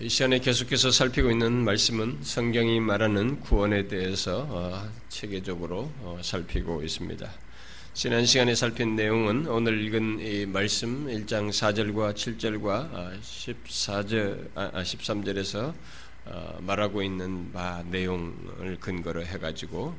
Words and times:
이 0.00 0.08
시간에 0.08 0.38
계속해서 0.38 0.92
살피고 0.92 1.32
있는 1.32 1.64
말씀은 1.64 2.18
성경이 2.22 2.78
말하는 2.78 3.40
구원에 3.40 3.88
대해서 3.88 4.46
어, 4.48 4.88
체계적으로 5.08 5.90
어, 6.02 6.20
살피고 6.22 6.84
있습니다. 6.84 7.28
지난 7.94 8.24
시간에 8.24 8.54
살핀 8.54 8.94
내용은 8.94 9.48
오늘 9.48 9.84
읽은 9.84 10.20
이 10.20 10.46
말씀 10.46 11.08
1장 11.08 11.48
4절과 11.48 12.14
7절과 12.14 13.20
14절, 13.20 14.50
아, 14.54 14.70
13절에서 14.84 15.74
아, 16.26 16.30
어, 16.30 16.58
말하고 16.60 17.02
있는 17.02 17.50
바 17.50 17.82
내용을 17.90 18.78
근거로 18.78 19.24
해가지고 19.26 19.96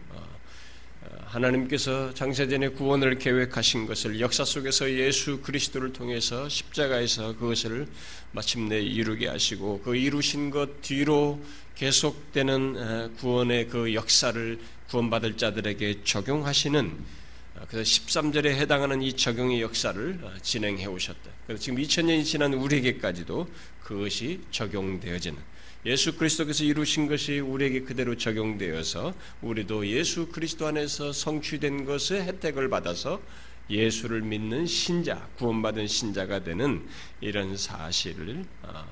하나님께서 1.26 2.14
장세전에 2.14 2.70
구원을 2.70 3.20
계획하신 3.20 3.86
것을 3.86 4.20
역사 4.20 4.44
속에서 4.44 4.90
예수 4.92 5.42
그리스도를 5.42 5.94
통해서 5.94 6.50
십자가에서 6.50 7.38
그것을 7.38 7.88
마침내 8.32 8.80
이루게 8.80 9.28
하시고 9.28 9.82
그 9.82 9.96
이루신 9.96 10.50
것 10.50 10.82
뒤로 10.82 11.40
계속되는 11.76 13.16
구원의 13.18 13.68
그 13.68 13.94
역사를 13.94 14.60
구원받을 14.90 15.38
자들에게 15.38 16.04
적용하시는 16.04 17.20
그래서 17.68 17.84
13절에 17.84 18.48
해당하는 18.48 19.02
이 19.02 19.14
적용의 19.14 19.62
역사를 19.62 20.20
어, 20.24 20.32
진행해 20.42 20.86
오셨다. 20.86 21.30
그래서 21.46 21.62
지금 21.62 21.80
2000년이 21.80 22.24
지난 22.24 22.54
우리에게까지도 22.54 23.50
그것이 23.84 24.40
적용되어지는 24.52 25.38
예수 25.86 26.18
그리스도께서 26.18 26.66
이루신 26.66 27.08
것이 27.08 27.40
우리에게 27.40 27.82
그대로 27.82 28.18
적용되어서 28.18 29.14
우리도 29.42 29.88
예수 29.88 30.28
그리스도 30.28 30.68
안에서 30.68 31.14
성취된 31.14 31.86
것의 31.86 32.24
혜택을 32.24 32.70
받아서 32.70 33.22
예수를 33.70 34.22
믿는 34.22 34.66
신자, 34.66 35.28
구원받은 35.38 35.88
신자가 35.88 36.44
되는 36.44 36.86
이런 37.22 37.56
사실을 37.56 38.44
어, 38.64 38.84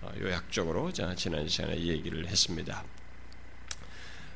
어, 0.00 0.12
요약적으로 0.20 0.90
지난 0.92 1.46
시간에 1.48 1.78
얘기를 1.78 2.26
했습니다. 2.26 2.82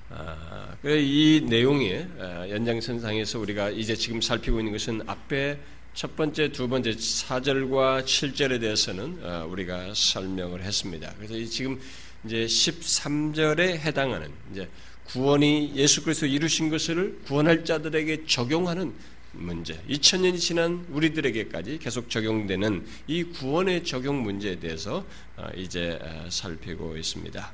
아, 0.08 0.76
이 0.84 1.42
내용의 1.48 2.08
어, 2.18 2.46
연장선상에서 2.48 3.40
우리가 3.40 3.70
이제 3.70 3.96
지금 3.96 4.20
살피고 4.20 4.60
있는 4.60 4.70
것은 4.70 5.02
앞에 5.08 5.58
첫 5.96 6.14
번째, 6.14 6.52
두 6.52 6.68
번째 6.68 6.90
4절과 6.90 8.04
7절에 8.04 8.60
대해서는 8.60 9.18
어, 9.22 9.46
우리가 9.48 9.94
설명을 9.94 10.62
했습니다. 10.62 11.10
그래서 11.16 11.50
지금 11.50 11.80
이제 12.22 12.44
13절에 12.44 13.78
해당하는 13.78 14.30
이제 14.52 14.68
구원이 15.06 15.72
예수 15.74 16.04
그리스도 16.04 16.26
이루신 16.26 16.68
것을 16.68 17.18
구원할 17.24 17.64
자들에게 17.64 18.26
적용하는 18.26 18.92
문제, 19.32 19.80
2000년이 19.88 20.38
지난 20.38 20.84
우리들에게까지 20.90 21.78
계속 21.78 22.10
적용되는 22.10 22.86
이 23.06 23.24
구원의 23.24 23.84
적용 23.84 24.22
문제에 24.22 24.56
대해서 24.60 25.02
어, 25.38 25.48
이제 25.56 25.98
살피고 26.28 26.98
있습니다. 26.98 27.52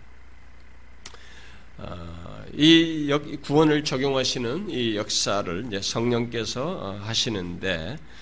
이 2.55 3.39
구원을 3.43 3.85
적용하시는 3.85 4.69
이 4.69 4.97
역사를 4.97 5.81
성령께서 5.81 7.01
하시는데 7.03 7.97
아, 7.98 8.22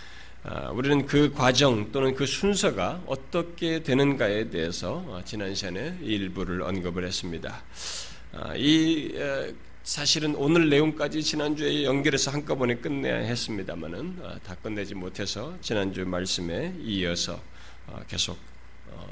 우리는 0.73 1.05
그 1.05 1.31
과정 1.33 1.93
또는 1.93 2.15
그 2.15 2.25
순서가 2.25 3.03
어떻게 3.07 3.83
되는가에 3.83 4.49
대해서 4.49 5.05
어, 5.07 5.21
지난 5.23 5.55
시간에 5.55 5.99
일부를 6.01 6.63
언급을 6.63 7.07
했습니다. 7.07 7.63
아, 8.33 8.55
이 8.57 9.13
사실은 9.83 10.35
오늘 10.37 10.71
내용까지 10.71 11.23
지난주에 11.23 11.85
연결해서 11.85 12.31
한꺼번에 12.31 12.77
끝내야 12.77 13.17
했습니다만은 13.17 14.21
아, 14.23 14.39
다 14.43 14.55
끝내지 14.55 14.95
못해서 14.95 15.55
지난주 15.61 16.07
말씀에 16.07 16.75
이어서 16.85 17.39
어, 17.87 18.03
계속 18.09 18.39
어, 18.93 19.07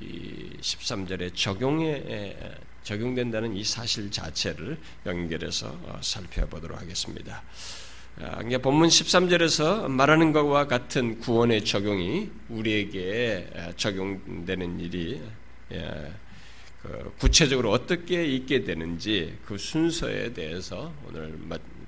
이 0.00 0.50
13절의 0.60 1.36
적용에 1.36 2.56
적용된다는 2.82 3.54
이 3.56 3.62
사실 3.62 4.10
자체를 4.10 4.78
연결해서 5.06 6.00
살펴보도록 6.00 6.80
하겠습니다. 6.80 7.42
아, 8.18 8.42
이게 8.44 8.58
본문 8.58 8.88
13절에서 8.88 9.88
말하는 9.88 10.32
것과 10.32 10.66
같은 10.66 11.18
구원의 11.20 11.64
적용이 11.64 12.30
우리에게 12.48 13.50
적용되는 13.76 14.80
일이 14.80 15.20
그 16.82 17.14
구체적으로 17.18 17.70
어떻게 17.70 18.24
있게 18.24 18.64
되는지 18.64 19.38
그 19.44 19.58
순서에 19.58 20.32
대해서 20.32 20.92
오늘 21.06 21.38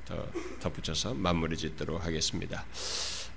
더 0.04 0.26
덧붙여서 0.60 1.14
마무리 1.14 1.56
짓도록 1.56 2.04
하겠습니다. 2.04 2.64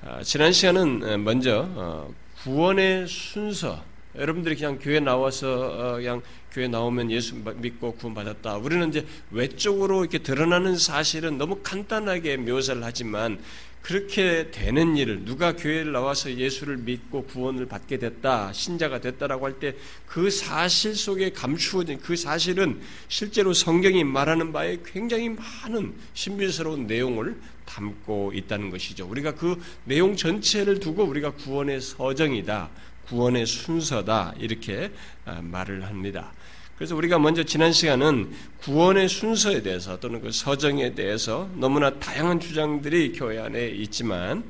아, 0.01 0.21
지난 0.23 0.51
시간은 0.51 1.23
먼저 1.23 1.65
어, 1.69 2.13
구원의 2.43 3.07
순서, 3.07 3.83
여러분들이 4.17 4.55
그냥 4.55 4.79
교회 4.81 4.99
나와서 4.99 5.47
어, 5.49 5.95
그냥 5.97 6.21
교회 6.51 6.67
나오면 6.67 7.11
예수 7.11 7.35
믿고 7.35 7.93
구원받았다. 7.95 8.57
우리는 8.57 8.89
이제 8.89 9.05
외적으로 9.31 10.01
이렇게 10.01 10.19
드러나는 10.19 10.77
사실은 10.77 11.37
너무 11.37 11.59
간단하게 11.61 12.37
묘사를 12.37 12.81
하지만 12.83 13.39
그렇게 13.81 14.49
되는 14.49 14.97
일을 14.97 15.25
누가 15.25 15.55
교회를 15.55 15.91
나와서 15.91 16.33
예수를 16.33 16.77
믿고 16.77 17.25
구원을 17.25 17.67
받게 17.67 17.99
됐다, 17.99 18.51
신자가 18.51 18.99
됐다라고 18.99 19.45
할 19.45 19.59
때 19.59 19.75
그 20.07 20.31
사실 20.31 20.95
속에 20.95 21.31
감추어진 21.31 21.99
그 21.99 22.15
사실은 22.15 22.81
실제로 23.09 23.53
성경이 23.53 24.03
말하는 24.03 24.53
바에 24.53 24.79
굉장히 24.85 25.29
많은 25.29 25.93
신비스러운 26.13 26.87
내용을 26.87 27.35
담고 27.65 28.31
있다는 28.33 28.69
것이죠. 28.71 29.05
우리가 29.07 29.35
그 29.35 29.61
내용 29.83 30.15
전체를 30.15 30.79
두고 30.79 31.03
우리가 31.03 31.31
구원의 31.31 31.81
서정이다, 31.81 32.69
구원의 33.07 33.45
순서다 33.45 34.33
이렇게 34.39 34.91
아, 35.25 35.39
말을 35.41 35.85
합니다. 35.85 36.31
그래서 36.77 36.95
우리가 36.95 37.19
먼저 37.19 37.43
지난 37.43 37.71
시간은 37.71 38.31
구원의 38.61 39.07
순서에 39.07 39.61
대해서 39.61 39.97
또는 39.99 40.21
그 40.21 40.31
서정에 40.31 40.93
대해서 40.93 41.49
너무나 41.55 41.91
다양한 41.99 42.39
주장들이 42.39 43.13
교회 43.13 43.39
안에 43.39 43.69
있지만 43.69 44.43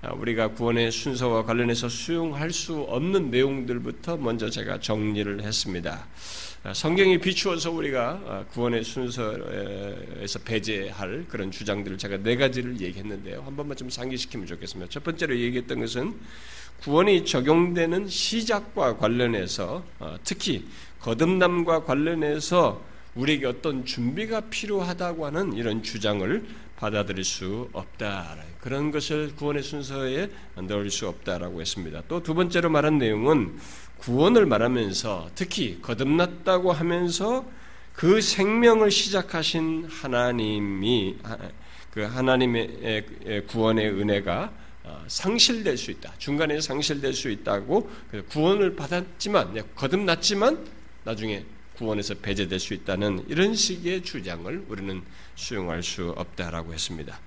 아, 0.00 0.12
우리가 0.12 0.48
구원의 0.52 0.92
순서와 0.92 1.44
관련해서 1.44 1.88
수용할 1.88 2.52
수 2.52 2.82
없는 2.82 3.30
내용들부터 3.30 4.16
먼저 4.16 4.48
제가 4.48 4.80
정리를 4.80 5.42
했습니다. 5.42 6.06
아, 6.64 6.74
성경이 6.74 7.18
비추어서 7.18 7.70
우리가 7.70 8.20
아, 8.26 8.44
구원의 8.52 8.84
순서에서 8.84 10.38
배제할 10.44 11.26
그런 11.28 11.50
주장들을 11.50 11.98
제가 11.98 12.18
네 12.18 12.36
가지를 12.36 12.80
얘기했는데요. 12.80 13.42
한 13.42 13.56
번만 13.56 13.76
좀 13.76 13.90
상기시키면 13.90 14.46
좋겠습니다. 14.46 14.90
첫 14.90 15.02
번째로 15.04 15.36
얘기했던 15.36 15.80
것은 15.80 16.14
구원이 16.82 17.24
적용되는 17.24 18.08
시작과 18.08 18.96
관련해서 18.96 19.82
특히 20.24 20.64
거듭남과 21.00 21.84
관련해서 21.84 22.82
우리에게 23.14 23.46
어떤 23.46 23.84
준비가 23.84 24.40
필요하다고 24.42 25.26
하는 25.26 25.52
이런 25.54 25.82
주장을 25.82 26.44
받아들일 26.76 27.24
수 27.24 27.68
없다. 27.72 28.36
그런 28.60 28.92
것을 28.92 29.34
구원의 29.34 29.62
순서에 29.62 30.30
넣을 30.54 30.90
수 30.90 31.08
없다라고 31.08 31.60
했습니다. 31.60 32.02
또 32.06 32.20
두 32.22 32.34
번째로 32.34 32.70
말한 32.70 32.98
내용은 32.98 33.58
구원을 33.98 34.46
말하면서 34.46 35.30
특히 35.34 35.80
거듭났다고 35.82 36.70
하면서 36.70 37.44
그 37.92 38.20
생명을 38.20 38.92
시작하신 38.92 39.88
하나님이 39.90 41.16
그 41.90 42.02
하나님의 42.02 43.44
구원의 43.48 43.88
은혜가 43.90 44.42
어, 44.44 44.67
상실될 45.06 45.76
수 45.76 45.90
있다. 45.90 46.12
중간에 46.18 46.60
상실될 46.60 47.12
수 47.12 47.30
있다고 47.30 47.90
구원을 48.28 48.76
받았지만 48.76 49.74
거듭났지만 49.74 50.66
나중에 51.04 51.44
구원에서 51.76 52.14
배제될 52.14 52.58
수 52.58 52.74
있다는 52.74 53.24
이런 53.28 53.54
식의 53.54 54.02
주장을 54.02 54.64
우리는 54.68 55.02
수용할 55.36 55.82
수 55.82 56.12
없다라고 56.16 56.74
했습니다. 56.74 57.18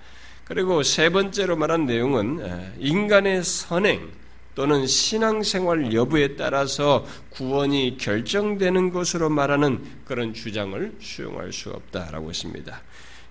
그리고 0.43 0.83
세 0.83 1.09
번째로 1.09 1.55
말한 1.55 1.85
내용은 1.85 2.75
인간의 2.79 3.43
선행 3.43 4.11
또는 4.53 4.85
신앙생활 4.85 5.93
여부에 5.93 6.35
따라서 6.35 7.07
구원이 7.29 7.97
결정되는 7.97 8.91
것으로 8.91 9.29
말하는 9.29 9.81
그런 10.03 10.33
주장을 10.33 10.93
수용할 10.99 11.53
수 11.53 11.69
없다라고 11.69 12.29
했습니다. 12.29 12.81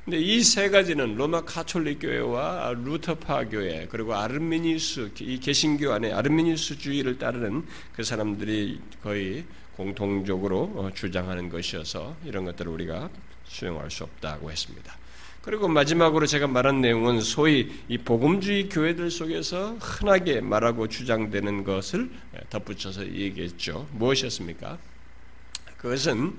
근데 0.04 0.18
이 0.18 0.42
세 0.42 0.70
가지는 0.70 1.14
로마 1.14 1.42
카톨릭 1.42 2.00
교회와 2.00 2.74
루터파 2.84 3.44
교회 3.48 3.86
그리고 3.90 4.14
아르미니스 4.14 5.10
이 5.20 5.38
개신교 5.38 5.92
안에 5.92 6.12
아르미니스 6.12 6.78
주의를 6.78 7.18
따르는 7.18 7.64
그 7.94 8.02
사람들이 8.02 8.80
거의 9.02 9.44
공통적으로 9.76 10.72
어, 10.74 10.90
주장하는 10.94 11.48
것이어서 11.48 12.16
이런 12.24 12.44
것들을 12.46 12.72
우리가 12.72 13.10
수용할 13.44 13.90
수 13.90 14.04
없다고 14.04 14.50
했습니다. 14.50 14.96
그리고 15.42 15.68
마지막으로 15.68 16.26
제가 16.26 16.46
말한 16.46 16.80
내용은 16.80 17.20
소위 17.20 17.70
이 17.88 17.96
복음주의 17.96 18.68
교회들 18.68 19.10
속에서 19.10 19.76
흔하게 19.80 20.40
말하고 20.40 20.88
주장되는 20.88 21.64
것을 21.64 22.10
덧붙여서 22.50 23.06
얘기했죠. 23.06 23.86
무엇이었습니까? 23.92 24.78
그것은 25.78 26.36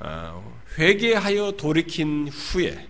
어, 0.00 0.60
회개하여 0.78 1.52
돌이킨 1.52 2.28
후에 2.28 2.88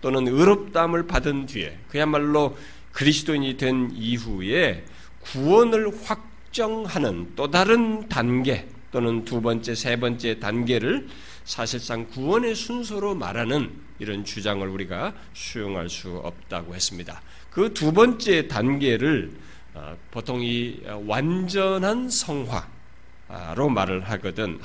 또는 0.00 0.28
의롭다함을 0.28 1.06
받은 1.06 1.46
뒤에 1.46 1.78
그야말로 1.88 2.56
그리스도인이 2.92 3.56
된 3.56 3.90
이후에 3.94 4.84
구원을 5.20 5.92
확정하는 6.04 7.32
또 7.36 7.50
다른 7.50 8.08
단계 8.08 8.68
또는 8.90 9.24
두 9.24 9.40
번째, 9.40 9.74
세 9.74 9.96
번째 9.96 10.40
단계를 10.40 11.08
사실상 11.44 12.06
구원의 12.08 12.54
순서로 12.54 13.14
말하는 13.14 13.70
이런 13.98 14.24
주장을 14.24 14.66
우리가 14.66 15.14
수용할 15.34 15.88
수 15.88 16.16
없다고 16.16 16.74
했습니다. 16.74 17.20
그 17.50 17.72
두 17.72 17.92
번째 17.92 18.46
단계를 18.48 19.32
어, 19.74 19.96
보통 20.10 20.42
이 20.42 20.80
완전한 21.06 22.08
성화로 22.08 23.68
말을 23.68 24.00
하거든 24.10 24.58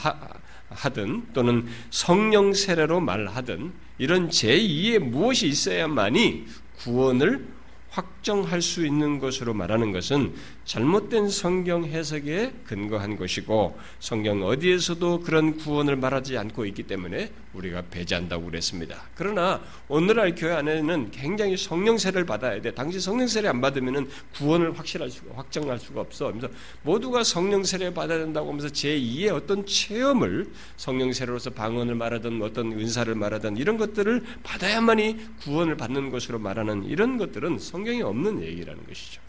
하든 0.76 1.34
또는 1.34 1.66
성령 1.90 2.54
세례로 2.54 3.00
말하든 3.00 3.74
이런 3.98 4.30
제2의 4.30 5.00
무엇이 5.00 5.48
있어야만이 5.48 6.46
구원을 6.80 7.48
확 7.90 8.13
정할 8.24 8.62
수 8.62 8.86
있는 8.86 9.20
것으로 9.20 9.54
말하는 9.54 9.92
것은 9.92 10.34
잘못된 10.66 11.30
성경 11.30 11.84
해석에 11.84 12.54
근거한 12.66 13.18
것이고 13.18 13.78
성경 14.00 14.44
어디에서도 14.44 15.20
그런 15.20 15.58
구원을 15.58 15.98
말하지 15.98 16.38
않고 16.38 16.66
있기 16.66 16.84
때문에 16.84 17.32
우리가 17.54 17.84
배제한다고 17.92 18.46
그랬습니다. 18.46 19.04
그러나 19.16 19.62
오늘날 19.88 20.34
교회 20.36 20.54
안에는 20.54 21.12
굉장히 21.12 21.56
성령 21.56 21.98
세례를 21.98 22.26
받아야 22.26 22.60
돼. 22.62 22.72
당시 22.72 23.00
성령 23.00 23.28
세례 23.28 23.50
안 23.50 23.62
받으면은 23.62 24.08
구원을 24.36 24.78
확실할 24.78 25.12
수가 25.12 25.36
확정할 25.36 25.78
수가 25.78 26.02
없어. 26.02 26.32
그래서 26.32 26.50
모두가 26.82 27.24
성령 27.24 27.64
세례 27.64 27.94
받아야 27.94 28.20
된다고 28.20 28.50
하면서 28.50 28.68
제2의 28.70 29.34
어떤 29.34 29.66
체험을 29.66 30.48
성령 30.78 31.14
세례로서 31.14 31.52
방언을 31.52 31.96
말하든 31.96 32.42
어떤 32.42 32.72
은사를 32.72 33.14
말하든 33.14 33.58
이런 33.58 33.78
것들을 33.78 34.24
받아야만이 34.44 35.18
구원을 35.42 35.78
받는 35.78 36.10
것으로 36.10 36.40
말하는 36.40 36.86
이런 36.86 37.18
것들은 37.18 37.60
성경에 37.60 38.02
없는 38.14 38.44
얘기라는 38.44 38.86
것이죠. 38.88 39.22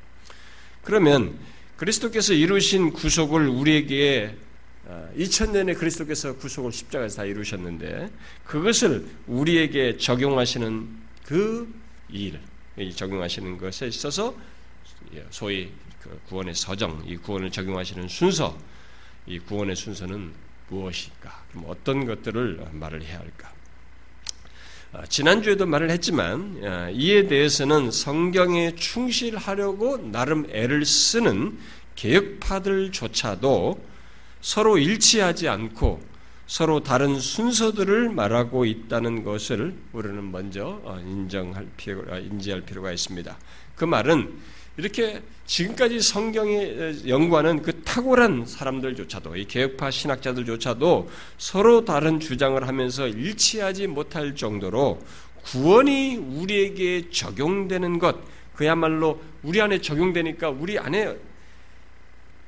그러면 0.82 1.38
그리스도께서 1.76 2.34
이루신 2.34 2.92
구속을 2.92 3.48
우리에게 3.48 4.36
2000년에 5.16 5.74
아, 5.74 5.78
그리스도께서 5.78 6.36
구속을 6.36 6.72
십자가에서 6.72 7.16
다 7.16 7.24
이루셨는데 7.24 8.10
그것을 8.44 9.06
우리에게 9.26 9.96
적용하시는 9.96 10.88
그 11.24 11.74
일, 12.10 12.38
적용하시는 12.94 13.58
것에 13.58 13.86
있어서 13.88 14.36
소위 15.30 15.72
그 16.02 16.20
구원의 16.28 16.54
서정, 16.54 17.02
이 17.06 17.16
구원을 17.16 17.50
적용하시는 17.50 18.08
순서, 18.08 18.58
이 19.26 19.38
구원의 19.38 19.74
순서는 19.74 20.32
무엇일까? 20.68 21.44
어떤 21.66 22.04
것들을 22.04 22.68
말을 22.72 23.02
해야 23.02 23.20
할까? 23.20 23.52
아, 24.96 25.04
지난주에도 25.08 25.66
말을 25.66 25.90
했지만 25.90 26.60
아, 26.64 26.88
이에 26.90 27.26
대해서는 27.26 27.90
성경에 27.90 28.76
충실하려고 28.76 29.98
나름 29.98 30.46
애를 30.50 30.84
쓰는 30.84 31.58
개혁파들조차도 31.96 33.84
서로 34.40 34.78
일치하지 34.78 35.48
않고 35.48 36.00
서로 36.46 36.80
다른 36.84 37.18
순서들을 37.18 38.10
말하고 38.10 38.66
있다는 38.66 39.24
것을 39.24 39.74
우리는 39.92 40.30
먼저 40.30 40.80
어, 40.84 41.00
인정할 41.04 41.66
필요, 41.76 42.04
아, 42.12 42.18
인지할 42.18 42.60
필요가 42.60 42.92
있습니다. 42.92 43.36
그 43.74 43.84
말은 43.84 44.32
이렇게 44.76 45.22
지금까지 45.46 46.00
성경에 46.00 46.94
연구하는 47.06 47.62
그 47.62 47.82
탁월한 47.82 48.46
사람들조차도 48.46 49.36
이 49.36 49.44
개혁파 49.44 49.90
신학자들조차도 49.90 51.10
서로 51.38 51.84
다른 51.84 52.18
주장을 52.18 52.66
하면서 52.66 53.06
일치하지 53.06 53.86
못할 53.86 54.34
정도로 54.34 55.00
구원이 55.44 56.16
우리에게 56.16 57.10
적용되는 57.10 57.98
것 57.98 58.16
그야말로 58.54 59.20
우리 59.42 59.60
안에 59.60 59.80
적용되니까 59.80 60.50
우리 60.50 60.78
안에 60.78 61.14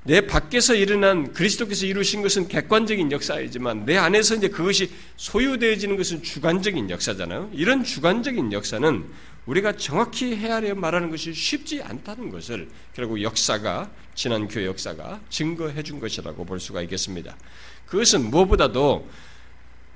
내 0.04 0.20
밖에서 0.20 0.74
일어난 0.74 1.32
그리스도께서 1.32 1.84
이루신 1.84 2.22
것은 2.22 2.46
객관적인 2.46 3.10
역사이지만 3.10 3.86
내 3.86 3.96
안에서 3.96 4.36
이제 4.36 4.48
그것이 4.48 4.88
소유되어지는 5.16 5.96
것은 5.96 6.22
주관적인 6.22 6.90
역사잖아요. 6.90 7.50
이런 7.52 7.82
주관적인 7.82 8.52
역사는 8.52 9.04
우리가 9.46 9.76
정확히 9.76 10.34
헤아려 10.36 10.74
말하는 10.74 11.10
것이 11.10 11.32
쉽지 11.32 11.82
않다는 11.82 12.30
것을 12.30 12.68
결국 12.94 13.22
역사가 13.22 13.90
지난 14.14 14.48
교회 14.48 14.66
역사가 14.66 15.20
증거해 15.30 15.82
준 15.82 16.00
것이라고 16.00 16.44
볼 16.44 16.58
수가 16.60 16.82
있겠습니다. 16.82 17.36
그것은 17.86 18.30
무엇보다도 18.30 19.08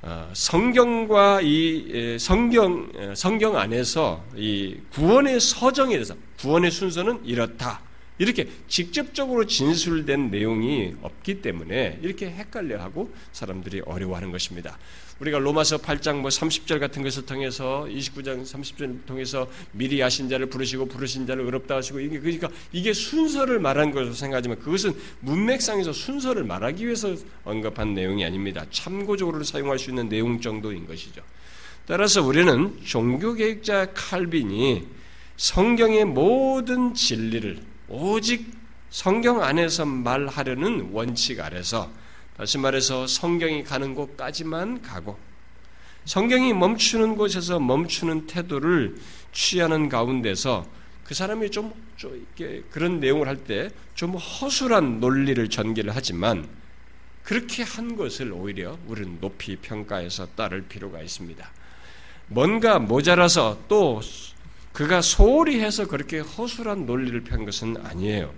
어, 0.02 0.30
성경과 0.32 1.40
이 1.42 2.16
성경 2.18 2.90
성경 3.14 3.58
안에서 3.58 4.24
이 4.34 4.78
구원의 4.92 5.40
서정에 5.40 5.92
대해서 5.94 6.14
구원의 6.38 6.70
순서는 6.70 7.24
이렇다. 7.24 7.82
이렇게 8.16 8.48
직접적으로 8.68 9.46
진술된 9.46 10.30
내용이 10.30 10.94
없기 11.00 11.40
때문에 11.40 11.98
이렇게 12.02 12.30
헷갈려하고 12.30 13.10
사람들이 13.32 13.80
어려워하는 13.86 14.30
것입니다. 14.30 14.78
우리가 15.20 15.38
로마서 15.38 15.78
8장 15.78 16.16
뭐 16.16 16.30
30절 16.30 16.80
같은 16.80 17.02
것을 17.02 17.26
통해서 17.26 17.86
29장 17.88 18.42
30절 18.42 19.04
통해서 19.06 19.46
미리 19.72 20.00
하신 20.00 20.30
자를 20.30 20.46
부르시고 20.46 20.86
부르신 20.86 21.26
자를 21.26 21.44
의롭다 21.44 21.76
하시고 21.76 22.00
이게 22.00 22.18
그러니까 22.18 22.48
이게 22.72 22.94
순서를 22.94 23.58
말한 23.60 23.90
것으로 23.90 24.14
생각하지만 24.14 24.58
그것은 24.60 24.94
문맥상에서 25.20 25.92
순서를 25.92 26.44
말하기 26.44 26.84
위해서 26.84 27.14
언급한 27.44 27.94
내용이 27.94 28.24
아닙니다. 28.24 28.64
참고적으로 28.70 29.44
사용할 29.44 29.78
수 29.78 29.90
있는 29.90 30.08
내용 30.08 30.40
정도인 30.40 30.86
것이죠. 30.86 31.20
따라서 31.86 32.22
우리는 32.22 32.78
종교개혁자 32.84 33.92
칼빈이 33.92 34.86
성경의 35.36 36.06
모든 36.06 36.94
진리를 36.94 37.58
오직 37.88 38.46
성경 38.88 39.42
안에서 39.42 39.84
말하려는 39.84 40.90
원칙 40.92 41.40
아래서 41.40 41.90
다시 42.40 42.56
말해서 42.56 43.06
성경이 43.06 43.64
가는 43.64 43.94
곳까지만 43.94 44.80
가고 44.80 45.18
성경이 46.06 46.54
멈추는 46.54 47.16
곳에서 47.16 47.60
멈추는 47.60 48.26
태도를 48.26 48.96
취하는 49.30 49.90
가운데서 49.90 50.66
그 51.04 51.12
사람이 51.12 51.50
좀, 51.50 51.70
좀 51.98 52.26
이렇게 52.38 52.62
그런 52.70 52.98
내용을 52.98 53.28
할 53.28 53.36
때 53.44 53.68
좀 53.94 54.14
허술한 54.14 55.00
논리를 55.00 55.50
전개를 55.50 55.94
하지만 55.94 56.48
그렇게 57.24 57.62
한 57.62 57.94
것을 57.94 58.32
오히려 58.32 58.78
우리는 58.86 59.18
높이 59.20 59.56
평가해서 59.56 60.28
따를 60.28 60.62
필요가 60.62 61.02
있습니다. 61.02 61.46
뭔가 62.28 62.78
모자라서 62.78 63.58
또 63.68 64.00
그가 64.72 65.02
소홀히 65.02 65.60
해서 65.60 65.86
그렇게 65.86 66.20
허술한 66.20 66.86
논리를 66.86 67.20
편 67.20 67.44
것은 67.44 67.76
아니에요. 67.84 68.32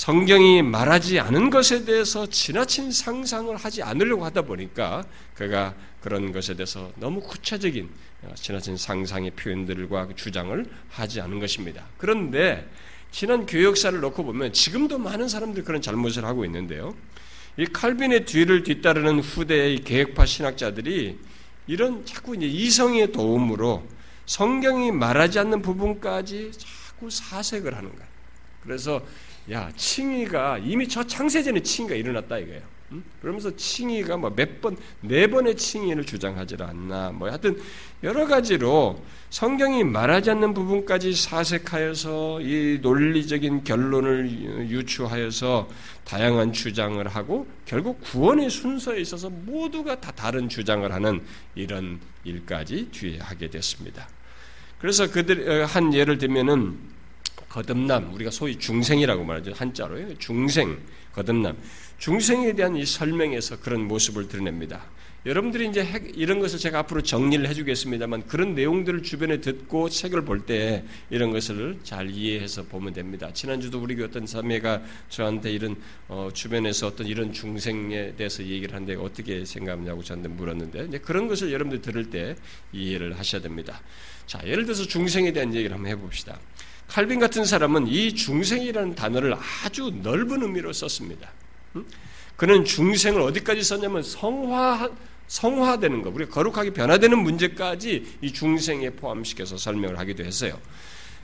성경이 0.00 0.62
말하지 0.62 1.20
않은 1.20 1.50
것에 1.50 1.84
대해서 1.84 2.24
지나친 2.24 2.90
상상을 2.90 3.54
하지 3.54 3.82
않으려고 3.82 4.24
하다 4.24 4.40
보니까 4.40 5.04
그가 5.34 5.74
그런 6.00 6.32
것에 6.32 6.54
대해서 6.54 6.90
너무 6.96 7.20
구체적인 7.20 7.86
어, 8.22 8.32
지나친 8.34 8.78
상상의 8.78 9.32
표현들과 9.32 10.08
주장을 10.16 10.64
하지 10.88 11.20
않은 11.20 11.38
것입니다. 11.38 11.84
그런데 11.98 12.66
지난 13.10 13.44
교역사를 13.44 14.00
놓고 14.00 14.24
보면 14.24 14.54
지금도 14.54 14.96
많은 14.96 15.28
사람들이 15.28 15.66
그런 15.66 15.82
잘못을 15.82 16.24
하고 16.24 16.46
있는데요. 16.46 16.94
이 17.58 17.66
칼빈의 17.66 18.24
뒤를 18.24 18.62
뒤따르는 18.62 19.20
후대의 19.20 19.80
개혁파 19.84 20.24
신학자들이 20.24 21.18
이런 21.66 22.06
자꾸 22.06 22.34
이제 22.34 22.46
이성의 22.46 23.12
도움으로 23.12 23.86
성경이 24.24 24.92
말하지 24.92 25.40
않는 25.40 25.60
부분까지 25.60 26.52
자꾸 26.56 27.10
사색을 27.10 27.76
하는 27.76 27.90
거예요. 27.90 28.08
그래서 28.62 29.02
야 29.50 29.70
칭의가 29.76 30.58
이미 30.58 30.86
저 30.86 31.04
창세전에 31.04 31.60
칭의가 31.60 31.96
일어났다 31.96 32.38
이거예요. 32.38 32.62
음? 32.92 33.04
그러면서 33.20 33.54
칭의가 33.54 34.16
뭐 34.16 34.30
몇 34.34 34.60
번, 34.60 34.76
네 35.00 35.26
번의 35.28 35.56
칭의를 35.56 36.04
주장하지 36.04 36.56
않나, 36.60 37.12
뭐 37.12 37.28
하여튼 37.28 37.56
여러 38.02 38.26
가지로 38.26 39.00
성경이 39.30 39.84
말하지 39.84 40.30
않는 40.30 40.54
부분까지 40.54 41.14
사색하여서 41.14 42.40
이 42.40 42.78
논리적인 42.82 43.62
결론을 43.64 44.68
유추하여서 44.70 45.68
다양한 46.04 46.52
주장을 46.52 47.06
하고 47.06 47.46
결국 47.64 48.00
구원의 48.00 48.50
순서에 48.50 49.00
있어서 49.00 49.30
모두가 49.30 50.00
다 50.00 50.10
다른 50.10 50.48
주장을 50.48 50.90
하는 50.90 51.22
이런 51.54 52.00
일까지 52.24 52.88
뒤에 52.90 53.18
하게 53.18 53.50
됐습니다. 53.50 54.08
그래서 54.78 55.10
그들 55.10 55.48
어, 55.48 55.66
한 55.66 55.94
예를 55.94 56.18
들면은 56.18 56.78
거듭남 57.50 58.14
우리가 58.14 58.30
소위 58.30 58.56
중생이라고 58.58 59.24
말하죠 59.24 59.52
한자로요 59.52 60.16
중생 60.18 60.78
거듭남 61.12 61.58
중생에 61.98 62.54
대한 62.54 62.76
이 62.76 62.86
설명에서 62.86 63.60
그런 63.60 63.86
모습을 63.86 64.26
드러냅니다. 64.26 64.86
여러분들이 65.26 65.68
이제 65.68 65.86
이런 66.14 66.38
것을 66.40 66.58
제가 66.58 66.78
앞으로 66.78 67.02
정리를 67.02 67.46
해주겠습니다만 67.46 68.26
그런 68.26 68.54
내용들을 68.54 69.02
주변에 69.02 69.42
듣고 69.42 69.90
책을 69.90 70.24
볼 70.24 70.46
때 70.46 70.82
이런 71.10 71.30
것을 71.30 71.78
잘 71.82 72.08
이해해서 72.08 72.62
보면 72.62 72.94
됩니다. 72.94 73.30
지난주도 73.34 73.80
우리 73.82 74.02
어떤 74.02 74.24
자매가 74.24 74.80
저한테 75.10 75.52
이런 75.52 75.76
어, 76.08 76.30
주변에서 76.32 76.86
어떤 76.86 77.06
이런 77.06 77.34
중생에 77.34 78.14
대해서 78.16 78.42
얘기를 78.42 78.74
하는데 78.74 78.94
어떻게 78.94 79.44
생각하냐고 79.44 80.02
저한테 80.02 80.30
물었는데 80.30 80.86
이제 80.86 80.98
그런 80.98 81.28
것을 81.28 81.52
여러분들 81.52 81.82
들을 81.82 82.08
때 82.08 82.34
이해를 82.72 83.18
하셔야 83.18 83.42
됩니다. 83.42 83.82
자, 84.26 84.40
예를 84.46 84.64
들어서 84.64 84.86
중생에 84.86 85.32
대한 85.32 85.52
얘기를 85.54 85.76
한번 85.76 85.92
해봅시다. 85.92 86.40
칼빈 86.90 87.20
같은 87.20 87.44
사람은 87.44 87.86
이 87.86 88.12
중생이라는 88.16 88.96
단어를 88.96 89.36
아주 89.64 89.92
넓은 90.02 90.42
의미로 90.42 90.72
썼습니다. 90.72 91.30
그는 92.36 92.64
중생을 92.64 93.20
어디까지 93.20 93.62
썼냐면 93.62 94.02
성화 94.02 94.90
성화되는 95.28 96.02
것, 96.02 96.12
우리가 96.12 96.34
거룩하게 96.34 96.70
변화되는 96.70 97.16
문제까지 97.16 98.18
이 98.20 98.32
중생에 98.32 98.90
포함시켜서 98.90 99.56
설명을 99.56 100.00
하기도 100.00 100.24
했어요. 100.24 100.58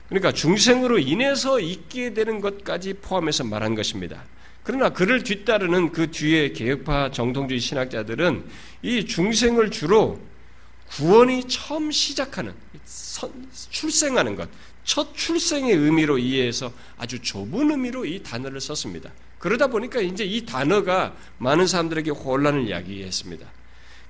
그러니까 0.07 0.31
중생으로 0.31 0.99
인해서 0.99 1.59
있게 1.59 2.13
되는 2.13 2.39
것까지 2.39 2.93
포함해서 2.93 3.43
말한 3.43 3.75
것입니다. 3.75 4.23
그러나 4.63 4.89
그를 4.89 5.23
뒤따르는 5.23 5.91
그 5.91 6.09
뒤에 6.11 6.53
개혁파 6.53 7.11
정통주의 7.11 7.59
신학자들은 7.59 8.45
이 8.83 9.05
중생을 9.05 9.71
주로 9.71 10.17
구원이 10.91 11.43
처음 11.49 11.91
시작하는 11.91 12.53
출생하는 13.69 14.37
것, 14.37 14.49
첫 14.87 15.13
출생의 15.13 15.75
의미로 15.75 16.17
이해해서 16.17 16.71
아주 16.97 17.21
좁은 17.21 17.71
의미로 17.71 18.05
이 18.05 18.23
단어를 18.23 18.61
썼습니다. 18.61 19.11
그러다 19.37 19.67
보니까 19.67 19.99
이제 19.99 20.23
이 20.23 20.45
단어가 20.45 21.13
많은 21.39 21.67
사람들에게 21.67 22.11
혼란을 22.11 22.69
야기했습니다. 22.69 23.45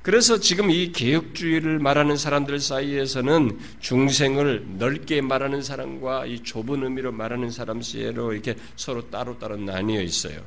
그래서 0.03 0.39
지금 0.39 0.69
이 0.69 0.91
개혁주의를 0.91 1.79
말하는 1.79 2.15
사람들 2.15 2.59
사이에서는 2.59 3.59
중생을 3.79 4.65
넓게 4.77 5.19
말하는 5.21 5.63
사람과 5.63 6.27
이 6.27 6.43
좁은 6.43 6.83
의미로 6.83 7.11
말하는 7.11 7.49
사람 7.49 7.81
사이로 7.81 8.33
이렇게 8.33 8.55
서로 8.75 9.09
따로따로 9.09 9.57
나뉘어 9.57 10.03
있어요. 10.03 10.39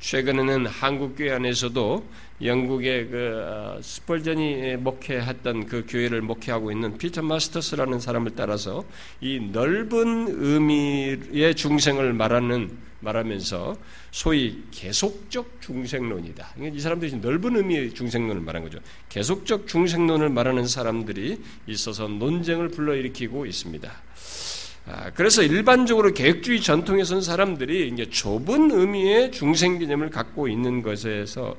최근에는 0.00 0.66
한국 0.66 1.16
교회 1.16 1.32
안에서도 1.32 2.04
영국의 2.42 3.08
그 3.08 3.42
어, 3.46 3.78
스펄전이 3.80 4.76
목회했던 4.76 5.66
그 5.66 5.86
교회를 5.88 6.20
목회하고 6.20 6.70
있는 6.70 6.98
피터 6.98 7.22
마스터스라는 7.22 7.98
사람을 7.98 8.32
따라서 8.36 8.84
이 9.20 9.40
넓은 9.40 10.26
의미의 10.28 11.54
중생을 11.54 12.12
말하는 12.12 12.76
말하면서 13.00 13.76
소위 14.10 14.62
계속적 14.70 15.60
중생론이다. 15.60 16.54
이 16.74 16.80
사람들이 16.80 17.16
넓은 17.16 17.56
의미의 17.56 17.94
중생론을 17.94 18.42
말한 18.42 18.64
거죠. 18.64 18.78
계속적 19.08 19.66
중생론을 19.66 20.28
말하는 20.30 20.66
사람들이 20.66 21.40
있어서 21.66 22.08
논쟁을 22.08 22.68
불러일으키고 22.68 23.46
있습니다. 23.46 24.05
아, 24.88 25.10
그래서 25.10 25.42
일반적으로 25.42 26.12
계획주의 26.12 26.60
전통에 26.60 27.02
선 27.02 27.20
사람들이 27.20 27.88
이제 27.88 28.08
좁은 28.08 28.70
의미의 28.70 29.32
중생 29.32 29.78
개념을 29.78 30.10
갖고 30.10 30.46
있는 30.46 30.80
것에서 30.82 31.56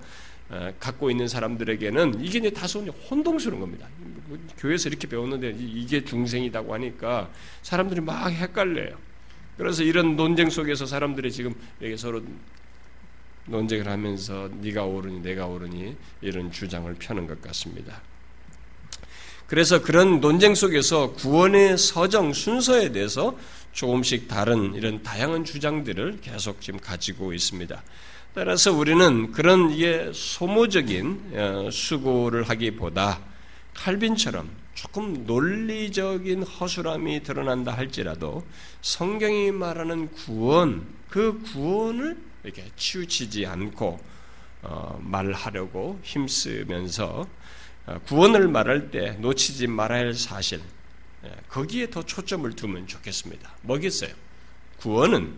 어, 0.49 0.71
갖고 0.79 1.11
있는 1.11 1.27
사람들에게는 1.27 2.23
이게 2.23 2.39
이제 2.39 2.49
다소 2.49 2.79
혼동스러운 2.79 3.59
겁니다. 3.59 3.87
교회에서 4.57 4.87
이렇게 4.87 5.07
배웠는데 5.09 5.55
이게 5.59 6.05
중생이라고 6.05 6.73
하니까 6.73 7.29
사람들이 7.63 7.99
막 7.99 8.29
헷갈려요. 8.29 8.95
그래서 9.57 9.83
이런 9.83 10.15
논쟁 10.15 10.49
속에서 10.49 10.85
사람들이 10.85 11.29
지금 11.31 11.53
이게 11.81 11.97
서로 11.97 12.21
논쟁을 13.47 13.89
하면서 13.89 14.49
네가 14.61 14.85
옳으니 14.85 15.21
내가 15.21 15.47
옳으니 15.47 15.97
이런 16.21 16.49
주장을 16.49 16.93
펴는 16.93 17.27
것 17.27 17.41
같습니다. 17.41 18.01
그래서 19.47 19.81
그런 19.81 20.19
논쟁 20.19 20.55
속에서 20.55 21.13
구원의 21.13 21.77
서정 21.77 22.33
순서에 22.33 22.91
대해서 22.91 23.37
조금씩 23.71 24.27
다른 24.27 24.75
이런 24.75 25.01
다양한 25.03 25.45
주장들을 25.45 26.19
계속 26.21 26.59
지금 26.59 26.79
가지고 26.79 27.33
있습니다. 27.33 27.81
따라서 28.33 28.73
우리는 28.73 29.31
그런 29.31 29.71
이게 29.71 30.11
소모적인 30.13 31.31
어, 31.33 31.69
수고를 31.71 32.43
하기보다 32.43 33.19
칼빈처럼 33.73 34.49
조금 34.73 35.25
논리적인 35.25 36.43
허술함이 36.43 37.23
드러난다 37.23 37.71
할지라도 37.71 38.45
성경이 38.81 39.51
말하는 39.51 40.11
구원, 40.11 40.85
그 41.09 41.41
구원을 41.41 42.17
이렇게 42.43 42.65
치우치지 42.75 43.45
않고 43.45 43.99
어, 44.63 44.99
말하려고 45.01 45.99
힘쓰면서 46.03 47.21
어, 47.21 47.27
구원을 48.05 48.47
말할 48.47 48.91
때 48.91 49.11
놓치지 49.19 49.67
말아야 49.67 50.01
할 50.01 50.13
사실, 50.13 50.61
예, 51.23 51.31
거기에 51.47 51.89
더 51.89 52.03
초점을 52.03 52.51
두면 52.53 52.87
좋겠습니다. 52.87 53.55
뭐겠어요? 53.61 54.13
구원은 54.77 55.33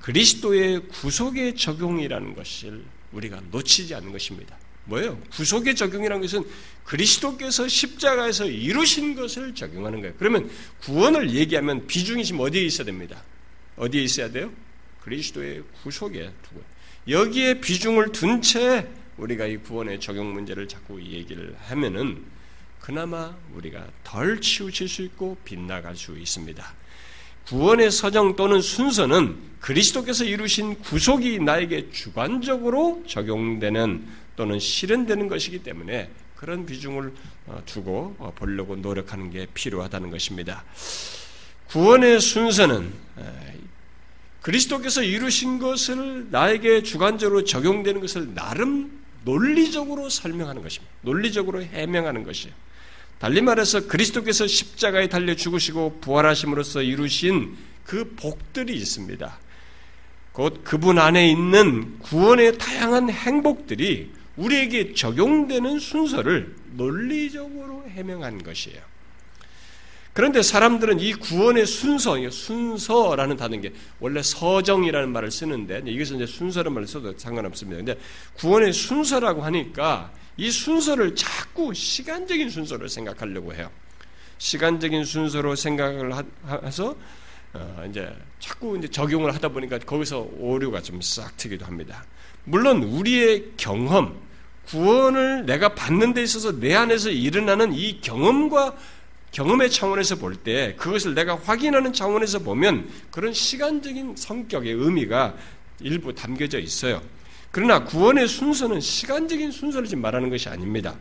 그리스도의 0.00 0.88
구속의 0.88 1.56
적용이라는 1.56 2.34
것을 2.34 2.84
우리가 3.12 3.42
놓치지 3.50 3.94
않는 3.94 4.12
것입니다. 4.12 4.56
뭐예요? 4.84 5.18
구속의 5.32 5.74
적용이라는 5.76 6.22
것은 6.22 6.44
그리스도께서 6.84 7.68
십자가에서 7.68 8.46
이루신 8.46 9.14
것을 9.14 9.54
적용하는 9.54 10.00
거예요. 10.00 10.14
그러면 10.18 10.50
구원을 10.80 11.30
얘기하면 11.30 11.86
비중이 11.86 12.24
지금 12.24 12.40
어디에 12.40 12.62
있어야 12.62 12.84
됩니다. 12.84 13.22
어디에 13.76 14.02
있어야 14.02 14.30
돼요? 14.30 14.52
그리스도의 15.02 15.62
구속에 15.82 16.30
두고 16.42 16.62
여기에 17.08 17.60
비중을 17.60 18.12
둔 18.12 18.42
채 18.42 18.86
우리가 19.20 19.46
이 19.46 19.58
구원의 19.58 20.00
적용 20.00 20.32
문제를 20.32 20.66
자꾸 20.66 21.00
얘기를 21.00 21.54
하면은 21.68 22.24
그나마 22.80 23.34
우리가 23.54 23.86
덜 24.02 24.40
치우칠 24.40 24.88
수 24.88 25.02
있고 25.02 25.36
빗나갈 25.44 25.94
수 25.94 26.16
있습니다. 26.16 26.74
구원의 27.46 27.90
서정 27.90 28.36
또는 28.36 28.60
순서는 28.60 29.36
그리스도께서 29.60 30.24
이루신 30.24 30.78
구속이 30.80 31.40
나에게 31.40 31.90
주관적으로 31.90 33.02
적용되는 33.06 34.06
또는 34.36 34.58
실현되는 34.58 35.28
것이기 35.28 35.62
때문에 35.62 36.10
그런 36.36 36.64
비중을 36.64 37.12
어, 37.46 37.62
두고 37.66 38.16
어, 38.18 38.32
보려고 38.34 38.76
노력하는 38.76 39.30
게 39.30 39.46
필요하다는 39.52 40.10
것입니다. 40.10 40.64
구원의 41.68 42.20
순서는 42.20 42.92
그리스도께서 44.40 45.02
이루신 45.02 45.58
것을 45.58 46.30
나에게 46.30 46.82
주관적으로 46.82 47.44
적용되는 47.44 48.00
것을 48.00 48.34
나름 48.34 48.99
논리적으로 49.24 50.08
설명하는 50.08 50.62
것입니다. 50.62 50.92
논리적으로 51.02 51.62
해명하는 51.62 52.24
것이에요. 52.24 52.54
달리 53.18 53.42
말해서 53.42 53.86
그리스도께서 53.86 54.46
십자가에 54.46 55.08
달려 55.08 55.34
죽으시고 55.34 55.98
부활하심으로써 56.00 56.82
이루신 56.82 57.56
그 57.84 58.14
복들이 58.16 58.74
있습니다. 58.76 59.38
곧 60.32 60.62
그분 60.64 60.98
안에 60.98 61.28
있는 61.30 61.98
구원의 61.98 62.56
다양한 62.56 63.10
행복들이 63.10 64.10
우리에게 64.36 64.94
적용되는 64.94 65.78
순서를 65.78 66.54
논리적으로 66.72 67.84
해명한 67.88 68.42
것이에요. 68.42 68.80
그런데 70.20 70.42
사람들은 70.42 71.00
이 71.00 71.14
구원의 71.14 71.64
순서, 71.64 72.14
순서라는 72.28 73.38
단어인 73.38 73.62
게 73.62 73.72
원래 74.00 74.22
서정이라는 74.22 75.08
말을 75.08 75.30
쓰는데 75.30 75.80
이것은 75.86 76.16
이제 76.16 76.26
순서라는 76.26 76.74
말을 76.74 76.86
써도 76.86 77.14
상관없습니다. 77.16 77.78
근데 77.78 77.98
구원의 78.34 78.74
순서라고 78.74 79.40
하니까 79.42 80.12
이 80.36 80.50
순서를 80.50 81.14
자꾸 81.14 81.72
시간적인 81.72 82.50
순서로 82.50 82.86
생각하려고 82.86 83.54
해요. 83.54 83.70
시간적인 84.36 85.06
순서로 85.06 85.56
생각을 85.56 86.12
해서 86.64 86.94
어 87.54 87.86
이제 87.88 88.14
자꾸 88.38 88.76
이제 88.76 88.88
적용을 88.88 89.34
하다 89.34 89.48
보니까 89.48 89.78
거기서 89.78 90.28
오류가 90.36 90.82
좀 90.82 91.00
싹 91.00 91.34
트기도 91.38 91.64
합니다. 91.64 92.04
물론 92.44 92.82
우리의 92.82 93.52
경험, 93.56 94.20
구원을 94.66 95.46
내가 95.46 95.74
받는 95.74 96.12
데 96.12 96.22
있어서 96.22 96.60
내 96.60 96.74
안에서 96.74 97.08
일어나는 97.08 97.72
이 97.72 98.02
경험과 98.02 98.76
경험의 99.32 99.70
차원에서 99.70 100.16
볼 100.16 100.36
때 100.36 100.74
그것을 100.76 101.14
내가 101.14 101.36
확인하는 101.36 101.92
차원에서 101.92 102.40
보면 102.40 102.88
그런 103.10 103.32
시간적인 103.32 104.16
성격의 104.16 104.72
의미가 104.72 105.34
일부 105.80 106.14
담겨져 106.14 106.58
있어요. 106.58 107.02
그러나 107.50 107.84
구원의 107.84 108.28
순서는 108.28 108.80
시간적인 108.80 109.50
순서를 109.50 109.88
지금 109.88 110.02
말하는 110.02 110.30
것이 110.30 110.48
아닙니다. 110.48 110.94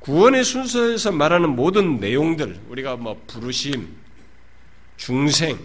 구원의 0.00 0.44
순서에서 0.44 1.12
말하는 1.12 1.50
모든 1.50 2.00
내용들, 2.00 2.60
우리가 2.68 2.96
뭐 2.96 3.22
부르심, 3.26 3.88
중생, 4.96 5.58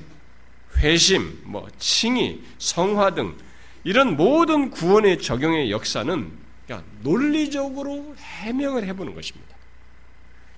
회심, 0.77 1.41
뭐 1.43 1.67
칭의, 1.79 2.39
성화 2.59 3.15
등 3.15 3.35
이런 3.83 4.15
모든 4.15 4.69
구원의 4.69 5.21
적용의 5.21 5.71
역사는 5.71 6.31
논리적으로 7.01 8.15
해명을 8.17 8.85
해보는 8.85 9.15
것입니다. 9.15 9.56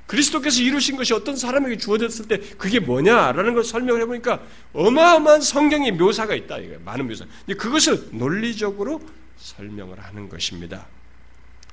그리스도께서 0.09 0.63
이루신 0.63 0.97
것이 0.97 1.13
어떤 1.13 1.35
사람에게 1.35 1.77
주어졌을 1.77 2.27
때 2.27 2.39
그게 2.57 2.79
뭐냐라는 2.79 3.53
걸 3.53 3.63
설명을 3.63 4.01
해보니까 4.01 4.41
어마어마한 4.73 5.41
성경의 5.41 5.91
묘사가 5.91 6.33
있다. 6.33 6.57
이거예요. 6.57 6.79
많은 6.83 7.07
묘사. 7.07 7.25
그것을 7.55 8.09
논리적으로 8.11 9.01
설명을 9.37 9.99
하는 9.99 10.27
것입니다. 10.27 10.87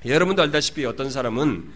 여러분도 0.05 0.43
알다시피 0.43 0.85
어떤 0.85 1.09
사람은 1.09 1.67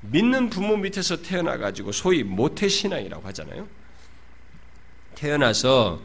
믿는 0.00 0.50
부모 0.50 0.76
밑에서 0.76 1.22
태어나가지고 1.22 1.92
소위 1.92 2.24
모태신앙이라고 2.24 3.24
하잖아요. 3.28 3.68
태어나서 5.14 6.00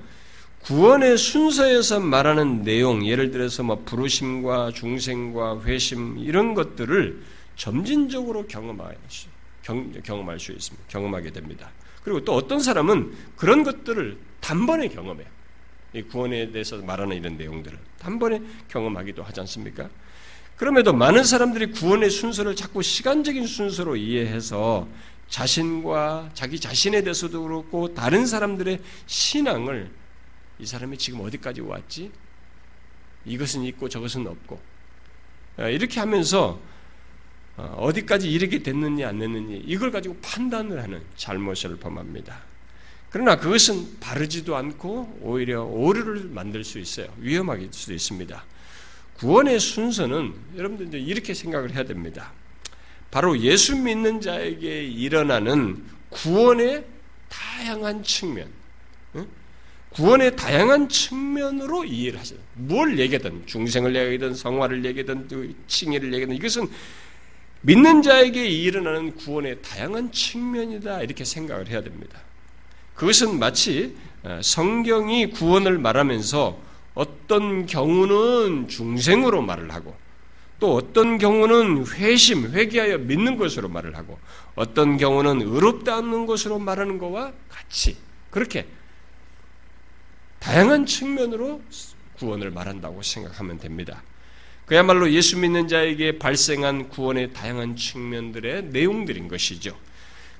구원의 0.62 1.18
순서에서 1.18 2.00
말하는 2.00 2.62
내용, 2.62 3.04
예를 3.08 3.32
들어서 3.32 3.64
뭐 3.64 3.82
부르심과 3.84 4.74
중생과 4.76 5.64
회심 5.64 6.20
이런 6.20 6.54
것들을 6.54 7.24
점진적으로 7.56 8.46
경험하죠. 8.46 9.31
경, 9.64 9.92
경험할 10.04 10.40
수 10.40 10.52
있습니다. 10.52 10.88
경험하게 10.88 11.32
됩니다. 11.32 11.70
그리고 12.04 12.24
또 12.24 12.36
어떤 12.36 12.60
사람은 12.60 13.14
그런 13.36 13.64
것들을 13.64 14.18
단번에 14.40 14.88
경험해요. 14.88 15.28
이 15.94 16.02
구원에 16.04 16.52
대해서 16.52 16.78
말하는 16.78 17.18
이런 17.18 17.38
내용들을 17.38 17.78
한 18.02 18.18
번에 18.18 18.42
경험하기도 18.70 19.24
하지 19.24 19.42
않습니까? 19.42 19.90
그럼에도 20.56 20.94
많은 20.94 21.24
사람들이 21.24 21.72
구원의 21.72 22.10
순서를 22.10 22.56
자꾸 22.56 22.82
시간적인 22.82 23.46
순서로 23.46 23.96
이해해서 23.96 24.88
자신과 25.28 26.30
자기 26.34 26.60
자신에 26.60 27.02
대해서도 27.02 27.44
그렇고 27.44 27.94
다른 27.94 28.26
사람들의 28.26 28.80
신앙을 29.08 29.90
이 30.60 30.66
사람이 30.66 30.98
지금 30.98 31.22
어디까지 31.22 31.62
왔지? 31.62 32.12
이것은 33.26 33.64
있고 33.64 33.90
저것은 33.90 34.28
없고 34.28 34.60
아, 35.58 35.68
이렇게 35.68 36.00
하면서 36.00 36.60
어, 37.62 37.76
어디까지 37.78 38.32
이르게 38.32 38.64
됐느냐 38.64 39.10
안 39.10 39.20
됐느냐 39.20 39.62
이걸 39.66 39.92
가지고 39.92 40.18
판단을 40.22 40.82
하는 40.82 41.02
잘못을 41.16 41.78
범합니다. 41.78 42.42
그러나 43.12 43.38
그것은 43.38 44.00
바르지도 44.00 44.56
않고 44.56 45.20
오히려 45.22 45.64
오류를 45.64 46.30
만들 46.30 46.64
수 46.64 46.80
있어요. 46.80 47.08
위험하게 47.20 47.68
수도 47.72 47.94
있습니다. 47.94 48.44
구원의 49.18 49.60
순서는 49.60 50.34
여러분들 50.58 50.88
이제 50.88 50.98
이렇게 50.98 51.34
생각을 51.34 51.76
해야 51.76 51.84
됩니다. 51.84 52.32
바로 53.12 53.38
예수 53.40 53.76
믿는 53.76 54.22
자에게 54.22 54.86
일어나는 54.86 55.84
구원의 56.10 56.86
다양한 57.30 58.04
측면, 58.04 58.48
구원의 59.90 60.38
다양한 60.38 60.88
측면으로 60.88 61.84
이해를 61.84 62.18
하세요. 62.18 62.40
뭘 62.54 62.98
얘기든 62.98 63.46
중생을 63.46 63.94
얘기든 63.94 64.34
성화를 64.34 64.86
얘기든 64.86 65.28
칭의를 65.68 66.14
얘기든 66.14 66.36
이것은 66.36 66.70
믿는 67.62 68.02
자에게 68.02 68.46
일어나는 68.48 69.16
구원의 69.16 69.62
다양한 69.62 70.12
측면이다 70.12 71.02
이렇게 71.02 71.24
생각을 71.24 71.68
해야 71.68 71.82
됩니다. 71.82 72.20
그것은 72.96 73.40
마치 73.40 73.96
어, 74.24 74.40
성경이 74.44 75.32
구원을 75.32 75.78
말하면서 75.78 76.58
어떤 76.94 77.66
경우는 77.66 78.68
중생으로 78.68 79.42
말을 79.42 79.74
하고 79.74 79.96
또 80.60 80.76
어떤 80.76 81.18
경우는 81.18 81.88
회심, 81.88 82.52
회개하여 82.52 83.00
믿는 83.00 83.38
것으로 83.38 83.70
말을 83.70 83.98
하고 83.98 84.20
어떤 84.56 84.98
경우는 84.98 85.42
의롭다 85.42 85.96
않는 85.98 86.28
것으로 86.28 86.60
말하는 86.60 87.00
것과 87.00 87.34
같이 87.50 87.98
그렇게 88.30 88.68
다양한 90.40 90.86
측면으로 90.86 91.62
구원을 92.18 92.52
말한다고 92.52 93.02
생각하면 93.02 93.58
됩니다. 93.58 94.04
그야말로 94.72 95.12
예수 95.12 95.38
믿는 95.38 95.68
자에게 95.68 96.18
발생한 96.18 96.88
구원의 96.88 97.34
다양한 97.34 97.76
측면들의 97.76 98.68
내용들인 98.68 99.28
것이죠. 99.28 99.78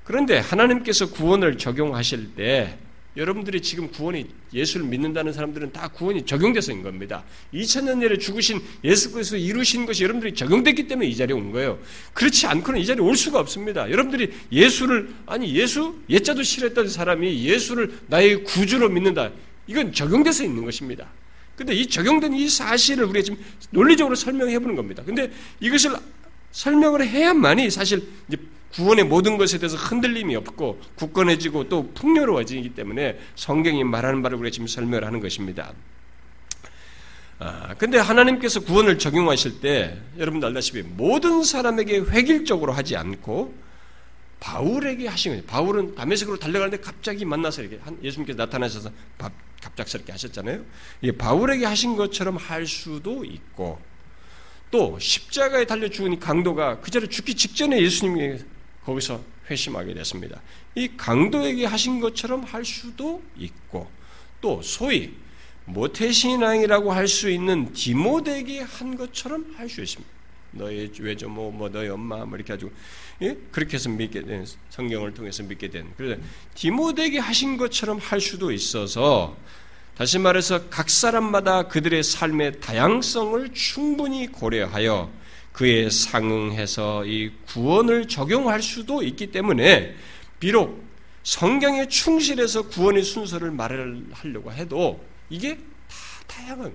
그런데 0.04 0.38
하나님께서 0.38 1.10
구원을 1.10 1.58
적용하실 1.58 2.34
때 2.34 2.78
여러분들이 3.14 3.60
지금 3.60 3.90
구원이 3.90 4.26
예수를 4.54 4.86
믿는다는 4.86 5.34
사람들은 5.34 5.74
다 5.74 5.88
구원이 5.88 6.24
적용돼서인 6.24 6.82
겁니다. 6.82 7.24
2000년 7.52 8.00
전에 8.00 8.16
죽으신 8.16 8.62
예수께서 8.82 9.36
이루신 9.36 9.84
것이 9.84 10.02
여러분들이 10.02 10.32
적용됐기 10.32 10.88
때문에 10.88 11.08
이 11.08 11.14
자리에 11.14 11.36
온 11.36 11.52
거예요. 11.52 11.78
그렇지 12.14 12.46
않고는 12.46 12.80
이 12.80 12.86
자리에 12.86 13.04
올 13.04 13.14
수가 13.18 13.38
없습니다. 13.38 13.90
여러분들이 13.90 14.32
예수를 14.50 15.12
아니 15.26 15.54
예수 15.54 16.00
예자도 16.08 16.42
싫었던 16.42 16.88
사람이 16.88 17.44
예수를 17.44 17.98
나의 18.06 18.44
구주로 18.44 18.88
믿는다. 18.88 19.30
이건 19.66 19.92
적용돼서 19.92 20.42
있는 20.42 20.64
것입니다. 20.64 21.06
근데 21.62 21.74
이 21.74 21.86
적용된 21.86 22.34
이 22.34 22.48
사실을 22.48 23.04
우리가 23.04 23.22
지금 23.22 23.38
논리적으로 23.70 24.16
설명해 24.16 24.58
보는 24.58 24.74
겁니다. 24.74 25.02
근데 25.06 25.30
이것을 25.60 25.92
설명을 26.50 27.06
해야만이 27.06 27.70
사실 27.70 28.02
구원의 28.72 29.04
모든 29.04 29.36
것에 29.36 29.58
대해서 29.58 29.76
흔들림이 29.76 30.34
없고 30.34 30.80
굳건해지고 30.96 31.68
또 31.68 31.92
풍요로워지기 31.92 32.70
때문에 32.70 33.18
성경이 33.36 33.84
말하는 33.84 34.22
바를 34.22 34.38
우리가 34.38 34.52
지금 34.52 34.66
설명을 34.66 35.06
하는 35.06 35.20
것입니다. 35.20 35.72
아, 37.38 37.74
근데 37.78 37.98
하나님께서 37.98 38.60
구원을 38.60 38.98
적용하실 38.98 39.60
때 39.60 39.98
여러분도 40.18 40.48
알다시피 40.48 40.82
모든 40.82 41.44
사람에게 41.44 41.98
획일적으로 42.10 42.72
하지 42.72 42.96
않고 42.96 43.54
바울에게 44.42 45.06
하신 45.06 45.32
거예요. 45.32 45.44
바울은 45.44 45.94
담에색으로 45.94 46.36
달려가는데 46.36 46.82
갑자기 46.82 47.24
만나서 47.24 47.62
이렇게 47.62 47.78
예수님께서 48.02 48.36
나타나셔서 48.36 48.90
갑작스럽게 49.62 50.10
하셨잖아요. 50.10 50.64
이 51.00 51.12
바울에게 51.12 51.64
하신 51.64 51.94
것처럼 51.94 52.36
할 52.36 52.66
수도 52.66 53.24
있고 53.24 53.80
또 54.72 54.98
십자가에 54.98 55.64
달려 55.64 55.88
죽은 55.88 56.18
강도가 56.18 56.80
그 56.80 56.90
자리에 56.90 57.08
죽기 57.08 57.36
직전에 57.36 57.80
예수님이 57.80 58.40
거기서 58.84 59.22
회심하게 59.48 59.94
됐습니다. 59.94 60.40
이 60.74 60.88
강도에게 60.96 61.66
하신 61.66 62.00
것처럼 62.00 62.42
할 62.42 62.64
수도 62.64 63.22
있고 63.36 63.88
또 64.40 64.60
소위 64.60 65.14
모태신앙이라고 65.66 66.90
할 66.92 67.06
수 67.06 67.30
있는 67.30 67.72
디모데에게 67.72 68.62
한 68.62 68.96
것처럼 68.96 69.54
할 69.56 69.68
수 69.68 69.82
있습니다. 69.82 70.21
너의 70.52 70.90
외조모, 70.98 71.50
뭐 71.50 71.68
너의 71.68 71.90
엄마, 71.90 72.24
뭐 72.24 72.36
이렇게 72.36 72.52
가지고 72.52 72.70
예? 73.22 73.36
그렇게 73.50 73.74
해서 73.74 73.88
믿게 73.88 74.22
된 74.22 74.46
성경을 74.70 75.14
통해서 75.14 75.42
믿게 75.42 75.68
된 75.68 75.92
그래서 75.96 76.20
디모데에게 76.54 77.18
하신 77.18 77.56
것처럼 77.56 77.98
할 77.98 78.20
수도 78.20 78.52
있어서 78.52 79.36
다시 79.96 80.18
말해서 80.18 80.68
각 80.68 80.88
사람마다 80.88 81.68
그들의 81.68 82.02
삶의 82.02 82.60
다양성을 82.60 83.52
충분히 83.52 84.26
고려하여 84.26 85.10
그에 85.52 85.90
상응해서 85.90 87.04
이 87.04 87.30
구원을 87.46 88.08
적용할 88.08 88.62
수도 88.62 89.02
있기 89.02 89.28
때문에 89.28 89.94
비록 90.40 90.82
성경에 91.22 91.86
충실해서 91.88 92.68
구원의 92.68 93.04
순서를 93.04 93.50
말을 93.50 94.06
하려고 94.12 94.50
해도 94.52 95.04
이게 95.30 95.56
다 95.56 95.96
다양한 96.26 96.72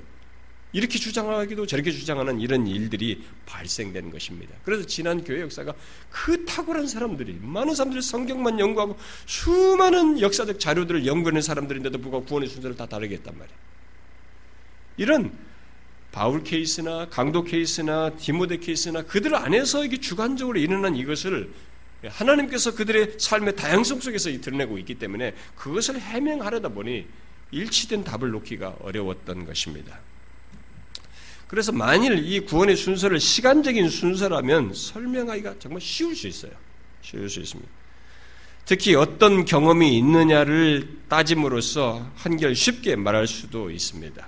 이렇게 0.78 1.00
주장하기도 1.00 1.66
저렇게 1.66 1.92
주장하는 1.92 2.40
이런 2.40 2.68
일들이 2.68 3.24
발생되는 3.48 4.12
것입니다. 4.12 4.54
그래서 4.64 4.86
지난 4.86 5.24
교회 5.24 5.42
역사가 5.42 5.74
그 6.12 6.46
탁월한 6.46 6.88
사람들이 6.88 7.40
많은 7.42 7.74
사람들이 7.74 8.04
성경만 8.04 8.60
연구하고 8.60 8.96
수많은 9.26 10.22
역사적 10.22 10.60
자료들을 10.60 11.08
연구하는 11.08 11.42
사람들인데도 11.42 11.98
불구하고 11.98 12.28
구원의 12.28 12.48
순서를 12.50 12.78
다 12.78 12.86
다르게 12.86 13.16
했단 13.16 13.36
말이에요. 13.36 13.58
이런 14.98 15.32
바울 16.12 16.44
케이스나 16.44 17.10
강도 17.10 17.44
케이스나 17.44 18.12
디모데 18.12 18.58
케이스나 18.58 19.02
그들 19.02 19.34
안에서 19.34 19.84
이게 19.84 19.98
주관적으로 20.00 20.60
일어난 20.60 20.96
이것을 20.96 21.52
하나님께서 22.04 22.76
그들의 22.76 23.16
삶의 23.18 23.56
다양성 23.56 24.00
속에서 24.00 24.30
드러내고 24.30 24.78
있기 24.78 24.94
때문에 25.00 25.34
그것을 25.56 26.00
해명하려다 26.00 26.70
보니 26.70 27.08
일치된 27.50 28.04
답을 28.04 28.30
놓기가 28.30 28.78
어려웠던 28.82 29.44
것입니다. 29.48 30.00
그래서 31.48 31.72
만일 31.72 32.26
이 32.26 32.42
구원의 32.42 32.76
순서를 32.76 33.20
시간적인 33.20 33.90
순서라면 33.90 34.74
설명하기가 34.74 35.56
정말 35.60 35.82
쉬울 35.82 36.16
수 36.16 36.28
있어요. 36.28 36.52
쉬울 37.02 37.30
수 37.30 37.40
있습니다. 37.40 37.70
특히 38.66 38.96
어떤 38.96 39.46
경험이 39.46 39.98
있느냐를 39.98 40.90
따짐으로써 41.08 42.06
한결 42.16 42.54
쉽게 42.54 42.98
말할 42.98 43.26
수도 43.26 43.72
있습니다. 43.72 44.28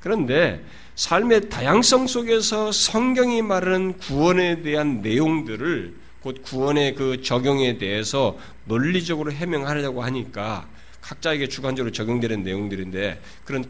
그런데 0.00 0.62
삶의 0.96 1.48
다양성 1.48 2.06
속에서 2.06 2.70
성경이 2.72 3.40
말하는 3.40 3.96
구원에 3.96 4.60
대한 4.60 5.00
내용들을 5.00 5.94
곧 6.20 6.42
구원의 6.42 6.94
그 6.94 7.22
적용에 7.22 7.78
대해서 7.78 8.38
논리적으로 8.66 9.32
해명하려고 9.32 10.02
하니까 10.02 10.68
각자에게 11.00 11.48
주관적으로 11.48 11.90
적용되는 11.90 12.42
내용들인데 12.42 13.20
그런 13.44 13.64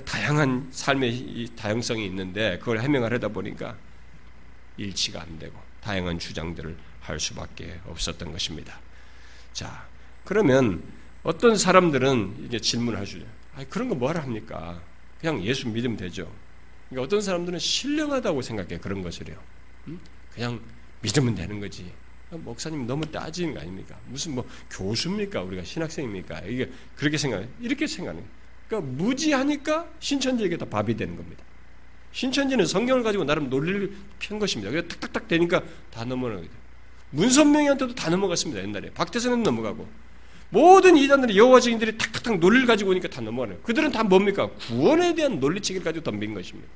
다양한 0.00 0.68
삶의 0.70 1.50
다양성이 1.56 2.06
있는데 2.06 2.58
그걸 2.58 2.80
해명하려다 2.80 3.28
보니까 3.28 3.76
일치가 4.78 5.20
안 5.20 5.38
되고 5.38 5.58
다양한 5.82 6.18
주장들을 6.18 6.76
할 7.00 7.20
수밖에 7.20 7.80
없었던 7.86 8.32
것입니다. 8.32 8.80
자, 9.52 9.86
그러면 10.24 10.82
어떤 11.22 11.56
사람들은 11.56 12.46
이제 12.46 12.58
질문을 12.58 12.98
하죠. 13.00 13.18
아, 13.54 13.64
그런 13.68 13.88
거 13.88 13.94
뭐하러 13.94 14.20
합니까? 14.22 14.80
그냥 15.20 15.42
예수 15.44 15.68
믿으면 15.68 15.96
되죠. 15.96 16.32
그러니까 16.88 17.06
어떤 17.06 17.20
사람들은 17.20 17.58
신령하다고 17.58 18.42
생각해 18.42 18.78
그런 18.78 19.02
것을요. 19.02 19.36
그냥 20.34 20.60
믿으면 21.02 21.34
되는 21.34 21.60
거지. 21.60 21.92
목사님 22.30 22.86
너무 22.86 23.04
따지는 23.10 23.52
거 23.54 23.60
아닙니까? 23.60 23.98
무슨 24.06 24.34
뭐 24.34 24.48
교수입니까? 24.70 25.42
우리가 25.42 25.64
신학생입니까? 25.64 26.40
이게 26.42 26.70
그렇게 26.96 27.18
생각해. 27.18 27.46
이렇게 27.60 27.86
생각하는 27.86 28.24
그러니까 28.72 28.80
무지하니까 28.80 29.86
신천지에게 30.00 30.56
다 30.56 30.64
밥이 30.64 30.96
되는 30.96 31.14
겁니다. 31.14 31.44
신천지는 32.12 32.64
성경을 32.66 33.02
가지고 33.02 33.24
나름 33.24 33.50
논리를 33.50 33.94
편 34.18 34.38
것입니다. 34.38 34.70
그래서 34.70 34.88
탁탁탁 34.88 35.28
되니까 35.28 35.62
다 35.90 36.06
넘어가게 36.06 36.42
돼요. 36.42 36.62
문선명이한테도 37.10 37.94
다 37.94 38.08
넘어갔습니다. 38.08 38.62
옛날에. 38.62 38.90
박태선은 38.90 39.42
넘어가고. 39.42 39.86
모든 40.48 40.96
이단들이 40.96 41.36
여호와 41.36 41.60
증인들이 41.60 41.98
탁탁탁 41.98 42.38
논리를 42.38 42.66
가지고 42.66 42.90
오니까 42.90 43.08
다 43.08 43.20
넘어가네요. 43.20 43.60
그들은 43.60 43.92
다 43.92 44.02
뭡니까? 44.04 44.48
구원에 44.68 45.14
대한 45.14 45.38
논리체계를 45.38 45.84
가지고 45.84 46.04
덤빈 46.04 46.32
것입니다. 46.32 46.68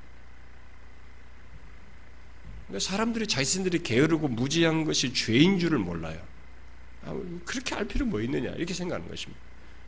그러니까 2.67 2.91
사람들이 2.91 3.27
자신들이 3.27 3.83
게으르고 3.83 4.29
무지한 4.29 4.85
것이 4.85 5.15
죄인 5.15 5.59
줄을 5.59 5.79
몰라요. 5.79 6.21
아, 7.05 7.19
그렇게 7.45 7.75
알 7.75 7.87
필요 7.87 8.05
뭐 8.05 8.21
있느냐 8.21 8.51
이렇게 8.51 8.75
생각하는 8.75 9.09
것입니다. 9.09 9.46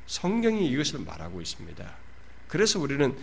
성경이 0.09 0.67
이것을 0.69 1.01
말하고 1.01 1.41
있습니다. 1.41 1.87
그래서 2.49 2.81
우리는 2.81 3.15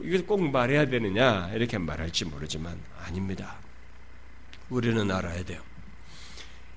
이걸 0.00 0.24
꼭 0.24 0.40
말해야 0.40 0.86
되느냐 0.86 1.50
이렇게 1.52 1.76
말할지 1.78 2.24
모르지만 2.24 2.78
아닙니다. 3.04 3.56
우리는 4.70 5.10
알아야 5.10 5.44
돼요. 5.44 5.60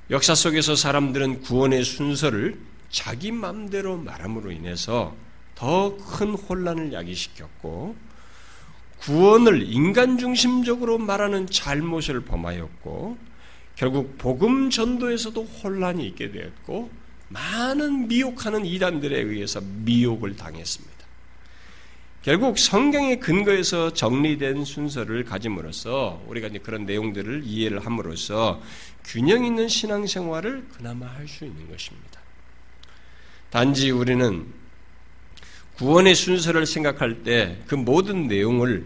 역사 0.09 0.35
속에서 0.35 0.75
사람들은 0.75 1.41
구원의 1.41 1.85
순서를 1.85 2.59
자기 2.89 3.31
마음대로 3.31 3.97
말함으로 3.97 4.51
인해서 4.51 5.15
더 5.55 5.95
큰 5.97 6.33
혼란을 6.33 6.91
야기시켰고 6.91 7.95
구원을 8.99 9.61
인간 9.71 10.17
중심적으로 10.17 10.97
말하는 10.97 11.47
잘못을 11.47 12.21
범하였고 12.21 13.17
결국 13.75 14.17
복음 14.17 14.69
전도에서도 14.69 15.43
혼란이 15.43 16.07
있게 16.07 16.31
되었고 16.31 17.02
많은 17.33 18.07
미혹하는 18.07 18.65
이단들에 18.65 19.19
의해서 19.19 19.59
미혹을 19.61 20.35
당했습니다. 20.35 20.93
결국 22.21 22.57
성경의 22.57 23.19
근거에서 23.19 23.91
정리된 23.91 24.63
순서를 24.63 25.25
가짐으로써 25.25 26.23
우리가 26.27 26.47
이제 26.47 26.59
그런 26.59 26.85
내용들을 26.85 27.41
이해를 27.43 27.85
함으로써 27.85 28.61
균형 29.03 29.43
있는 29.43 29.67
신앙생활을 29.67 30.67
그나마 30.77 31.07
할 31.07 31.27
수 31.27 31.43
있는 31.43 31.69
것입니다. 31.69 32.21
단지 33.49 33.91
우리는 33.91 34.45
구원의 35.75 36.15
순서를 36.15 36.65
생각할 36.65 37.23
때 37.23 37.61
그 37.67 37.75
모든 37.75 38.27
내용을 38.27 38.85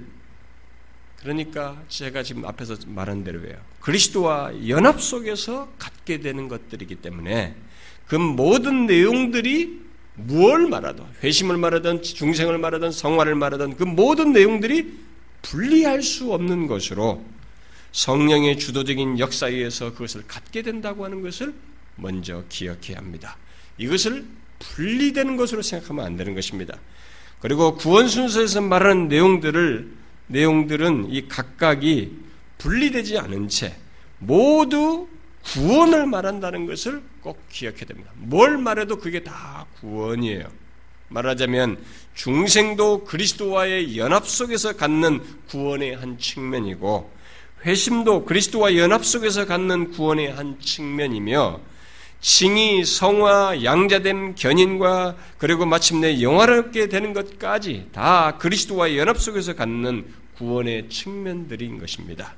그러니까 1.19 1.81
제가 1.89 2.23
지금 2.23 2.45
앞에서 2.45 2.75
말한 2.87 3.23
대로예요. 3.23 3.57
그리스도와 3.81 4.51
연합 4.67 5.01
속에서 5.01 5.69
갖게 5.77 6.19
되는 6.21 6.47
것들이기 6.47 6.95
때문에 6.95 7.55
그 8.07 8.15
모든 8.15 8.85
내용들이 8.85 9.81
무엇을 10.15 10.67
말하든 10.67 11.03
회심을 11.23 11.57
말하든 11.57 12.01
중생을 12.01 12.57
말하든 12.57 12.91
성화를 12.91 13.35
말하든 13.35 13.75
그 13.75 13.83
모든 13.83 14.31
내용들이 14.33 14.93
분리할 15.41 16.01
수 16.01 16.33
없는 16.33 16.67
것으로 16.67 17.23
성령의 17.91 18.57
주도적인 18.57 19.19
역사에 19.19 19.53
의해서 19.53 19.91
그것을 19.93 20.23
갖게 20.27 20.61
된다고 20.61 21.05
하는 21.05 21.21
것을 21.21 21.53
먼저 21.95 22.43
기억해야 22.49 22.97
합니다. 22.97 23.37
이것을 23.77 24.25
분리되는 24.59 25.37
것으로 25.37 25.61
생각하면 25.61 26.05
안 26.05 26.17
되는 26.17 26.33
것입니다. 26.33 26.77
그리고 27.39 27.75
구원 27.75 28.07
순서에서 28.07 28.61
말하는 28.61 29.07
내용들을 29.07 29.91
내용들은 30.27 31.07
이 31.11 31.27
각각이 31.27 32.11
분리되지 32.57 33.17
않은 33.19 33.47
채 33.49 33.75
모두 34.19 35.07
구원을 35.53 36.07
말한다는 36.07 36.65
것을 36.65 37.01
꼭 37.21 37.41
기억해야 37.49 37.85
됩니다. 37.85 38.11
뭘 38.15 38.57
말해도 38.57 38.97
그게 38.97 39.23
다 39.23 39.65
구원이에요. 39.79 40.45
말하자면 41.09 41.77
중생도 42.15 43.05
그리스도와의 43.05 43.97
연합 43.97 44.27
속에서 44.27 44.75
갖는 44.75 45.21
구원의 45.47 45.95
한 45.95 46.19
측면이고 46.19 47.11
회심도 47.65 48.25
그리스도와 48.25 48.75
연합 48.75 49.05
속에서 49.05 49.45
갖는 49.45 49.91
구원의 49.91 50.33
한 50.33 50.59
측면이며 50.59 51.59
칭의, 52.19 52.83
성화, 52.83 53.63
양자됨, 53.63 54.35
견인과 54.35 55.15
그리고 55.37 55.65
마침내 55.65 56.21
영화롭게 56.21 56.89
되는 56.89 57.13
것까지 57.13 57.89
다 57.93 58.37
그리스도와 58.37 58.95
연합 58.97 59.19
속에서 59.19 59.53
갖는 59.53 60.05
구원의 60.37 60.89
측면들인 60.89 61.79
것입니다. 61.79 62.35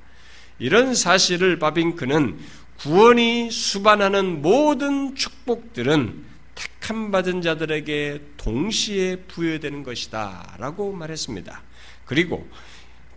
이런 0.59 0.93
사실을 0.93 1.57
바빙크는 1.57 2.37
구원이 2.79 3.51
수반하는 3.51 4.41
모든 4.41 5.13
축복들은 5.13 6.23
택함 6.55 7.11
받은 7.11 7.41
자들에게 7.41 8.21
동시에 8.37 9.17
부여되는 9.27 9.83
것이다. 9.83 10.55
라고 10.59 10.93
말했습니다. 10.93 11.61
그리고 12.05 12.47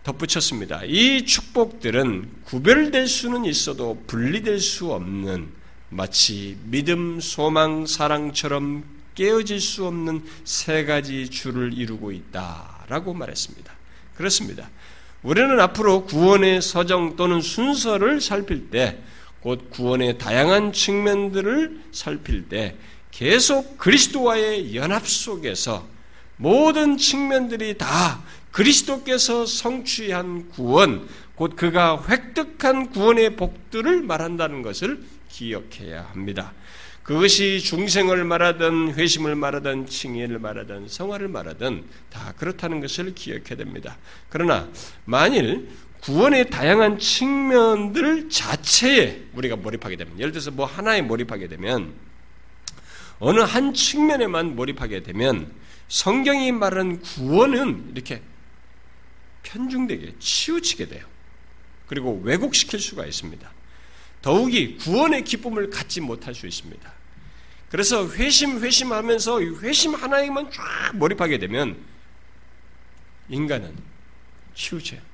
덧붙였습니다. 0.03 0.81
이 0.83 1.25
축복들은 1.25 2.29
구별될 2.43 3.07
수는 3.07 3.45
있어도 3.45 4.03
분리될 4.05 4.59
수 4.59 4.91
없는 4.91 5.47
마치 5.89 6.57
믿음, 6.65 7.21
소망, 7.21 7.85
사랑처럼 7.85 8.83
깨어질 9.15 9.61
수 9.61 9.85
없는 9.85 10.25
세 10.43 10.83
가지 10.83 11.29
줄을 11.29 11.71
이루고 11.73 12.11
있다라고 12.11 13.13
말했습니다. 13.13 13.73
그렇습니다. 14.15 14.69
우리는 15.21 15.57
앞으로 15.61 16.03
구원의 16.03 16.61
서정 16.61 17.15
또는 17.15 17.39
순서를 17.39 18.19
살필 18.19 18.69
때, 18.69 19.01
곧 19.43 19.69
구원의 19.69 20.19
다양한 20.19 20.71
측면들을 20.71 21.81
살필 21.91 22.47
때, 22.47 22.77
계속 23.11 23.77
그리스도와의 23.77 24.73
연합 24.73 25.05
속에서 25.05 25.85
모든 26.37 26.95
측면들이 26.97 27.77
다 27.77 28.23
그리스도께서 28.53 29.45
성취한 29.45 30.47
구원, 30.47 31.09
곧 31.35 31.57
그가 31.57 32.05
획득한 32.07 32.91
구원의 32.91 33.35
복들을 33.35 34.01
말한다는 34.03 34.61
것을 34.61 35.03
기억해야 35.27 36.07
합니다. 36.13 36.53
그것이 37.03 37.59
중생을 37.59 38.23
말하든 38.23 38.93
회심을 38.93 39.35
말하든 39.35 39.87
칭의를 39.87 40.39
말하든 40.39 40.87
성화를 40.87 41.27
말하든 41.27 41.83
다 42.09 42.33
그렇다는 42.37 42.79
것을 42.79 43.13
기억해야 43.13 43.57
됩니다. 43.57 43.97
그러나 44.29 44.69
만일 45.03 45.67
구원의 46.03 46.49
다양한 46.49 46.99
측면들 46.99 48.29
자체에 48.29 49.23
우리가 49.33 49.55
몰입하게 49.55 49.95
되면 49.95 50.19
예를 50.19 50.33
들어서 50.33 50.51
뭐 50.51 50.65
하나에 50.65 51.01
몰입하게 51.01 51.47
되면 51.47 51.93
어느 53.19 53.39
한 53.39 53.73
측면에만 53.73 54.57
몰입하게 54.57 55.03
되면 55.03 55.49
성경이 55.87 56.51
말하는 56.51 56.99
구원은 56.99 57.91
이렇게 57.93 58.21
편중되게 59.43 60.15
치우치게 60.19 60.89
돼요. 60.89 61.05
그리고 61.87 62.19
왜곡시킬 62.21 62.81
수가 62.81 63.05
있습니다. 63.05 63.49
더욱이 64.21 64.75
구원의 64.77 65.23
기쁨을 65.23 65.69
갖지 65.69 66.01
못할 66.01 66.35
수 66.35 66.47
있습니다. 66.47 66.91
그래서 67.69 68.09
회심 68.09 68.59
회심하면서 68.59 69.41
회심 69.61 69.95
하나에만 69.95 70.51
쫙 70.51 70.95
몰입하게 70.95 71.37
되면 71.37 71.77
인간은 73.29 73.73
치우쳐요. 74.53 75.12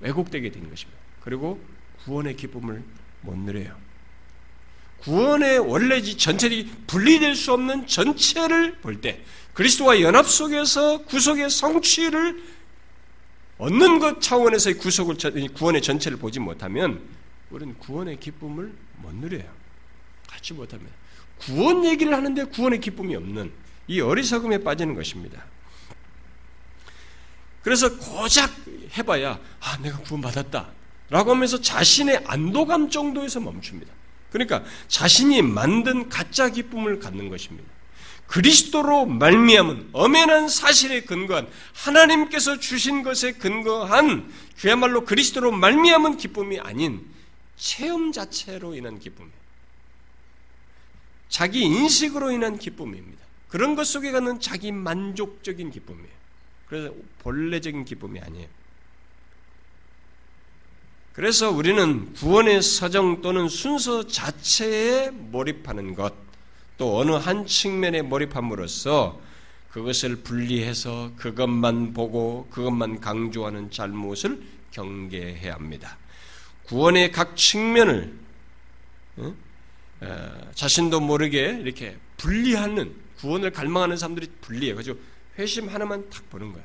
왜곡되게 0.00 0.50
되는 0.50 0.68
것입니다. 0.70 1.00
그리고 1.20 1.60
구원의 2.04 2.36
기쁨을 2.36 2.82
못 3.22 3.36
누려요. 3.36 3.74
구원의 4.98 5.58
원래 5.58 6.00
전체들이 6.00 6.70
분리될 6.86 7.34
수 7.34 7.52
없는 7.52 7.86
전체를 7.86 8.76
볼 8.76 9.00
때, 9.00 9.22
그리스도와 9.54 10.00
연합 10.00 10.26
속에서 10.26 11.02
구속의 11.04 11.50
성취를 11.50 12.42
얻는 13.58 13.98
것 13.98 14.20
차원에서의 14.20 14.76
구속을, 14.76 15.16
구원의 15.54 15.82
전체를 15.82 16.18
보지 16.18 16.40
못하면, 16.40 17.02
우리는 17.50 17.76
구원의 17.78 18.20
기쁨을 18.20 18.72
못 18.96 19.14
누려요. 19.14 19.48
갖지 20.28 20.54
못합니다. 20.54 20.92
구원 21.38 21.84
얘기를 21.84 22.14
하는데 22.14 22.44
구원의 22.44 22.80
기쁨이 22.80 23.14
없는 23.14 23.52
이 23.88 24.00
어리석음에 24.00 24.58
빠지는 24.58 24.94
것입니다. 24.94 25.44
그래서 27.66 27.98
고작 27.98 28.48
해봐야, 28.96 29.40
아, 29.58 29.76
내가 29.78 29.98
구원받았다. 29.98 30.68
라고 31.10 31.32
하면서 31.32 31.60
자신의 31.60 32.22
안도감 32.24 32.90
정도에서 32.90 33.40
멈춥니다. 33.40 33.92
그러니까 34.30 34.62
자신이 34.86 35.42
만든 35.42 36.08
가짜 36.08 36.48
기쁨을 36.48 37.00
갖는 37.00 37.28
것입니다. 37.28 37.68
그리스도로 38.28 39.06
말미암은 39.06 39.88
엄연한 39.92 40.48
사실에 40.48 41.00
근거한 41.00 41.48
하나님께서 41.72 42.60
주신 42.60 43.02
것에 43.02 43.32
근거한 43.32 44.32
그야말로 44.58 45.04
그리스도로 45.04 45.50
말미암은 45.50 46.18
기쁨이 46.18 46.60
아닌 46.60 47.04
체험 47.56 48.12
자체로 48.12 48.76
인한 48.76 49.00
기쁨이에요. 49.00 49.36
자기 51.28 51.62
인식으로 51.62 52.30
인한 52.30 52.60
기쁨입니다. 52.60 53.24
그런 53.48 53.74
것 53.74 53.88
속에 53.88 54.12
가는 54.12 54.38
자기 54.38 54.70
만족적인 54.70 55.72
기쁨이에요. 55.72 56.25
그래서 56.68 56.92
본래적인 57.20 57.84
기쁨이 57.84 58.20
아니에요. 58.20 58.48
그래서 61.12 61.50
우리는 61.50 62.12
구원의 62.14 62.60
사정 62.60 63.22
또는 63.22 63.48
순서 63.48 64.06
자체에 64.06 65.10
몰입하는 65.10 65.94
것, 65.94 66.12
또 66.76 66.98
어느 66.98 67.12
한 67.12 67.46
측면에 67.46 68.02
몰입함으로써 68.02 69.18
그것을 69.70 70.16
분리해서 70.16 71.12
그것만 71.16 71.94
보고 71.94 72.46
그것만 72.50 73.00
강조하는 73.00 73.70
잘못을 73.70 74.42
경계해야 74.72 75.54
합니다. 75.54 75.96
구원의 76.64 77.12
각 77.12 77.36
측면을 77.36 78.12
어, 79.16 80.50
자신도 80.54 81.00
모르게 81.00 81.58
이렇게 81.62 81.96
분리하는 82.18 82.94
구원을 83.18 83.52
갈망하는 83.52 83.96
사람들이 83.96 84.30
분리해. 84.42 84.74
그래서 84.74 84.94
회심 85.38 85.68
하나만 85.68 86.08
탁 86.10 86.28
보는 86.30 86.52
거야. 86.52 86.64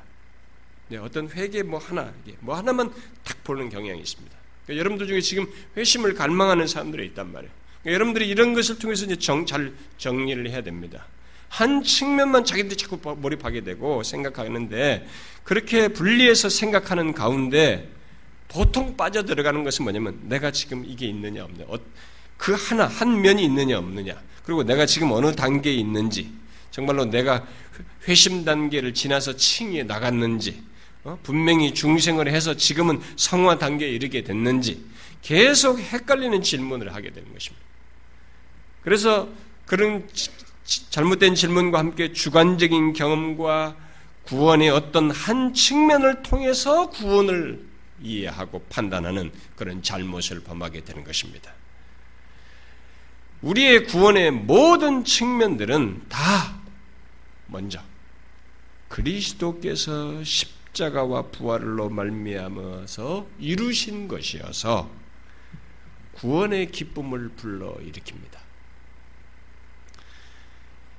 네, 0.88 0.96
어떤 0.98 1.28
회계 1.30 1.62
뭐 1.62 1.78
하나, 1.78 2.12
뭐 2.40 2.56
하나만 2.56 2.92
탁 3.24 3.44
보는 3.44 3.68
경향이 3.70 4.00
있습니다. 4.00 4.36
그러니까 4.64 4.80
여러분들 4.80 5.06
중에 5.06 5.20
지금 5.20 5.46
회심을 5.76 6.14
갈망하는 6.14 6.66
사람들이 6.66 7.06
있단 7.06 7.32
말이에요. 7.32 7.52
그러니까 7.82 7.94
여러분들이 7.94 8.28
이런 8.28 8.54
것을 8.54 8.78
통해서 8.78 9.04
이제 9.04 9.16
정, 9.16 9.46
잘 9.46 9.72
정리를 9.98 10.48
해야 10.48 10.62
됩니다. 10.62 11.06
한 11.48 11.82
측면만 11.82 12.46
자기들이 12.46 12.76
자꾸 12.76 12.98
몰입하게 13.16 13.62
되고 13.62 14.02
생각하는데 14.02 15.06
그렇게 15.44 15.88
분리해서 15.88 16.48
생각하는 16.48 17.12
가운데 17.12 17.90
보통 18.48 18.96
빠져 18.96 19.24
들어가는 19.24 19.62
것은 19.62 19.84
뭐냐면 19.84 20.18
내가 20.24 20.50
지금 20.50 20.84
이게 20.86 21.06
있느냐 21.06 21.44
없느냐 21.44 21.66
어, 21.68 21.78
그 22.38 22.54
하나 22.54 22.86
한 22.86 23.20
면이 23.20 23.44
있느냐 23.44 23.78
없느냐 23.78 24.18
그리고 24.44 24.62
내가 24.62 24.86
지금 24.86 25.12
어느 25.12 25.34
단계에 25.34 25.74
있는지 25.74 26.32
정말로 26.72 27.04
내가 27.04 27.46
회심 28.08 28.44
단계를 28.44 28.92
지나서 28.94 29.36
칭에 29.36 29.84
나갔는지 29.84 30.64
어? 31.04 31.18
분명히 31.22 31.74
중생을 31.74 32.28
해서 32.28 32.56
지금은 32.56 33.00
성화 33.16 33.58
단계에 33.58 33.88
이르게 33.88 34.24
됐는지 34.24 34.84
계속 35.20 35.78
헷갈리는 35.78 36.42
질문을 36.42 36.94
하게 36.94 37.12
되는 37.12 37.32
것입니다. 37.32 37.64
그래서 38.82 39.28
그런 39.66 40.08
잘못된 40.90 41.34
질문과 41.34 41.78
함께 41.78 42.12
주관적인 42.12 42.94
경험과 42.94 43.76
구원의 44.24 44.70
어떤 44.70 45.10
한 45.10 45.52
측면을 45.54 46.22
통해서 46.22 46.88
구원을 46.90 47.64
이해하고 48.00 48.64
판단하는 48.68 49.30
그런 49.56 49.82
잘못을 49.82 50.40
범하게 50.40 50.84
되는 50.84 51.04
것입니다. 51.04 51.52
우리의 53.42 53.84
구원의 53.84 54.30
모든 54.30 55.04
측면들은 55.04 56.02
다 56.08 56.61
먼저 57.52 57.80
그리스도께서 58.88 60.24
십자가와 60.24 61.28
부활로 61.28 61.88
말미암아서 61.88 63.26
이루신 63.38 64.08
것이어서 64.08 64.90
구원의 66.14 66.70
기쁨을 66.72 67.30
불러 67.36 67.74
일으킵니다. 67.74 68.38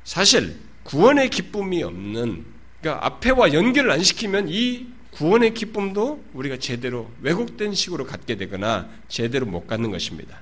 사실 0.03 0.59
구원의 0.83 1.29
기쁨이 1.29 1.83
없는 1.83 2.45
그러니까 2.81 3.05
앞에와 3.05 3.53
연결을 3.53 3.91
안 3.91 4.03
시키면 4.03 4.47
이 4.49 4.87
구원의 5.11 5.53
기쁨도 5.53 6.23
우리가 6.33 6.57
제대로 6.57 7.09
왜곡된 7.21 7.73
식으로 7.73 8.05
갖게 8.05 8.35
되거나 8.35 8.89
제대로 9.07 9.45
못 9.45 9.67
갖는 9.67 9.91
것입니다. 9.91 10.41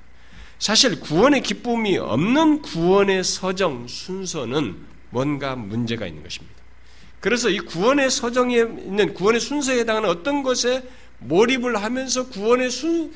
사실 0.58 1.00
구원의 1.00 1.42
기쁨이 1.42 1.98
없는 1.98 2.62
구원의 2.62 3.24
서정 3.24 3.88
순서는 3.88 4.78
뭔가 5.12 5.56
문제가 5.56 6.08
있는 6.08 6.24
것입니다. 6.24 6.56
그래서 7.20 7.50
이 7.50 7.60
구원의 7.60 8.10
서정에 8.10 8.58
있는 8.58 9.14
구원의 9.14 9.40
순서에 9.40 9.80
해당하는 9.80 10.10
어떤 10.10 10.42
것에 10.42 10.84
몰입을 11.20 11.82
하면서 11.82 12.28
구원의 12.28 12.72
순, 12.72 13.14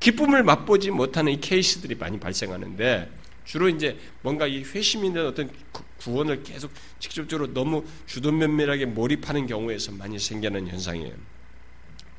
기쁨을 0.00 0.42
맛보지 0.42 0.90
못하는 0.90 1.32
이 1.32 1.40
케이스들이 1.40 1.94
많이 1.94 2.18
발생하는데 2.18 3.10
주로 3.44 3.68
이제 3.68 3.98
뭔가 4.22 4.46
이 4.46 4.62
회심이 4.62 5.08
있는 5.08 5.26
어떤 5.26 5.50
구원을 5.98 6.42
계속 6.42 6.70
직접적으로 6.98 7.52
너무 7.52 7.84
주도면밀하게 8.06 8.86
몰입하는 8.86 9.46
경우에서 9.46 9.92
많이 9.92 10.18
생기는 10.18 10.66
현상이에요. 10.66 11.14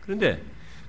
그런데 0.01 0.41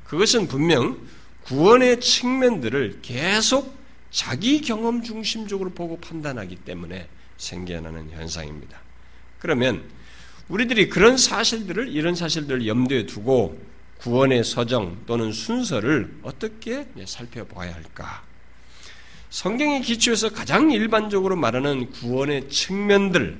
그것은 0.04 0.46
분명 0.46 0.98
구원의 1.44 2.00
측면들을 2.00 3.00
계속 3.02 3.74
자기 4.10 4.60
경험 4.60 5.02
중심적으로 5.02 5.70
보고 5.70 5.98
판단하기 5.98 6.56
때문에 6.56 7.08
생겨나는 7.36 8.10
현상입니다. 8.10 8.78
그러면 9.38 9.84
우리들이 10.48 10.88
그런 10.88 11.16
사실들을 11.16 11.88
이런 11.88 12.14
사실들을 12.14 12.66
염두에 12.66 13.06
두고 13.06 13.60
구원의 13.98 14.44
서정 14.44 15.02
또는 15.06 15.32
순서를 15.32 16.18
어떻게 16.22 16.86
살펴봐야 17.04 17.74
할까? 17.74 18.22
성경의 19.30 19.82
기초에서 19.82 20.30
가장 20.30 20.70
일반적으로 20.70 21.36
말하는 21.36 21.90
구원의 21.90 22.48
측면들, 22.48 23.38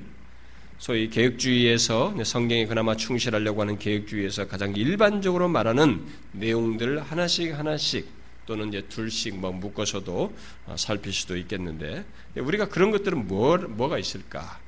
소위 0.79 1.09
개혁주의에서 1.09 2.15
성경에 2.23 2.65
그나마 2.65 2.95
충실하려고 2.95 3.61
하는 3.61 3.79
개혁주의에서 3.79 4.47
가장 4.47 4.75
일반적으로 4.75 5.47
말하는 5.47 6.05
내용들 6.33 7.01
하나씩 7.01 7.57
하나씩 7.57 8.16
또는 8.47 8.69
이제 8.69 8.81
둘씩 8.87 9.37
뭐 9.37 9.51
묶어서도 9.51 10.35
어, 10.65 10.75
살필 10.77 11.13
수도 11.13 11.37
있겠는데 11.37 12.05
우리가 12.35 12.69
그런 12.69 12.89
것들은 12.89 13.27
뭐, 13.27 13.57
뭐가 13.57 13.99
있을까? 13.99 14.59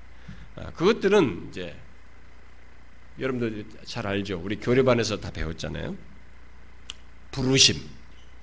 아, 0.55 0.69
그것들은 0.71 1.47
이제 1.49 1.75
여러분들 3.19 3.65
잘 3.85 4.05
알죠. 4.05 4.39
우리 4.43 4.57
교례반에서 4.57 5.19
다 5.19 5.31
배웠잖아요. 5.31 5.95
부르심. 7.31 7.81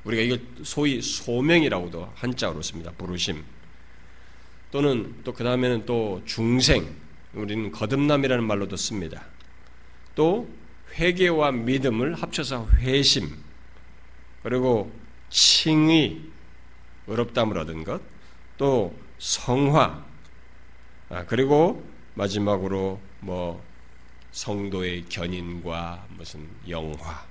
우리가 0.05 0.23
이걸 0.23 0.41
소위 0.63 1.03
소명이라고도 1.03 2.13
한자어로 2.15 2.63
씁니다. 2.63 2.93
부르심. 2.97 3.45
또는 4.71 5.15
또 5.23 5.33
그 5.33 5.45
다음에는 5.45 5.87
또 5.87 6.23
중생. 6.25 6.95
우리는 7.35 7.71
거듭남이라는 7.71 8.45
말로도 8.45 8.77
씁니다. 8.77 9.27
또 10.15 10.49
회개와 10.95 11.53
믿음을 11.53 12.15
합쳐서 12.15 12.69
회심. 12.79 13.37
그리고 14.43 14.91
칭의, 15.31 16.21
의롭담을 17.07 17.59
얻은 17.59 17.85
것. 17.85 18.01
또 18.59 18.95
성화. 19.19 20.05
아, 21.09 21.25
그리고 21.27 21.87
마지막으로 22.15 23.01
뭐 23.21 23.63
성도의 24.33 25.07
견인과 25.09 26.07
무슨 26.17 26.47
영화. 26.69 27.25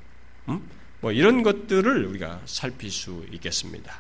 음? 0.50 0.68
뭐 1.02 1.12
이런 1.12 1.44
것들을 1.44 2.06
우리가 2.06 2.42
살필 2.46 2.90
수 2.90 3.26
있겠습니다. 3.32 4.00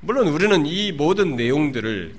물론 0.00 0.28
우리는 0.28 0.66
이 0.66 0.92
모든 0.92 1.36
내용들을 1.36 2.14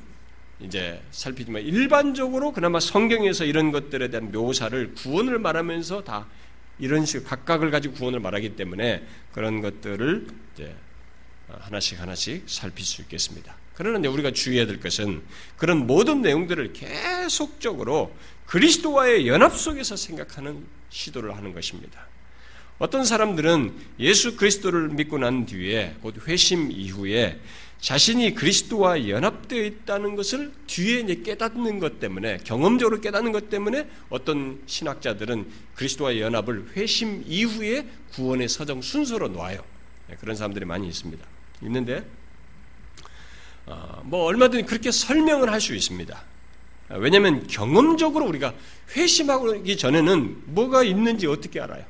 이제 0.62 1.02
살피지만 1.12 1.62
일반적으로 1.62 2.52
그나마 2.52 2.80
성경에서 2.80 3.46
이런 3.46 3.72
것들에 3.72 4.10
대한 4.10 4.32
묘사를 4.32 4.94
구원을 4.96 5.40
말하면서 5.40 6.04
다 6.04 6.28
이런 6.80 7.06
식 7.06 7.24
각각을 7.24 7.72
가지고 7.72 7.96
구원을 7.96 8.20
말하기 8.20 8.56
때문에 8.56 9.06
그런 9.32 9.62
것들을 9.62 10.28
이제 10.54 10.76
하나씩 11.60 12.00
하나씩 12.00 12.44
살필 12.48 12.86
수 12.86 13.02
있겠습니다. 13.02 13.56
그러나 13.74 14.10
우리가 14.10 14.32
주의해야 14.32 14.68
될 14.68 14.80
것은 14.80 15.22
그런 15.58 15.88
모든 15.88 16.22
내용들을 16.22 16.74
계속적으로 16.74 18.14
그리스도와의 18.46 19.28
연합 19.28 19.58
속에서 19.58 19.96
생각하는 19.96 20.66
시도를 20.90 21.38
하는 21.38 21.54
것입니다. 21.54 22.08
어떤 22.78 23.04
사람들은 23.04 23.74
예수 24.00 24.38
그리스도를 24.38 24.90
믿고 24.90 25.18
난 25.18 25.46
뒤에 25.46 25.96
곧 26.02 26.16
회심 26.28 26.72
이후에 26.72 27.40
자신이 27.80 28.34
그리스도와 28.36 29.08
연합되어 29.08 29.64
있다는 29.64 30.16
것을 30.16 30.52
뒤에 30.68 31.00
이제 31.02 31.16
깨닫는 31.16 31.80
것 31.80 32.00
때문에 32.00 32.40
경험적으로 32.44 33.00
깨닫는 33.00 33.32
것 33.32 33.50
때문에 33.50 33.88
어떤 34.10 34.62
신학자들은 34.66 35.48
그리스도와 35.76 36.20
연합을 36.20 36.72
회심 36.76 37.24
이후에 37.26 37.86
구원의 38.12 38.50
서정 38.50 38.82
순서로 38.82 39.30
놔요. 39.30 39.64
네, 40.10 40.16
그런 40.20 40.36
사람들이 40.36 40.66
많이 40.66 40.88
있습니다. 40.88 41.26
있는데 41.62 42.04
어, 43.66 44.02
뭐 44.04 44.24
얼마든지 44.26 44.66
그렇게 44.66 44.92
설명을 44.92 45.52
할 45.52 45.60
수 45.62 45.76
있습니다. 45.76 46.24
왜냐하면 46.92 47.46
경험적으로 47.46 48.26
우리가 48.26 48.54
회심하기 48.96 49.78
전에는 49.78 50.38
뭐가 50.46 50.84
있는지 50.84 51.28
어떻게 51.28 51.60
알아요? 51.62 51.84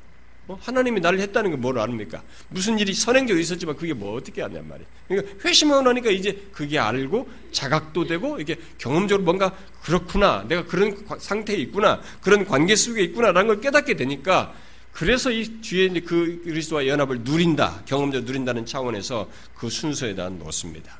뭐 0.45 0.59
하나님이 0.61 0.99
나를 0.99 1.19
했다는 1.21 1.51
걸 1.51 1.59
뭘 1.59 1.79
압니까? 1.79 2.21
무슨 2.49 2.77
일이 2.79 2.93
선행적으로 2.93 3.39
있었지만 3.39 3.77
그게 3.77 3.93
뭐 3.93 4.15
어떻게 4.17 4.41
아냔 4.43 4.67
말이에요. 4.67 4.87
그러니까 5.07 5.47
회심하고 5.47 5.83
나니까 5.83 6.09
이제 6.09 6.43
그게 6.51 6.77
알고 6.79 7.29
자각도 7.53 8.07
되고 8.07 8.41
이게 8.41 8.57
경험적으로 8.77 9.23
뭔가 9.23 9.55
그렇구나. 9.83 10.43
내가 10.49 10.65
그런 10.65 10.97
상태에 11.19 11.55
있구나. 11.57 12.01
그런 12.21 12.43
관계 12.45 12.75
속에 12.75 13.01
있구나라는 13.03 13.47
걸 13.47 13.61
깨닫게 13.61 13.95
되니까 13.95 14.53
그래서 14.91 15.31
이 15.31 15.61
뒤에 15.61 15.89
그 16.01 16.41
그리스도와 16.43 16.87
연합을 16.87 17.21
누린다. 17.21 17.83
경험적으로 17.85 18.25
누린다는 18.25 18.65
차원에서 18.65 19.29
그 19.55 19.69
순서에다 19.69 20.29
놓습니다. 20.29 20.99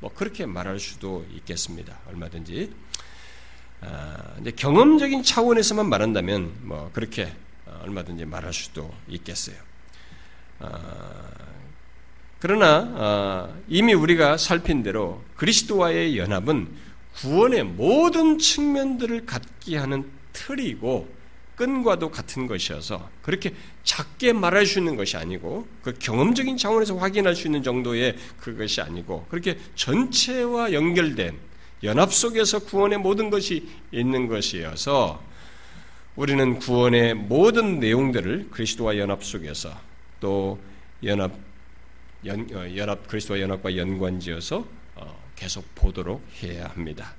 뭐 0.00 0.12
그렇게 0.14 0.46
말할 0.46 0.78
수도 0.78 1.26
있겠습니다. 1.34 1.98
얼마든지. 2.08 2.72
아, 3.82 4.34
이제 4.40 4.50
경험적인 4.50 5.22
차원에서만 5.22 5.88
말한다면 5.88 6.52
뭐 6.62 6.90
그렇게 6.92 7.32
어, 7.66 7.80
얼마든지 7.84 8.24
말할 8.24 8.52
수도 8.52 8.92
있겠어요. 9.08 9.56
어, 10.60 11.30
그러나 12.38 12.78
어, 12.94 13.62
이미 13.68 13.94
우리가 13.94 14.36
살핀 14.36 14.82
대로 14.82 15.22
그리스도와의 15.36 16.18
연합은 16.18 16.68
구원의 17.16 17.64
모든 17.64 18.38
측면들을 18.38 19.26
갖게 19.26 19.76
하는 19.76 20.10
틀이고 20.32 21.19
끈과도 21.60 22.10
같은 22.10 22.46
것이어서 22.46 23.10
그렇게 23.20 23.52
작게 23.84 24.32
말할 24.32 24.64
수 24.64 24.78
있는 24.78 24.96
것이 24.96 25.18
아니고 25.18 25.68
그 25.82 25.92
경험적인 25.92 26.56
차원에서 26.56 26.96
확인할 26.96 27.36
수 27.36 27.48
있는 27.48 27.62
정도의 27.62 28.16
그것이 28.38 28.80
아니고 28.80 29.26
그렇게 29.28 29.58
전체와 29.74 30.72
연결된 30.72 31.36
연합 31.82 32.14
속에서 32.14 32.60
구원의 32.60 33.00
모든 33.00 33.28
것이 33.28 33.68
있는 33.92 34.26
것이어서 34.26 35.22
우리는 36.16 36.58
구원의 36.58 37.12
모든 37.12 37.78
내용들을 37.78 38.48
그리스도와 38.50 38.96
연합 38.96 39.22
속에서 39.22 39.78
또 40.18 40.58
연합 41.04 41.32
연, 42.24 42.48
어, 42.54 42.74
연합 42.74 43.06
그리스도와 43.06 43.38
연합과 43.38 43.76
연관지어서 43.76 44.64
어, 44.96 45.22
계속 45.36 45.74
보도록 45.74 46.26
해야 46.42 46.68
합니다. 46.68 47.14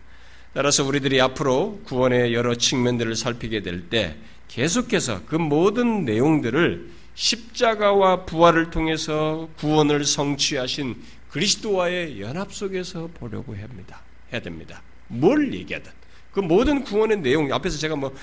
따라서 0.54 0.84
우리들이 0.84 1.22
앞으로 1.22 1.80
구원의 1.86 2.34
여러 2.34 2.56
측면들을 2.56 3.16
살피게 3.16 3.62
될 3.62 3.90
때 3.90 4.18
계속해서 4.52 5.26
그 5.26 5.36
모든 5.36 6.04
내용들을 6.04 6.90
십자가와 7.16 8.26
부활을 8.26 8.70
통해서 8.70 9.50
구원을 9.58 10.04
성취하신 10.04 11.02
그리스도와의 11.30 12.22
연합 12.22 12.54
속에서 12.54 13.10
보려고 13.14 13.56
합니다. 13.56 14.02
해야 14.32 14.42
됩니다. 14.42 14.82
뭘 15.08 15.54
얘기하든 15.54 15.92
그 16.34 16.40
모든 16.40 16.84
구원의 16.84 17.18
내용 17.18 17.52
앞에서 17.52 17.78
제가 17.78 17.96
뭐 17.96 18.14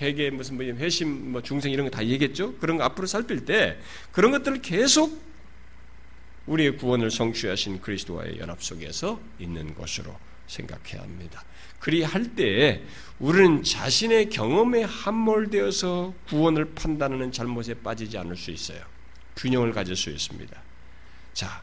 회개 0.00 0.30
무슨 0.30 0.56
뭐 0.56 0.64
회심 0.64 1.32
뭐 1.32 1.42
중생 1.42 1.70
이런 1.72 1.86
거 1.86 1.90
다 1.90 2.04
얘기했죠. 2.04 2.54
그런 2.56 2.78
거 2.78 2.84
앞으로 2.84 3.06
살필 3.06 3.44
때 3.44 3.78
그런 4.10 4.30
것들을 4.32 4.60
계속 4.62 5.20
우리의 6.46 6.76
구원을 6.76 7.10
성취하신 7.10 7.80
그리스도와의 7.80 8.38
연합 8.38 8.62
속에서 8.62 9.20
있는 9.38 9.74
것으로 9.74 10.14
생각해야 10.46 11.02
합니다. 11.02 11.44
그리할 11.78 12.34
때에 12.34 12.82
우리는 13.18 13.62
자신의 13.62 14.30
경험에 14.30 14.84
함몰되어서 14.84 16.14
구원을 16.28 16.74
판단하는 16.74 17.32
잘못에 17.32 17.74
빠지지 17.82 18.18
않을 18.18 18.36
수 18.36 18.50
있어요. 18.50 18.80
균형을 19.36 19.72
가질 19.72 19.96
수 19.96 20.10
있습니다. 20.10 20.62
자, 21.32 21.62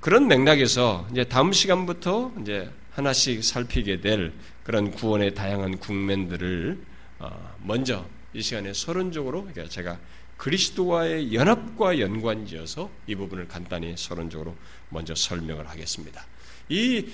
그런 0.00 0.28
맥락에서 0.28 1.08
이제 1.10 1.24
다음 1.24 1.52
시간부터 1.52 2.32
이제 2.40 2.70
하나씩 2.92 3.42
살피게 3.42 4.00
될 4.00 4.32
그런 4.62 4.90
구원의 4.90 5.34
다양한 5.34 5.78
국면들을 5.78 6.78
어, 7.18 7.56
먼저 7.62 8.06
이 8.32 8.42
시간에 8.42 8.72
서론적으로 8.72 9.48
제가 9.68 9.98
그리스도와의 10.36 11.34
연합과 11.34 11.98
연관지어서 11.98 12.90
이 13.06 13.14
부분을 13.16 13.48
간단히 13.48 13.94
서론적으로 13.96 14.56
먼저 14.88 15.14
설명을 15.14 15.68
하겠습니다. 15.68 16.24
이 16.68 17.06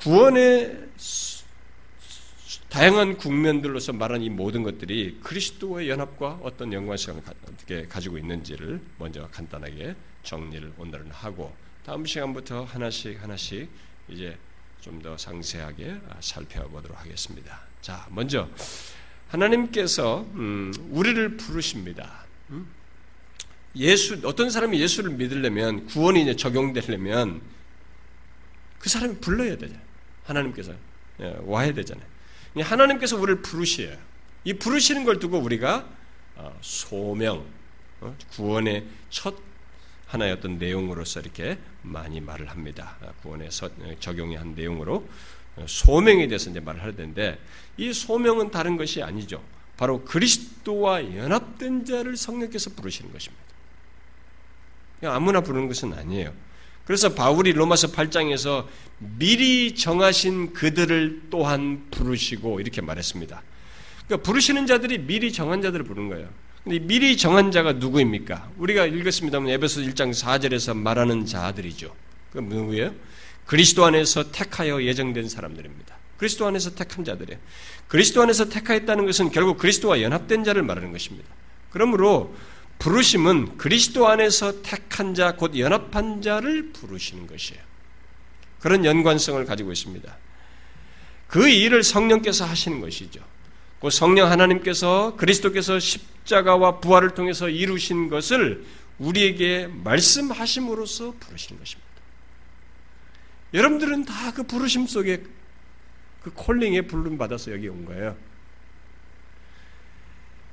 구원의 0.00 0.88
다양한 2.68 3.16
국면들로서 3.16 3.92
말한 3.92 4.22
이 4.22 4.28
모든 4.30 4.62
것들이 4.62 5.18
그리스도의 5.22 5.88
연합과 5.88 6.40
어떤 6.42 6.72
연관성을 6.72 7.22
어떻게 7.26 7.86
가지고 7.86 8.18
있는지를 8.18 8.80
먼저 8.98 9.28
간단하게 9.28 9.94
정리를 10.22 10.72
오늘은 10.78 11.10
하고 11.10 11.54
다음 11.84 12.04
시간부터 12.04 12.64
하나씩 12.64 13.22
하나씩 13.22 13.68
이제 14.08 14.36
좀 14.86 15.02
더 15.02 15.18
상세하게 15.18 15.96
살펴보도록 16.20 16.96
하겠습니다. 17.00 17.60
자, 17.80 18.06
먼저 18.10 18.48
하나님께서 19.28 20.24
음, 20.34 20.72
우리를 20.90 21.36
부르십니다. 21.36 22.24
음? 22.50 22.68
예수 23.74 24.20
어떤 24.24 24.48
사람이 24.48 24.80
예수를 24.80 25.10
믿으려면 25.10 25.86
구원이 25.86 26.22
이제 26.22 26.36
적용되려면 26.36 27.40
그 28.78 28.88
사람이 28.88 29.18
불러야 29.18 29.56
되잖아요. 29.58 29.85
하나님께서 30.26 30.72
예, 31.20 31.36
와야 31.42 31.72
되잖아요. 31.72 32.06
하나님께서 32.56 33.16
우리를 33.16 33.42
부르시어요. 33.42 33.96
이 34.44 34.54
부르시는 34.54 35.04
걸 35.04 35.18
두고 35.18 35.38
우리가 35.38 35.88
어, 36.36 36.58
소명, 36.60 37.44
어, 38.00 38.14
구원의 38.30 38.86
첫 39.10 39.34
하나의 40.06 40.32
어떤 40.34 40.58
내용으로서 40.58 41.20
이렇게 41.20 41.58
많이 41.82 42.20
말을 42.20 42.48
합니다. 42.48 42.96
아, 43.02 43.12
구원에 43.22 43.48
적용이 43.98 44.36
한 44.36 44.54
내용으로 44.54 45.08
어, 45.56 45.64
소명에 45.66 46.28
대해서 46.28 46.50
이제 46.50 46.60
말을 46.60 46.82
할 46.82 46.94
텐데 46.94 47.38
이 47.76 47.92
소명은 47.92 48.50
다른 48.50 48.76
것이 48.76 49.02
아니죠. 49.02 49.42
바로 49.76 50.04
그리스도와 50.04 51.16
연합된 51.16 51.84
자를 51.84 52.16
성령께서 52.16 52.70
부르시는 52.70 53.12
것입니다. 53.12 53.44
아무나 55.02 55.40
부르는 55.42 55.68
것은 55.68 55.92
아니에요. 55.92 56.32
그래서 56.86 57.14
바울이 57.14 57.52
로마서 57.52 57.88
8장에서 57.88 58.66
미리 58.98 59.74
정하신 59.74 60.52
그들을 60.52 61.22
또한 61.30 61.84
부르시고 61.90 62.60
이렇게 62.60 62.80
말했습니다. 62.80 63.42
그러니까 64.06 64.24
부르시는 64.24 64.66
자들이 64.66 64.98
미리 64.98 65.32
정한 65.32 65.60
자들을 65.60 65.84
부르는 65.84 66.08
거예요. 66.08 66.28
근데 66.62 66.78
미리 66.78 67.16
정한 67.16 67.50
자가 67.50 67.74
누구입니까? 67.74 68.50
우리가 68.56 68.86
읽었습니다만 68.86 69.50
에베소 69.50 69.82
1장 69.82 70.10
4절에서 70.12 70.76
말하는 70.76 71.26
자들이죠. 71.26 71.94
그 72.32 72.38
누구예요? 72.38 72.94
그리스도 73.46 73.84
안에서 73.84 74.30
택하여 74.30 74.82
예정된 74.82 75.28
사람들입니다. 75.28 75.96
그리스도 76.18 76.46
안에서 76.46 76.74
택한 76.74 77.04
자들이에요. 77.04 77.38
그리스도 77.88 78.22
안에서 78.22 78.48
택하였다는 78.48 79.06
것은 79.06 79.30
결국 79.30 79.58
그리스도와 79.58 80.02
연합된 80.02 80.44
자를 80.44 80.62
말하는 80.62 80.92
것입니다. 80.92 81.28
그러므로 81.70 82.34
부르심은 82.78 83.56
그리스도 83.58 84.08
안에서 84.08 84.62
택한 84.62 85.14
자, 85.14 85.34
곧 85.34 85.58
연합한 85.58 86.22
자를 86.22 86.72
부르시는 86.72 87.26
것이에요. 87.26 87.62
그런 88.60 88.84
연관성을 88.84 89.44
가지고 89.44 89.72
있습니다. 89.72 90.16
그 91.26 91.48
일을 91.48 91.82
성령께서 91.82 92.44
하시는 92.44 92.80
것이죠. 92.80 93.20
그 93.80 93.90
성령 93.90 94.30
하나님께서 94.30 95.16
그리스도께서 95.16 95.78
십자가와 95.78 96.80
부활을 96.80 97.10
통해서 97.14 97.48
이루신 97.48 98.08
것을 98.08 98.64
우리에게 98.98 99.68
말씀하심으로써 99.68 101.14
부르시는 101.20 101.58
것입니다. 101.58 101.86
여러분들은 103.54 104.04
다 104.04 104.32
그 104.32 104.42
부르심 104.42 104.86
속에 104.86 105.22
그 106.22 106.30
콜링에 106.34 106.82
부름 106.82 107.16
받아서 107.16 107.52
여기 107.52 107.68
온 107.68 107.84
거예요. 107.84 108.16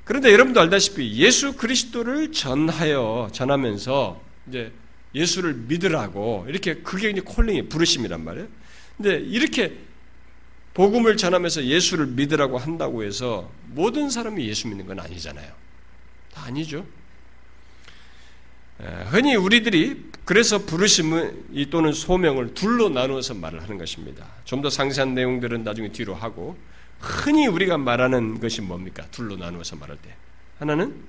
그런데 0.06 0.32
여러분도 0.34 0.60
알다시피 0.60 1.16
예수 1.18 1.54
그리스도를 1.56 2.32
전하여 2.32 3.30
전하면서 3.32 4.22
이제 4.50 4.72
예수를 5.16 5.54
믿으라고 5.54 6.46
이렇게 6.50 6.76
그게 6.76 7.10
이제 7.10 7.22
콜링의 7.22 7.70
부르심이란 7.70 8.24
말이에요. 8.24 8.48
근데 8.98 9.16
이렇게 9.20 9.78
복음을 10.74 11.16
전하면서 11.18 11.66
예수를 11.66 12.08
믿으라고 12.08 12.58
한다고 12.58 13.04
해서 13.04 13.50
모든 13.68 14.10
사람이 14.10 14.46
예수 14.48 14.68
믿는 14.68 14.88
건 14.88 15.00
아니잖아요. 15.00 15.52
다 16.34 16.44
아니죠. 16.46 16.86
흔히 19.12 19.36
우리들이 19.36 20.12
그래서 20.26 20.58
부르심은 20.58 21.46
이 21.54 21.70
또는 21.70 21.94
소명을 21.94 22.54
둘로 22.54 22.90
나누어서 22.90 23.36
말을 23.36 23.62
하는 23.62 23.78
것입니다. 23.78 24.26
좀 24.46 24.62
더 24.62 24.70
상세한 24.70 25.14
내용들은 25.14 25.64
나중에 25.64 25.92
뒤로 25.92 26.16
하고 26.16 26.58
흔히 27.04 27.48
우리가 27.48 27.78
말하는 27.78 28.40
것이 28.40 28.62
뭡니까? 28.62 29.06
둘로 29.12 29.36
나누어서 29.36 29.76
말할 29.76 29.98
때. 30.02 30.16
하나는 30.58 31.04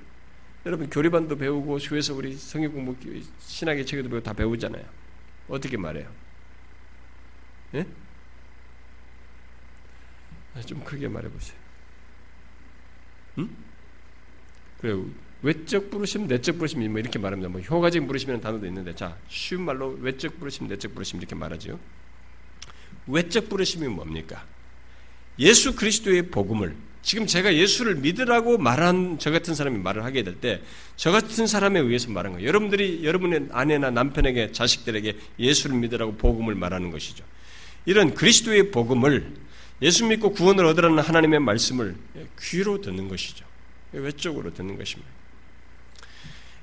여러분 0.67 0.91
교리반도 0.91 1.39
배우고 1.39 1.79
교회에서 1.79 2.15
우리 2.15 2.37
성경 2.37 2.73
공부 2.73 2.97
신학의 3.39 3.87
책에도 3.87 4.09
배우고 4.09 4.25
다 4.25 4.33
배우잖아요. 4.33 4.85
어떻게 5.49 5.77
말해요? 5.77 6.11
예? 7.75 7.87
아, 10.57 10.61
좀 10.63 10.83
크게 10.83 11.07
말해 11.07 11.29
보세요. 11.29 11.57
응? 13.39 13.49
그래 14.81 15.01
외적 15.43 15.91
부르심, 15.91 16.27
내적 16.27 16.57
부르심 16.57 16.91
뭐 16.91 16.99
이렇게 16.99 17.21
말합니다. 17.21 17.51
뭐 17.51 17.61
효과적인 17.61 18.09
부르심이라는 18.09 18.43
단어도 18.43 18.67
있는데 18.67 18.97
자 18.97 19.17
쉬운 19.29 19.63
말로 19.63 19.97
외적 20.01 20.41
부르심, 20.41 20.67
내적 20.67 20.93
부르심 20.93 21.21
이렇게 21.21 21.37
말하죠. 21.37 21.79
외적 23.07 23.49
부르심이 23.49 23.87
뭡니까? 23.87 24.45
예수 25.39 25.75
그리스도의 25.75 26.29
복음을 26.31 26.75
지금 27.03 27.27
제가 27.27 27.55
예수를 27.55 27.97
믿으라고 27.97 28.57
말한 28.57 29.19
저 29.19 29.31
같은 29.31 29.55
사람이 29.55 29.79
말을 29.79 30.05
하게 30.05 30.23
될 30.23 30.41
때 30.41 30.63
저 30.97 31.11
같은 31.11 31.47
사람에 31.47 31.81
의해서 31.81 32.11
말한 32.11 32.35
거예요. 32.35 32.47
여러분들이 32.47 33.05
여러분의 33.05 33.49
아내나 33.51 33.91
남편에게 33.91 34.53
자식들에게 34.53 35.17
예수를 35.39 35.77
믿으라고 35.77 36.15
복음을 36.15 36.55
말하는 36.55 36.91
것이죠. 36.91 37.25
이런 37.85 38.15
그리스도의 38.15 38.71
복음을 38.71 39.33
예수 39.83 40.07
믿고 40.07 40.31
구원을 40.33 40.65
얻으라는 40.67 41.01
하나님의 41.01 41.41
말씀을 41.41 41.97
귀로 42.41 42.81
듣는 42.81 43.09
것이죠. 43.09 43.45
외적으로 43.93 44.55
듣는 44.55 44.79
것입니다. 44.79 45.11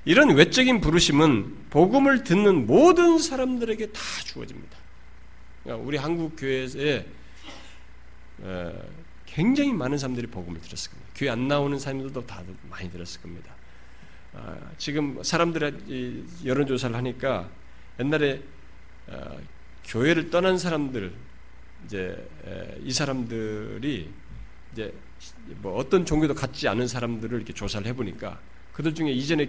이런 0.04 0.34
외적인 0.34 0.80
부르심은 0.80 1.68
복음을 1.70 2.24
듣는 2.24 2.66
모든 2.66 3.18
사람들에게 3.18 3.86
다 3.88 4.00
주어집니다. 4.24 4.76
그러니까 5.62 5.86
우리 5.86 5.96
한국 5.98 6.34
교회에 6.36 7.06
굉장히 9.26 9.72
많은 9.72 9.98
사람들이 9.98 10.26
복음을 10.26 10.60
들었을 10.60 10.90
겁니다. 10.90 11.12
교회 11.14 11.30
안 11.30 11.48
나오는 11.48 11.78
사람들도 11.78 12.26
다 12.26 12.42
많이 12.68 12.90
들었을 12.90 13.22
겁니다. 13.22 13.54
아, 14.34 14.56
지금 14.78 15.22
사람들의 15.22 16.24
여론조사를 16.44 16.94
하니까 16.96 17.48
옛날에 18.00 18.42
어, 19.08 19.38
교회를 19.84 20.30
떠난 20.30 20.58
사람들 20.58 21.12
이제 21.86 22.28
이 22.82 22.92
사람들이 22.92 24.08
이제 24.72 24.94
뭐 25.60 25.76
어떤 25.76 26.04
종교도 26.04 26.34
갖지 26.34 26.68
않은 26.68 26.86
사람들을 26.86 27.36
이렇게 27.36 27.52
조사를 27.52 27.86
해보니까 27.88 28.40
그들 28.72 28.94
중에 28.94 29.10
이전에 29.10 29.48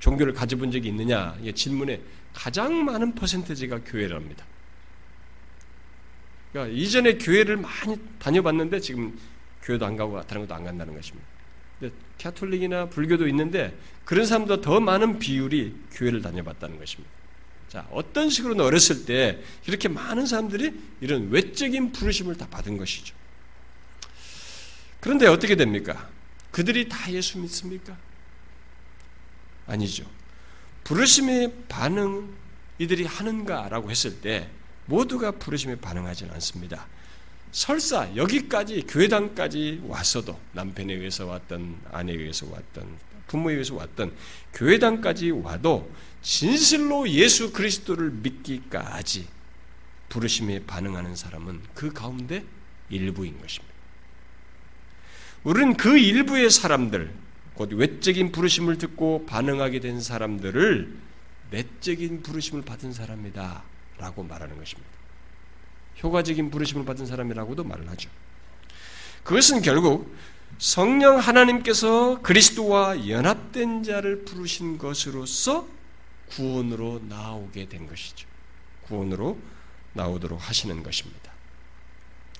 종교를 0.00 0.32
가져본 0.32 0.70
적이 0.70 0.88
있느냐 0.88 1.36
이 1.42 1.52
질문에 1.52 2.00
가장 2.34 2.84
많은 2.84 3.14
퍼센테지가 3.14 3.80
교회랍니다. 3.84 4.44
그러니까 6.52 6.76
이전에 6.76 7.18
교회를 7.18 7.56
많이 7.56 7.96
다녀봤는데 8.18 8.80
지금 8.80 9.18
교회도 9.62 9.84
안 9.84 9.96
가고 9.96 10.20
다른 10.22 10.42
것도 10.42 10.54
안 10.54 10.64
간다는 10.64 10.94
것입니다. 10.94 11.26
근데 11.78 11.94
캐톨릭이나 12.16 12.86
불교도 12.86 13.28
있는데 13.28 13.76
그런 14.04 14.26
사람보다 14.26 14.62
더 14.62 14.80
많은 14.80 15.18
비율이 15.18 15.74
교회를 15.92 16.22
다녀봤다는 16.22 16.78
것입니다. 16.78 17.10
자, 17.68 17.86
어떤 17.90 18.30
식으로 18.30 18.62
어렸을 18.64 19.04
때 19.04 19.38
이렇게 19.66 19.88
많은 19.88 20.26
사람들이 20.26 20.72
이런 21.00 21.30
외적인 21.30 21.92
부르심을 21.92 22.36
다 22.36 22.46
받은 22.48 22.78
것이죠. 22.78 23.14
그런데 25.00 25.26
어떻게 25.26 25.54
됩니까? 25.54 26.08
그들이 26.50 26.88
다 26.88 27.12
예수 27.12 27.38
믿습니까? 27.38 27.96
아니죠. 29.66 30.04
부르심의 30.84 31.52
반응 31.68 32.32
이들이 32.78 33.04
하는가라고 33.04 33.90
했을 33.90 34.20
때 34.20 34.48
모두가 34.88 35.32
부르심에 35.32 35.76
반응하지는 35.76 36.32
않습니다. 36.34 36.86
설사 37.52 38.14
여기까지 38.16 38.84
교회당까지 38.86 39.82
왔어도 39.86 40.38
남편에 40.52 40.94
의해서 40.94 41.26
왔던 41.26 41.78
아내에 41.92 42.16
의해서 42.16 42.46
왔던 42.50 42.98
부모에 43.26 43.54
의해서 43.54 43.74
왔던 43.74 44.14
교회당까지 44.54 45.30
와도 45.30 45.90
진실로 46.22 47.08
예수 47.08 47.52
그리스도를 47.52 48.10
믿기까지 48.10 49.26
부르심에 50.08 50.64
반응하는 50.64 51.14
사람은 51.14 51.60
그 51.74 51.92
가운데 51.92 52.44
일부인 52.90 53.38
것입니다. 53.40 53.74
우리는 55.44 55.76
그 55.76 55.98
일부의 55.98 56.50
사람들, 56.50 57.12
곧 57.54 57.72
외적인 57.72 58.32
부르심을 58.32 58.78
듣고 58.78 59.26
반응하게 59.26 59.80
된 59.80 60.00
사람들을 60.00 60.94
내적인 61.50 62.22
부르심을 62.22 62.62
받은 62.62 62.92
사람이다 62.92 63.62
라고 63.98 64.22
말하는 64.22 64.56
것입니다. 64.56 64.90
효과적인 66.02 66.50
부르심을 66.50 66.84
받은 66.84 67.06
사람이라고도 67.06 67.64
말을 67.64 67.88
하죠. 67.90 68.08
그것은 69.24 69.62
결국 69.62 70.14
성령 70.58 71.18
하나님께서 71.18 72.20
그리스도와 72.22 73.08
연합된 73.08 73.82
자를 73.82 74.24
부르신 74.24 74.78
것으로서 74.78 75.68
구원으로 76.30 77.02
나오게 77.08 77.68
된 77.68 77.86
것이죠. 77.86 78.26
구원으로 78.82 79.38
나오도록 79.92 80.48
하시는 80.48 80.82
것입니다. 80.82 81.32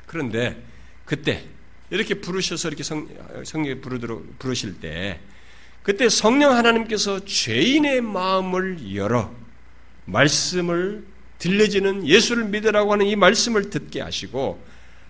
그런데 0.06 0.62
그때 1.04 1.46
이렇게 1.90 2.14
부르셔서 2.14 2.68
이렇게 2.68 2.82
성, 2.82 3.09
성령에 3.44 3.80
부르도록 3.80 4.38
부르실 4.38 4.80
때 4.80 5.20
그때 5.82 6.09
성령 6.09 6.54
하나님께서 6.54 7.24
죄인의 7.24 8.02
마음을 8.02 8.94
열어 8.94 9.34
말씀을 10.04 11.04
들려지는 11.39 12.07
예수를 12.07 12.45
믿으라고 12.45 12.93
하는 12.93 13.07
이 13.07 13.16
말씀을 13.16 13.70
듣게 13.70 14.01
하시고 14.01 14.62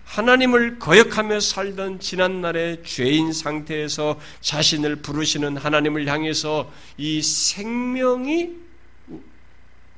하나님을 0.05 0.79
거역하며 0.79 1.39
살던 1.39 1.99
지난날의 1.99 2.83
죄인 2.83 3.31
상태에서 3.31 4.19
자신을 4.41 4.97
부르시는 4.97 5.57
하나님을 5.57 6.07
향해서 6.07 6.71
이 6.97 7.21
생명이 7.21 8.49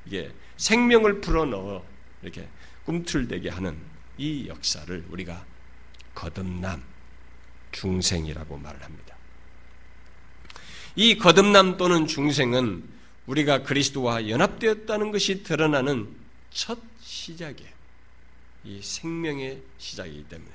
이게 0.05 0.31
생명을 0.57 1.21
불어넣어 1.21 1.83
이렇게 2.21 2.47
꿈틀대게 2.85 3.49
하는 3.49 3.77
이 4.17 4.47
역사를 4.47 5.05
우리가 5.09 5.45
거듭남, 6.13 6.83
중생이라고 7.71 8.57
말을 8.57 8.83
합니다. 8.83 9.15
이 10.95 11.17
거듭남 11.17 11.77
또는 11.77 12.05
중생은 12.05 12.83
우리가 13.27 13.63
그리스도와 13.63 14.27
연합되었다는 14.27 15.11
것이 15.11 15.43
드러나는 15.43 16.20
첫 16.53 16.77
시작이에요. 17.01 17.71
이 18.63 18.79
생명의 18.81 19.61
시작이기 19.77 20.25
때문에. 20.25 20.51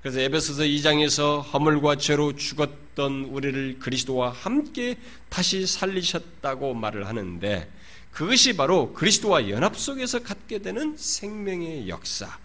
그래서 0.00 0.20
에베소서 0.20 0.62
2장에서 0.64 1.52
허물과 1.52 1.96
죄로 1.96 2.34
죽었던 2.34 3.24
우리를 3.24 3.78
그리스도와 3.78 4.30
함께 4.30 4.98
다시 5.28 5.66
살리셨다고 5.66 6.74
말을 6.74 7.06
하는데 7.06 7.70
그것이 8.10 8.56
바로 8.56 8.92
그리스도와 8.92 9.48
연합 9.48 9.76
속에서 9.76 10.22
갖게 10.22 10.58
되는 10.58 10.96
생명의 10.96 11.88
역사, 11.88 12.38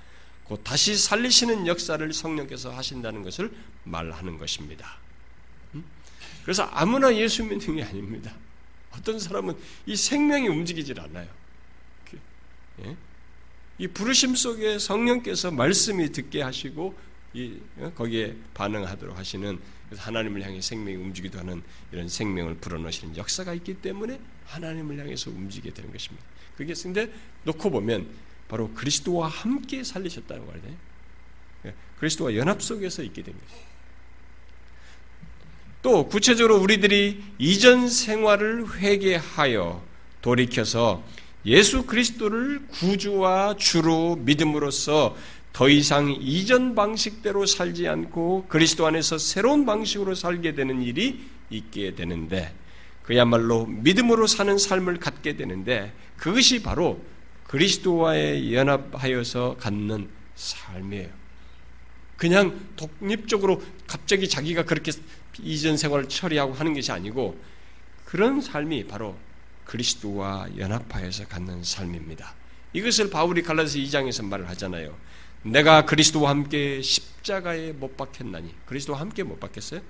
곧 0.45 0.61
다시 0.63 0.95
살리시는 0.95 1.67
역사를 1.67 2.13
성령께서 2.13 2.71
하신다는 2.71 3.23
것을 3.23 3.51
말하는 3.83 4.38
것입니다. 4.38 4.97
음? 5.73 5.83
그래서 6.43 6.63
아무나 6.71 7.13
예수 7.15 7.43
믿는 7.43 7.75
게 7.75 7.83
아닙니다. 7.83 8.33
어떤 8.91 9.19
사람은 9.19 9.57
이 9.88 9.95
생명이 9.95 10.47
움직이질 10.47 10.99
않아요. 11.01 11.27
예? 12.86 12.95
이 13.80 13.88
부르심 13.88 14.36
속에 14.36 14.80
성령께서 14.80 15.51
말씀이 15.51 16.11
듣게 16.11 16.41
하시고 16.41 16.97
이, 17.34 17.59
어? 17.78 17.91
거기에 17.95 18.36
반응하도록 18.53 19.17
하시는 19.17 19.59
하나님을 19.95 20.43
향해 20.43 20.59
생명이 20.59 20.97
움직이도 20.97 21.39
하는 21.39 21.61
이런 21.91 22.09
생명을 22.09 22.55
불어넣으시는 22.55 23.15
역사가 23.15 23.53
있기 23.55 23.75
때문에 23.75 24.19
하나님을 24.45 24.99
향해서 24.99 25.30
움직이게 25.30 25.73
되는 25.73 25.91
것입니다. 25.91 26.25
그게 26.57 26.73
근데 26.73 27.11
놓고 27.43 27.69
보면 27.69 28.07
바로 28.47 28.71
그리스도와 28.73 29.28
함께 29.28 29.84
살리셨다는 29.84 30.45
말이에요. 30.47 30.75
예, 31.65 31.73
그리스도와 31.99 32.36
연합 32.36 32.61
속에서 32.61 33.03
있게 33.03 33.21
된 33.23 33.34
것이죠. 33.38 33.67
또 35.82 36.07
구체적으로 36.07 36.59
우리들이 36.59 37.23
이전 37.38 37.88
생활을 37.88 38.80
회개하여 38.80 39.86
돌이켜서 40.21 41.03
예수 41.47 41.85
그리스도를 41.85 42.67
구주와 42.67 43.55
주로 43.57 44.17
믿음으로써 44.17 45.15
더 45.53 45.69
이상 45.69 46.13
이전 46.19 46.75
방식대로 46.75 47.45
살지 47.45 47.87
않고 47.87 48.47
그리스도 48.49 48.85
안에서 48.85 49.17
새로운 49.17 49.65
방식으로 49.65 50.13
살게 50.13 50.55
되는 50.55 50.81
일이 50.81 51.21
있게 51.49 51.95
되는데 51.95 52.53
그야말로 53.01 53.65
믿음으로 53.65 54.27
사는 54.27 54.57
삶을 54.57 54.99
갖게 54.99 55.37
되는데 55.37 55.93
그것이 56.17 56.61
바로 56.61 57.01
그리스도와의 57.45 58.53
연합하여서 58.53 59.55
갖는 59.57 60.09
삶이에요. 60.35 61.07
그냥 62.17 62.59
독립적으로 62.75 63.63
갑자기 63.87 64.27
자기가 64.27 64.63
그렇게 64.65 64.91
이전 65.41 65.77
생활을 65.77 66.09
처리하고 66.09 66.53
하는 66.53 66.73
것이 66.73 66.91
아니고 66.91 67.39
그런 68.03 68.41
삶이 68.41 68.87
바로 68.87 69.15
그리스도와 69.68 70.47
연합하여서 70.57 71.28
갖는 71.28 71.63
삶입니다. 71.63 72.34
이것을 72.74 73.09
바울이 73.09 73.43
갈라디아서 73.43 73.78
2장에서 73.78 74.26
말을 74.26 74.49
하잖아요. 74.49 74.97
내가 75.43 75.86
그리스도와 75.86 76.32
함께 76.32 76.82
십자가에 76.82 77.74
못 77.74 77.95
박혔나니 77.95 78.53
그리스도와 78.65 78.99
함께 78.99 79.24
못 79.24 79.39
박혔어요? 79.39 79.82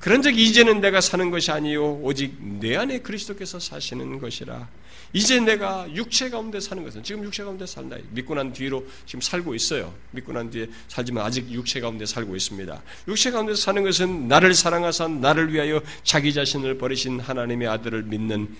그런 0.00 0.22
즉 0.22 0.38
이제는 0.38 0.80
내가 0.80 1.00
사는 1.00 1.30
것이 1.30 1.50
아니요 1.50 2.00
오직 2.02 2.36
내 2.40 2.76
안에 2.76 3.00
그리스도께서 3.00 3.58
사시는 3.58 4.18
것이라. 4.18 4.68
이제 5.12 5.40
내가 5.40 5.86
육체 5.94 6.30
가운데 6.30 6.60
사는 6.60 6.84
것은 6.84 7.02
지금 7.02 7.24
육체 7.24 7.42
가운데 7.42 7.66
산다. 7.66 7.96
믿고 8.10 8.34
난 8.34 8.52
뒤로 8.52 8.86
지금 9.06 9.20
살고 9.20 9.54
있어요. 9.54 9.92
믿고 10.12 10.32
난 10.32 10.50
뒤에 10.50 10.68
살지만 10.88 11.24
아직 11.24 11.50
육체 11.50 11.80
가운데 11.80 12.06
살고 12.06 12.36
있습니다. 12.36 12.82
육체 13.08 13.30
가운데 13.32 13.54
사는 13.54 13.82
것은 13.82 14.28
나를 14.28 14.54
사랑하사 14.54 15.08
나를 15.08 15.52
위하여 15.52 15.82
자기 16.04 16.32
자신을 16.32 16.78
버리신 16.78 17.20
하나님의 17.20 17.66
아들을 17.68 18.04
믿는 18.04 18.54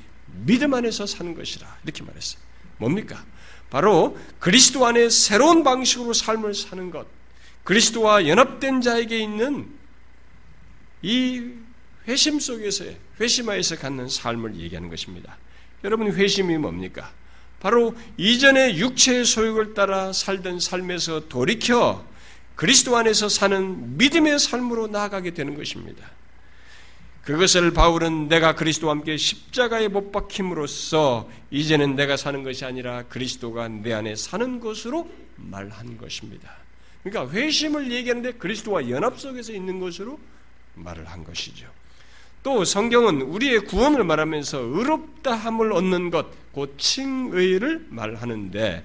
믿음 0.44 0.74
안에서 0.74 1.06
사는 1.06 1.34
것이라. 1.34 1.78
이렇게 1.84 2.02
말했어요. 2.02 2.40
뭡니까? 2.78 3.24
바로 3.68 4.18
그리스도 4.40 4.84
안에 4.86 5.08
새로운 5.08 5.62
방식으로 5.62 6.12
삶을 6.12 6.54
사는 6.54 6.90
것. 6.90 7.06
그리스도와 7.62 8.26
연합된 8.26 8.80
자에게 8.80 9.18
있는 9.18 9.68
이 11.02 11.52
회심 12.06 12.40
속에서의 12.40 12.96
회심하에서 13.20 13.76
갖는 13.76 14.08
삶을 14.08 14.56
얘기하는 14.56 14.88
것입니다. 14.88 15.36
여러분 15.84 16.12
회심이 16.12 16.58
뭡니까? 16.58 17.10
바로 17.60 17.94
이전의 18.16 18.78
육체의 18.78 19.24
소욕을 19.24 19.74
따라 19.74 20.12
살던 20.12 20.60
삶에서 20.60 21.28
돌이켜 21.28 22.04
그리스도 22.54 22.96
안에서 22.96 23.28
사는 23.28 23.96
믿음의 23.96 24.38
삶으로 24.38 24.86
나아가게 24.86 25.32
되는 25.32 25.54
것입니다. 25.54 26.10
그것을 27.24 27.72
바울은 27.72 28.28
내가 28.28 28.54
그리스도와 28.54 28.94
함께 28.94 29.16
십자가에 29.16 29.88
못 29.88 30.10
박힘으로써 30.10 31.30
이제는 31.50 31.94
내가 31.96 32.16
사는 32.16 32.42
것이 32.42 32.64
아니라 32.64 33.04
그리스도가 33.04 33.68
내 33.68 33.92
안에 33.92 34.16
사는 34.16 34.58
것으로 34.58 35.10
말한 35.36 35.98
것입니다. 35.98 36.50
그러니까 37.02 37.32
회심을 37.34 37.92
얘기하는데 37.92 38.32
그리스도와 38.32 38.88
연합 38.88 39.20
속에서 39.20 39.52
있는 39.52 39.80
것으로 39.80 40.18
말을 40.74 41.06
한 41.06 41.24
것이죠. 41.24 41.66
또 42.42 42.64
성경은 42.64 43.22
우리의 43.22 43.60
구원을 43.60 44.04
말하면서 44.04 44.58
의롭다함을 44.58 45.72
얻는 45.72 46.10
것, 46.10 46.26
곧 46.52 46.74
칭의를 46.78 47.86
말하는데 47.90 48.84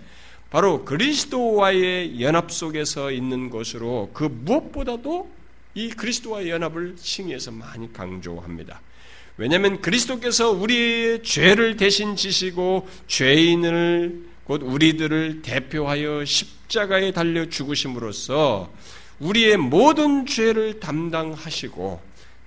바로 0.49 0.85
그리스도와의 0.85 2.21
연합 2.21 2.51
속에서 2.51 3.11
있는 3.11 3.49
것으로 3.49 4.11
그 4.13 4.23
무엇보다도 4.25 5.29
이 5.73 5.89
그리스도와의 5.89 6.49
연합을 6.49 6.95
칭의해서 6.97 7.51
많이 7.51 7.91
강조합니다. 7.91 8.81
왜냐하면 9.37 9.81
그리스도께서 9.81 10.51
우리의 10.51 11.23
죄를 11.23 11.75
대신 11.75 12.15
지시고 12.15 12.87
죄인을 13.07 14.23
곧 14.45 14.61
우리들을 14.63 15.41
대표하여 15.41 16.23
십자가에 16.23 17.11
달려 17.11 17.49
죽으심으로써 17.49 18.71
우리의 19.19 19.57
모든 19.57 20.25
죄를 20.25 20.79
담당하시고 20.79 22.01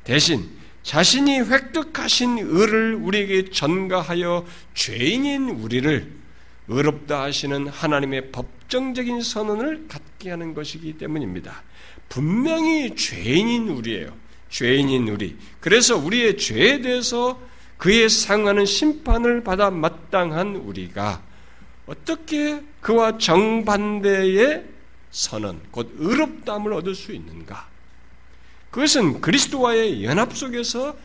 대신 0.05 0.49
자신이 0.83 1.41
획득하신 1.41 2.39
의를 2.39 2.95
우리에게 2.95 3.51
전가하여 3.51 4.47
죄인인 4.75 5.51
우리를 5.51 6.19
의롭다 6.69 7.23
하시는 7.23 7.66
하나님의 7.69 8.31
법정적인 8.31 9.23
선언을 9.23 9.89
갖게 9.89 10.31
하는 10.31 10.55
것이기 10.55 10.99
때문입니다. 10.99 11.62
분명히 12.09 12.95
죄인인 12.95 13.69
우리예요. 13.69 14.14
죄인인 14.51 15.09
우리. 15.09 15.37
그래서 15.61 15.97
우리의 15.97 16.39
죄에 16.39 16.81
대해서 16.81 17.39
그에 17.77 18.09
상하는 18.09 18.64
심판을 18.66 19.45
받아 19.45 19.71
마땅한 19.71 20.57
우리가 20.57 21.23
어떻게 21.87 22.61
그와 22.81 23.19
정반대의 23.19 24.64
선언, 25.11 25.61
곧 25.70 25.94
의롭다함을 25.98 26.72
얻을 26.72 26.94
수 26.94 27.12
있는가? 27.12 27.68
그것은 28.70 29.20
그리스도와의 29.20 30.04
연합 30.04 30.36
속에서 30.36 30.96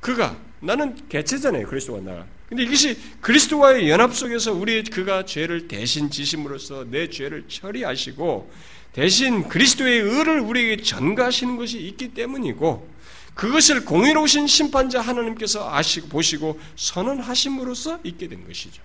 그가 0.00 0.36
나는 0.60 0.96
개체잖아요. 1.08 1.66
그리스도와 1.66 2.00
나. 2.00 2.26
근데 2.48 2.62
이것이 2.62 2.98
그리스도와의 3.20 3.90
연합 3.90 4.14
속에서 4.14 4.52
우리 4.52 4.82
그가 4.82 5.24
죄를 5.24 5.68
대신 5.68 6.10
지심으로써 6.10 6.84
내 6.88 7.10
죄를 7.10 7.44
처리하시고 7.48 8.50
대신 8.92 9.48
그리스도의 9.48 10.00
의를 10.00 10.40
우리에게 10.40 10.82
전가하시는 10.82 11.56
것이 11.56 11.78
있기 11.78 12.14
때문이고 12.14 12.88
그것을 13.34 13.84
공의로우신 13.84 14.46
심판자 14.46 15.00
하나님께서 15.00 15.72
아시고 15.72 16.08
보시고 16.08 16.58
선언하심으로써 16.76 18.00
있게 18.02 18.28
된 18.28 18.46
것이죠. 18.46 18.82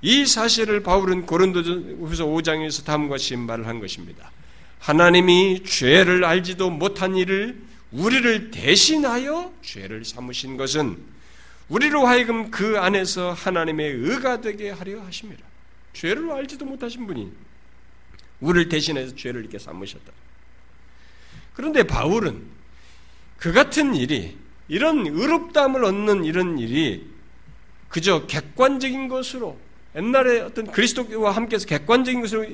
이 0.00 0.26
사실을 0.26 0.82
바울은 0.82 1.26
고린도전후서 1.26 2.26
5장에서 2.26 2.84
다음과 2.84 3.10
같이 3.10 3.36
말을 3.36 3.66
한 3.66 3.80
것입니다. 3.80 4.30
하나님이 4.78 5.64
죄를 5.64 6.24
알지도 6.24 6.70
못한 6.70 7.16
일을 7.16 7.60
우리를 7.90 8.50
대신하여 8.50 9.52
죄를 9.62 10.04
삼으신 10.04 10.56
것은 10.56 10.98
우리로 11.68 12.06
하여금 12.06 12.50
그 12.50 12.78
안에서 12.78 13.32
하나님의 13.32 13.92
의가 13.92 14.40
되게 14.40 14.70
하려 14.70 15.02
하십니다. 15.02 15.44
죄를 15.92 16.30
알지도 16.30 16.64
못하신 16.64 17.06
분이 17.06 17.30
우리를 18.40 18.68
대신해서 18.68 19.16
죄를 19.16 19.40
이렇게 19.40 19.58
삼으셨다. 19.58 20.12
그런데 21.54 21.82
바울은 21.82 22.42
그 23.36 23.52
같은 23.52 23.96
일이 23.96 24.36
이런 24.68 25.06
의롭다함을 25.06 25.84
얻는 25.84 26.24
이런 26.24 26.58
일이 26.58 27.04
그저 27.88 28.26
객관적인 28.26 29.08
것으로 29.08 29.58
옛날에 29.98 30.40
어떤 30.40 30.70
그리스도와 30.70 31.32
함께해서 31.32 31.66
객관적인 31.66 32.20
것으로 32.20 32.46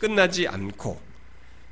끝나지 0.00 0.48
않고 0.48 1.00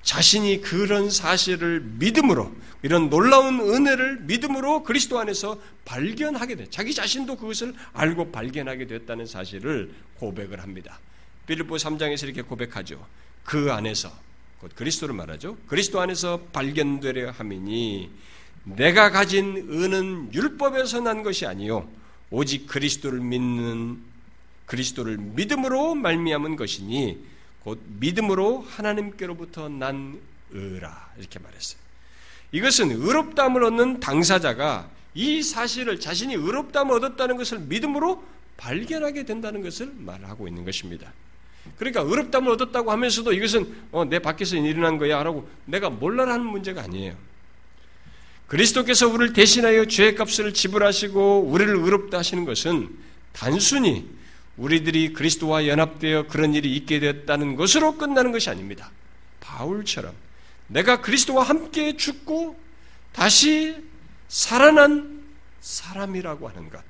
자신이 0.03 0.61
그런 0.61 1.11
사실을 1.11 1.81
믿음으로 1.81 2.53
이런 2.83 3.11
놀라운 3.11 3.61
은혜를 3.61 4.21
믿음으로 4.23 4.85
그리스도 4.85 5.19
안에서 5.19 5.61
발견하게 5.85 6.55
돼. 6.55 6.67
자기 6.71 6.95
자신도 6.95 7.37
그것을 7.37 7.75
알고 7.93 8.31
발견하게 8.31 8.87
됐다는 8.87 9.27
사실을 9.27 9.93
고백을 10.19 10.63
합니다. 10.63 11.01
빌립보 11.47 11.77
3장에서 11.77 12.25
이렇게 12.25 12.43
고백하죠. 12.43 13.05
그 13.45 13.73
안에서 13.73 14.11
곧 14.61 14.71
그리스도를 14.75 15.15
말하죠. 15.15 15.59
그리스도 15.67 16.01
안에서 16.01 16.41
발견되려 16.53 17.33
함이니 17.33 18.11
내가 18.65 19.11
가진 19.11 19.57
은은 19.57 20.33
율법에서 20.33 21.01
난 21.01 21.23
것이 21.23 21.47
아니요 21.47 21.89
오직 22.31 22.67
그리스도를 22.67 23.21
믿는 23.21 24.10
그리스도를 24.71 25.17
믿음으로 25.19 25.97
말미암은 25.97 26.55
것이니 26.55 27.19
곧 27.65 27.81
믿음으로 27.99 28.61
하나님께로부터 28.61 29.69
난 29.69 30.21
의라 30.53 31.11
이렇게 31.19 31.41
말했어요. 31.41 31.81
이것은 32.53 32.93
의롭다함을 32.93 33.65
얻는 33.65 33.99
당사자가 33.99 34.89
이 35.15 35.43
사실을 35.43 35.99
자신이 35.99 36.35
의롭다함을 36.35 36.95
얻었다는 36.95 37.37
것을 37.37 37.59
믿음으로 37.59 38.23
발견하게 38.59 39.25
된다는 39.25 39.61
것을 39.61 39.93
말하고 39.97 40.47
있는 40.47 40.65
것입니다. 40.65 41.13
그러니까 41.77 42.03
의롭다함을 42.03 42.53
얻었다고 42.53 42.93
하면서도 42.93 43.33
이것은 43.33 43.75
어, 43.91 44.05
내 44.05 44.21
밖에서 44.21 44.57
일어난 44.57 44.99
거야라고 44.99 45.49
내가 45.65 45.91
몰라라는 45.91 46.47
문제가 46.47 46.83
아니에요. 46.83 47.17
그리스도께서 48.47 49.09
우리를 49.09 49.33
대신하여 49.33 49.87
죄의 49.87 50.15
값을 50.15 50.55
지불하시고 50.55 51.41
우리를 51.49 51.75
의롭다 51.75 52.19
하시는 52.19 52.45
것은 52.45 52.89
단순히 53.33 54.20
우리들이 54.61 55.15
그리스도와 55.15 55.67
연합되어 55.67 56.27
그런 56.27 56.55
일이 56.55 56.77
있게 56.77 57.01
되었다는 57.01 57.57
것으로 57.57 57.97
끝나는 57.97 58.31
것이 58.31 58.51
아닙니다. 58.51 58.91
바울처럼 59.41 60.15
내가 60.67 61.01
그리스도와 61.01 61.45
함께 61.45 61.97
죽고 61.97 62.61
다시 63.13 63.77
살아난 64.29 65.25
사람이라고 65.61 66.49
하는 66.49 66.69
것. 66.69 66.83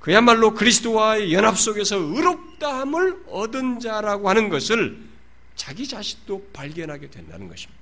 그야말로 0.00 0.54
그리스도와의 0.54 1.32
연합 1.34 1.58
속에서 1.58 1.96
의롭다함을 1.96 3.24
얻은 3.28 3.78
자라고 3.78 4.30
하는 4.30 4.48
것을 4.48 4.98
자기 5.54 5.86
자신도 5.86 6.48
발견하게 6.54 7.10
된다는 7.10 7.48
것입니다. 7.48 7.80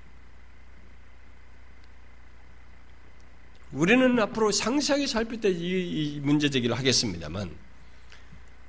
우리는 3.70 4.18
앞으로 4.18 4.50
상세하게 4.50 5.06
살필 5.06 5.40
때 5.40 5.48
이 5.52 6.18
문제 6.20 6.50
제기를 6.50 6.76
하겠습니다만 6.76 7.69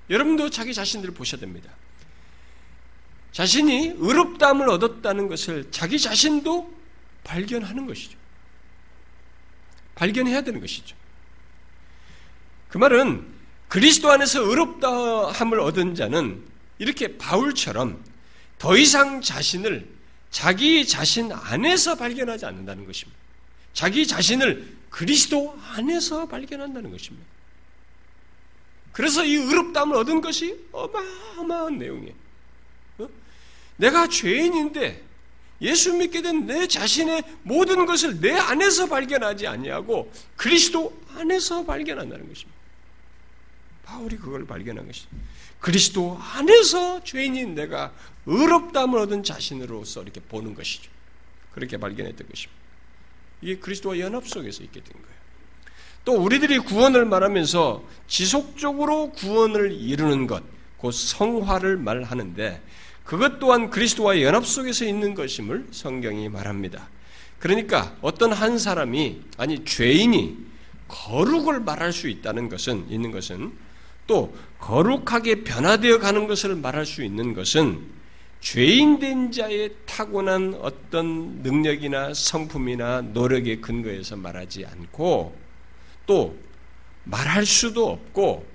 여러분도 0.10 0.50
자기 0.50 0.74
자신들을 0.74 1.14
보셔야 1.14 1.40
됩니다. 1.40 1.72
자신이 3.32 3.94
의롭다함을 3.98 4.70
얻었다는 4.70 5.28
것을 5.28 5.72
자기 5.72 5.98
자신도 6.00 6.74
발견하는 7.24 7.86
것이죠. 7.86 8.18
발견해야 9.96 10.42
되는 10.42 10.60
것이죠. 10.60 10.96
그 12.70 12.78
말은 12.78 13.26
그리스도 13.68 14.12
안에서 14.12 14.42
의롭다함을 14.42 15.60
얻은 15.60 15.96
자는 15.96 16.44
이렇게 16.78 17.18
바울처럼 17.18 18.04
더 18.58 18.78
이상 18.78 19.22
자신을 19.22 19.88
자기 20.30 20.88
자신 20.88 21.32
안에서 21.32 21.96
발견하지 21.96 22.46
않는다는 22.46 22.86
것입니다. 22.86 23.20
자기 23.74 24.06
자신을 24.06 24.78
그리스도 24.90 25.58
안에서 25.74 26.28
발견한다는 26.28 26.92
것입니다. 26.92 27.26
그래서 28.92 29.24
이 29.24 29.36
의롭다함을 29.36 29.96
얻은 29.98 30.22
것이 30.22 30.60
어마어마한 30.72 31.78
내용이에요. 31.78 32.14
어? 33.00 33.10
내가 33.78 34.08
죄인인데 34.08 35.04
예수 35.62 35.94
믿게 35.94 36.22
된 36.22 36.46
내 36.46 36.68
자신의 36.68 37.24
모든 37.44 37.86
것을 37.86 38.20
내 38.20 38.32
안에서 38.32 38.88
발견하지 38.88 39.48
아니하고 39.48 40.12
그리스도 40.36 41.00
안에서 41.16 41.64
발견한다는 41.66 42.28
것입니다. 42.28 42.60
바울이 43.86 44.18
그걸 44.18 44.46
발견한 44.46 44.88
것이죠. 44.88 45.08
그리스도 45.60 46.18
안에서 46.20 47.04
죄인인 47.04 47.56
내가 47.56 47.94
의롭다함을 48.26 49.00
얻은 49.00 49.24
자신으로서 49.24 50.02
이렇게 50.02 50.20
보는 50.20 50.56
것이죠. 50.56 50.90
그렇게 51.54 51.78
발견했던 51.78 52.28
것입니다. 52.28 52.62
이게 53.42 53.58
그리스도와 53.58 54.00
연합 54.00 54.28
속에서 54.28 54.64
있게 54.64 54.82
된 54.82 54.94
거예요. 54.94 55.21
또 56.04 56.14
우리들이 56.14 56.60
구원을 56.60 57.06
말하면서 57.06 57.84
지속적으로 58.08 59.12
구원을 59.12 59.72
이루는 59.72 60.28
것, 60.28 60.44
곧 60.78 60.92
성화를 60.92 61.78
말하는데 61.78 62.62
그것 63.04 63.40
또한 63.40 63.70
그리스도와 63.70 64.22
연합 64.22 64.46
속에서 64.46 64.86
있는 64.86 65.14
것임을 65.14 65.68
성경이 65.72 66.30
말합니다. 66.30 66.90
그러니까 67.40 67.96
어떤 68.02 68.32
한 68.32 68.58
사람이 68.58 69.22
아니 69.38 69.66
죄인이 69.66 70.38
거룩을 70.88 71.60
말할 71.62 71.92
수 71.92 72.08
있다는 72.08 72.50
것은 72.50 72.86
있는 72.90 73.12
것은 73.12 73.52
또 74.08 74.36
거룩하게 74.60 75.44
변화되어 75.44 76.00
가는 76.00 76.28
것을 76.28 76.56
말할 76.56 76.86
수 76.86 77.04
있는 77.04 77.34
것은 77.34 77.82
죄인된 78.42 79.32
자의 79.32 79.72
타고난 79.86 80.58
어떤 80.62 81.42
능력이나 81.44 82.14
성품이나 82.14 83.02
노력의 83.02 83.62
근거에서 83.62 84.18
말하지 84.18 84.66
않고 84.66 85.36
또 86.12 86.38
말할 87.06 87.46
수도 87.46 87.90
없고 87.90 88.46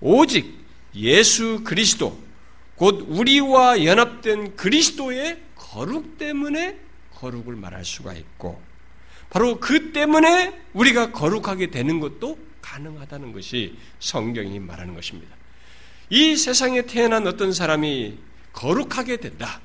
오직 0.00 0.58
예수 0.94 1.60
그리스도 1.62 2.18
곧 2.74 3.04
우리와 3.06 3.84
연합된 3.84 4.56
그리스도의 4.56 5.42
거룩 5.54 6.16
때문에 6.16 6.78
거룩을 7.16 7.54
말할 7.54 7.84
수가 7.84 8.14
있고 8.14 8.62
바로 9.28 9.60
그 9.60 9.92
때문에 9.92 10.58
우리가 10.72 11.12
거룩하게 11.12 11.70
되는 11.70 12.00
것도 12.00 12.38
가능하다는 12.62 13.34
것이 13.34 13.76
성경이 14.00 14.58
말하는 14.58 14.94
것입니다. 14.94 15.36
이 16.08 16.34
세상에 16.34 16.86
태어난 16.86 17.26
어떤 17.26 17.52
사람이 17.52 18.16
거룩하게 18.54 19.18
된다. 19.18 19.60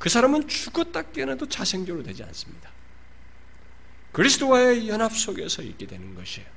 그 0.00 0.08
사람은 0.08 0.48
죽었다 0.48 1.02
깨어나도 1.02 1.48
자생적으로 1.48 2.02
되지 2.02 2.24
않습니다. 2.24 2.70
그리스도와의 4.10 4.88
연합 4.88 5.12
속에서 5.12 5.62
있게 5.62 5.86
되는 5.86 6.12
것이에요. 6.16 6.55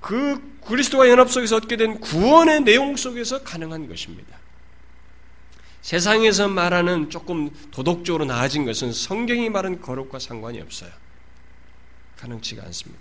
그 0.00 0.58
그리스도와 0.66 1.08
연합 1.08 1.30
속에서 1.30 1.56
얻게 1.56 1.76
된 1.76 2.00
구원의 2.00 2.62
내용 2.62 2.96
속에서 2.96 3.42
가능한 3.42 3.88
것입니다. 3.88 4.36
세상에서 5.82 6.48
말하는 6.48 7.10
조금 7.10 7.50
도덕적으로 7.70 8.24
나아진 8.24 8.64
것은 8.64 8.92
성경이 8.92 9.50
말한 9.50 9.80
거룩과 9.80 10.18
상관이 10.18 10.60
없어요. 10.60 10.90
가능치가 12.16 12.64
않습니다. 12.64 13.00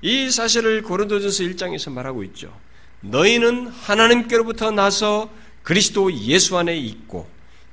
이 0.00 0.30
사실을 0.30 0.82
고린도전서 0.82 1.44
1장에서 1.44 1.92
말하고 1.92 2.22
있죠. 2.24 2.58
너희는 3.00 3.68
하나님께로부터 3.68 4.70
나서 4.70 5.30
그리스도 5.62 6.12
예수 6.14 6.56
안에 6.56 6.76
있고 6.76 7.28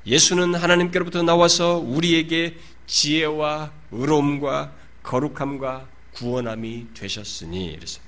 예수는 0.05 0.55
하나님께로부터 0.55 1.23
나와서 1.23 1.77
우리에게 1.77 2.57
지혜와 2.87 3.71
의로움과 3.91 4.73
거룩함과 5.03 5.87
구원함이 6.13 6.87
되셨으니 6.93 7.65
이랬어 7.67 8.02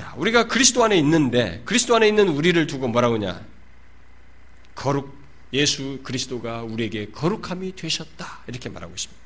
자, 0.00 0.14
우리가 0.16 0.46
그리스도 0.46 0.82
안에 0.82 0.96
있는데 0.96 1.60
그리스도 1.66 1.94
안에 1.94 2.08
있는 2.08 2.28
우리를 2.28 2.66
두고 2.66 2.88
뭐라고 2.88 3.16
하냐? 3.16 3.44
거룩 4.74 5.14
예수 5.52 6.00
그리스도가 6.02 6.62
우리에게 6.62 7.10
거룩함이 7.10 7.76
되셨다. 7.76 8.40
이렇게 8.46 8.70
말하고 8.70 8.94
있습니다. 8.94 9.20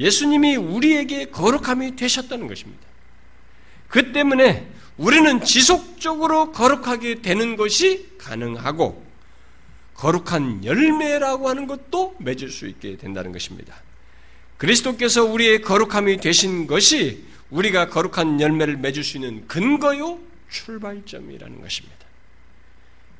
예수님이 0.00 0.56
우리에게 0.56 1.26
거룩함이 1.26 1.94
되셨다는 1.94 2.48
것입니다. 2.48 2.82
그 3.86 4.10
때문에 4.10 4.66
우리는 4.96 5.44
지속적으로 5.44 6.50
거룩하게 6.50 7.22
되는 7.22 7.56
것이 7.56 8.08
가능하고 8.18 9.06
거룩한 9.94 10.64
열매라고 10.64 11.48
하는 11.48 11.68
것도 11.68 12.16
맺을 12.18 12.50
수 12.50 12.66
있게 12.66 12.96
된다는 12.96 13.30
것입니다. 13.30 13.76
그리스도께서 14.58 15.22
우리의 15.22 15.62
거룩함이 15.62 16.16
되신 16.16 16.66
것이 16.66 17.33
우리가 17.54 17.88
거룩한 17.88 18.40
열매를 18.40 18.76
맺을 18.78 19.04
수 19.04 19.16
있는 19.16 19.46
근거요 19.46 20.18
출발점이라는 20.50 21.60
것입니다. 21.60 22.04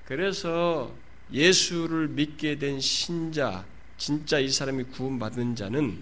그래서 0.06 0.92
예수를 1.32 2.08
믿게 2.08 2.58
된 2.58 2.80
신자, 2.80 3.64
진짜 3.96 4.38
이 4.38 4.50
사람이 4.50 4.84
구원받은 4.84 5.56
자는 5.56 5.98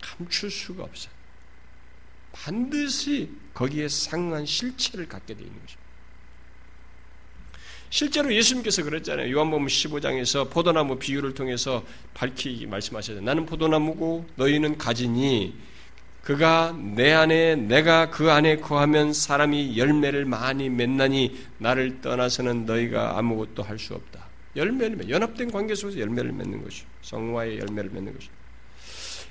감출 0.00 0.50
수가 0.50 0.84
없어요. 0.84 1.12
반드시 2.32 3.28
거기에 3.52 3.88
상한 3.88 4.46
실체를 4.46 5.08
갖게 5.08 5.34
되어 5.34 5.44
있는 5.44 5.60
것입니다. 5.60 5.80
실제로 7.90 8.32
예수님께서 8.32 8.84
그랬잖아요. 8.84 9.32
요한복음 9.34 9.66
15장에서 9.66 10.48
포도나무 10.48 11.00
비유를 11.00 11.34
통해서 11.34 11.84
밝히 12.14 12.64
말씀하셨어요. 12.66 13.20
나는 13.20 13.44
포도나무고 13.46 14.28
너희는 14.36 14.78
가지니 14.78 15.54
그가 16.22 16.76
내 16.94 17.12
안에 17.12 17.56
내가 17.56 18.10
그 18.10 18.30
안에 18.30 18.56
거하면 18.56 19.12
사람이 19.12 19.78
열매를 19.78 20.24
많이 20.26 20.68
맺나니 20.68 21.36
나를 21.58 22.00
떠나서는 22.02 22.66
너희가 22.66 23.18
아무것도 23.18 23.62
할 23.62 23.78
수 23.78 23.94
없다. 23.94 24.26
열매를 24.56 24.96
맺, 24.96 25.08
연합된 25.08 25.50
관계 25.50 25.74
속에서 25.74 25.98
열매를 25.98 26.32
맺는 26.32 26.62
것이 26.62 26.82
성화의 27.02 27.60
열매를 27.60 27.90
맺는 27.90 28.14
것이. 28.14 28.28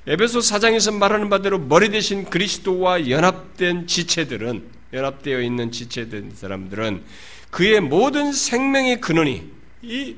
에베소 0.08 0.40
4장에서 0.40 0.96
말하는 0.96 1.30
바대로 1.30 1.60
머리 1.60 1.90
대신 1.90 2.24
그리스도와 2.24 3.10
연합된 3.10 3.86
지체들은 3.86 4.64
연합되어 4.94 5.42
있는 5.42 5.72
지체된 5.72 6.32
사람들은 6.34 7.04
그의 7.52 7.82
모든 7.82 8.32
생명의 8.32 9.02
근원이 9.02 9.52
이 9.84 10.16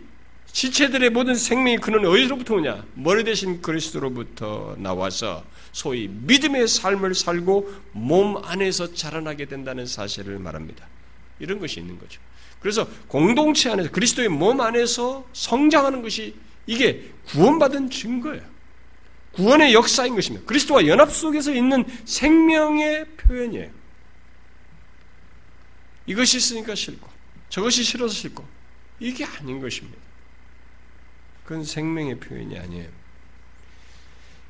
지체들의 0.52 1.10
모든 1.10 1.36
생명의 1.36 1.78
근원이 1.78 2.06
어디로부터 2.06 2.56
오냐? 2.56 2.86
머리 2.94 3.24
대신 3.24 3.62
그리스도로부터 3.62 4.76
나와서 4.78 5.44
소위 5.72 6.08
믿음의 6.08 6.68
삶을 6.68 7.16
살고 7.16 7.74
몸 7.94 8.38
안에서 8.44 8.94
자라나게 8.94 9.46
된다는 9.46 9.86
사실을 9.86 10.40
말합니다. 10.40 10.88
이런 11.40 11.60
것이 11.60 11.80
있는 11.80 11.98
거죠. 11.98 12.20
그래서 12.60 12.88
공동체 13.08 13.70
안에서 13.72 13.90
그리스도의 13.92 14.30
몸 14.30 14.62
안에서 14.62 15.28
성장하는 15.34 16.02
것이 16.02 16.36
이게 16.68 17.12
구원받은 17.28 17.90
증거예요. 17.90 18.44
구원의 19.34 19.74
역사인 19.74 20.14
것입니다. 20.14 20.46
그리스도와 20.46 20.86
연합 20.88 21.12
속에서 21.12 21.54
있는 21.54 21.86
생명의 22.06 23.06
표현이에요. 23.18 23.72
이것이 26.06 26.38
있으니까 26.38 26.76
싫고 26.76 27.10
저것이 27.50 27.84
싫어서 27.84 28.14
싫고 28.14 28.46
이게 29.00 29.26
아닌 29.26 29.62
것입니다. 29.62 29.98
그건 31.44 31.64
생명의 31.64 32.20
표현이 32.20 32.58
아니에요. 32.58 33.01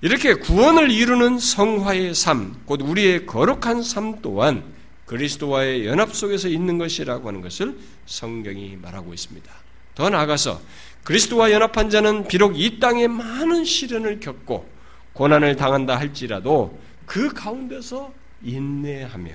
이렇게 0.02 0.34
구원을 0.34 0.90
이루는 0.90 1.38
성화의 1.38 2.16
삶, 2.16 2.60
곧 2.66 2.82
우리의 2.82 3.28
거룩한 3.28 3.84
삶 3.84 4.20
또한 4.22 4.64
그리스도와의 5.06 5.86
연합 5.86 6.16
속에서 6.16 6.48
있는 6.48 6.80
것이라고 6.80 7.28
하는 7.28 7.42
것을 7.42 7.78
성경이 8.08 8.78
말하고 8.82 9.14
있습니다. 9.14 9.52
더 9.94 10.10
나아가서 10.10 10.60
그리스도와 11.04 11.52
연합한 11.52 11.92
자는 11.92 12.28
비록 12.28 12.60
이 12.60 12.80
땅에 12.80 13.08
많은 13.08 13.64
시련을 13.64 14.20
겪고 14.20 14.68
고난을 15.14 15.56
당한다 15.56 15.98
할지라도 16.00 16.80
그 17.06 17.32
가운데서 17.34 18.12
인내하며 18.42 19.32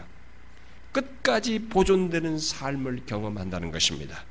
끝까지 0.91 1.61
보존되는 1.69 2.39
삶을 2.39 3.03
경험한다는 3.07 3.71
것입니다. 3.71 4.25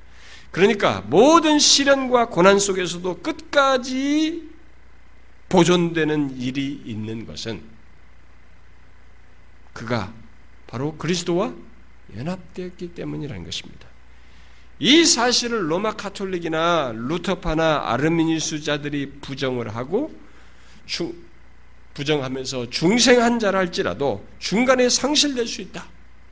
그러니까 0.51 1.03
모든 1.07 1.59
시련과 1.59 2.29
고난 2.29 2.59
속에서도 2.59 3.21
끝까지 3.21 4.54
보존되는 5.49 6.39
일이 6.39 6.81
있는 6.85 7.25
것은 7.25 7.61
그가 9.73 10.13
바로 10.67 10.95
그리스도와 10.97 11.53
연합되었기 12.15 12.93
때문이라는 12.95 13.43
것입니다. 13.43 13.87
이 14.79 15.05
사실을 15.05 15.71
로마 15.71 15.93
카톨릭이나 15.93 16.93
루터파나 16.95 17.91
아르미니스자들이 17.91 19.19
부정을 19.21 19.75
하고 19.75 20.13
중, 20.85 21.13
부정하면서 21.93 22.69
중생한 22.69 23.39
자라 23.39 23.59
할지라도 23.59 24.25
중간에 24.39 24.89
상실될 24.89 25.47
수 25.47 25.61
있다. 25.61 25.85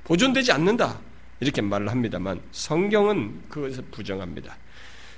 보존되지 0.03 0.51
않는다. 0.51 0.99
이렇게 1.39 1.61
말을 1.61 1.89
합니다만 1.89 2.41
성경은 2.51 3.43
그것을 3.49 3.84
부정합니다. 3.91 4.57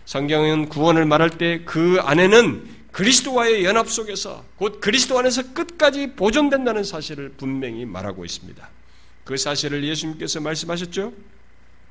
성경은 0.06 0.70
구원을 0.70 1.06
말할 1.06 1.32
때 1.32 1.66
그 1.66 2.00
안에는 2.02 2.85
그리스도와의 2.96 3.66
연합 3.66 3.90
속에서 3.90 4.46
곧 4.56 4.80
그리스도 4.80 5.20
안에서 5.20 5.54
끝까지 5.54 6.14
보존된다는 6.16 6.86
사실을 6.86 7.34
분명히 7.36 7.84
말하고 7.84 8.24
있습니다. 8.24 8.70
그 9.26 9.36
사실을 9.36 9.84
예수님께서 9.84 10.40
말씀하셨죠? 10.40 11.12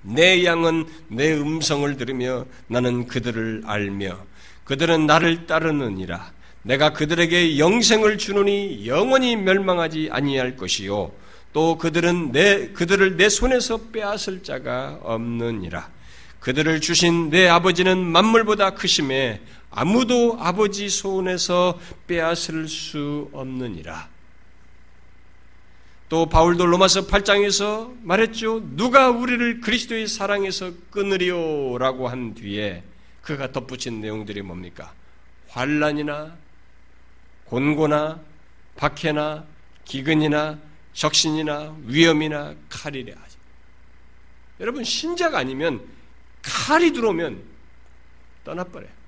내 0.01 0.47
양은 0.47 0.87
내 1.09 1.35
음성을 1.35 1.95
들으며 1.99 2.47
나는 2.69 3.07
그들을 3.07 3.65
알며 3.67 4.25
그들은 4.65 5.07
나를 5.07 5.47
따르느니라. 5.47 6.33
내가 6.63 6.95
그들에게 6.95 7.59
영생을 7.59 8.17
주노니 8.17 8.87
영원히 8.87 9.37
멸망하지 9.37 10.09
아니할 10.11 10.57
것이요. 10.57 11.13
또 11.53 11.77
그들은 11.77 12.33
내 12.33 12.69
그들을 12.69 13.19
내 13.19 13.29
손에서 13.29 13.91
빼앗을 13.93 14.43
자가 14.43 15.01
없느니라. 15.03 15.87
그들을 16.41 16.81
주신 16.81 17.29
내 17.29 17.47
아버지는 17.49 17.99
만물보다 17.99 18.71
크심에 18.71 19.43
아무도 19.77 20.37
아버지 20.39 20.89
손에서 20.89 21.81
빼앗을 22.07 22.69
수 22.69 23.29
없느니라. 23.33 24.09
또 26.09 26.27
바울도 26.27 26.65
로마서 26.67 27.09
8장에서 27.09 27.93
말했죠. 28.03 28.63
누가 28.77 29.11
우리를 29.11 29.61
그리스도의 29.61 30.07
사랑에서 30.07 30.71
끊으리오라고 30.93 32.07
한 32.07 32.35
뒤에 32.35 32.85
그가 33.23 33.51
덧붙인 33.51 34.01
내용들이 34.01 34.43
뭡니까? 34.43 34.93
환란이나 35.49 36.37
곤고나 37.47 38.21
박해나 38.77 39.45
기근이나 39.85 40.59
적신이나 40.93 41.75
위험이나 41.87 42.55
하지. 43.11 43.37
여러분 44.61 44.85
신자가 44.85 45.39
아니면 45.39 45.85
칼이 46.43 46.93
들어오면 46.93 47.43
떠나버려요. 48.45 49.04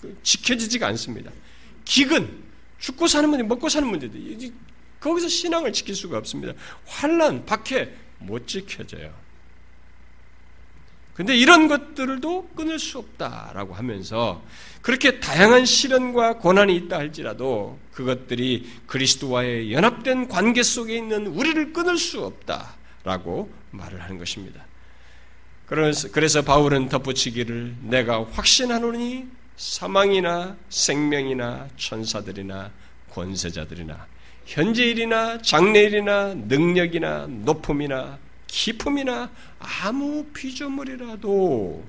그 0.00 0.18
지켜지지가 0.22 0.86
않습니다. 0.88 1.30
기근, 1.84 2.42
죽고 2.78 3.06
사는 3.06 3.28
문제, 3.28 3.42
먹고 3.42 3.68
사는 3.68 3.88
문제들 3.88 4.52
거기서 5.00 5.28
신앙을 5.28 5.72
지킬 5.72 5.94
수가 5.94 6.18
없습니다. 6.18 6.52
환란, 6.86 7.44
박해 7.44 7.90
못 8.18 8.46
지켜져요. 8.46 9.12
근데 11.14 11.36
이런 11.36 11.68
것들도 11.68 12.50
끊을 12.56 12.78
수 12.78 12.98
없다라고 12.98 13.74
하면서 13.74 14.42
그렇게 14.80 15.20
다양한 15.20 15.66
시련과 15.66 16.38
고난이 16.38 16.74
있다 16.76 16.96
할지라도 16.96 17.78
그것들이 17.92 18.70
그리스도와의 18.86 19.72
연합된 19.72 20.28
관계 20.28 20.62
속에 20.62 20.96
있는 20.96 21.26
우리를 21.26 21.72
끊을 21.74 21.98
수 21.98 22.24
없다라고 22.24 23.52
말을 23.72 24.00
하는 24.00 24.18
것입니다. 24.18 24.64
그래서, 25.66 26.42
바울은 26.42 26.88
덧붙이기를 26.88 27.76
내가 27.82 28.24
확신하노니 28.24 29.26
사망이나 29.56 30.56
생명이나 30.68 31.68
천사들이나 31.76 32.70
권세자들이나 33.10 34.06
현재일이나 34.46 35.40
장래일이나 35.42 36.34
능력이나 36.34 37.26
높음이나 37.28 38.18
기품이나 38.46 39.30
아무 39.58 40.24
피조물이라도 40.34 41.84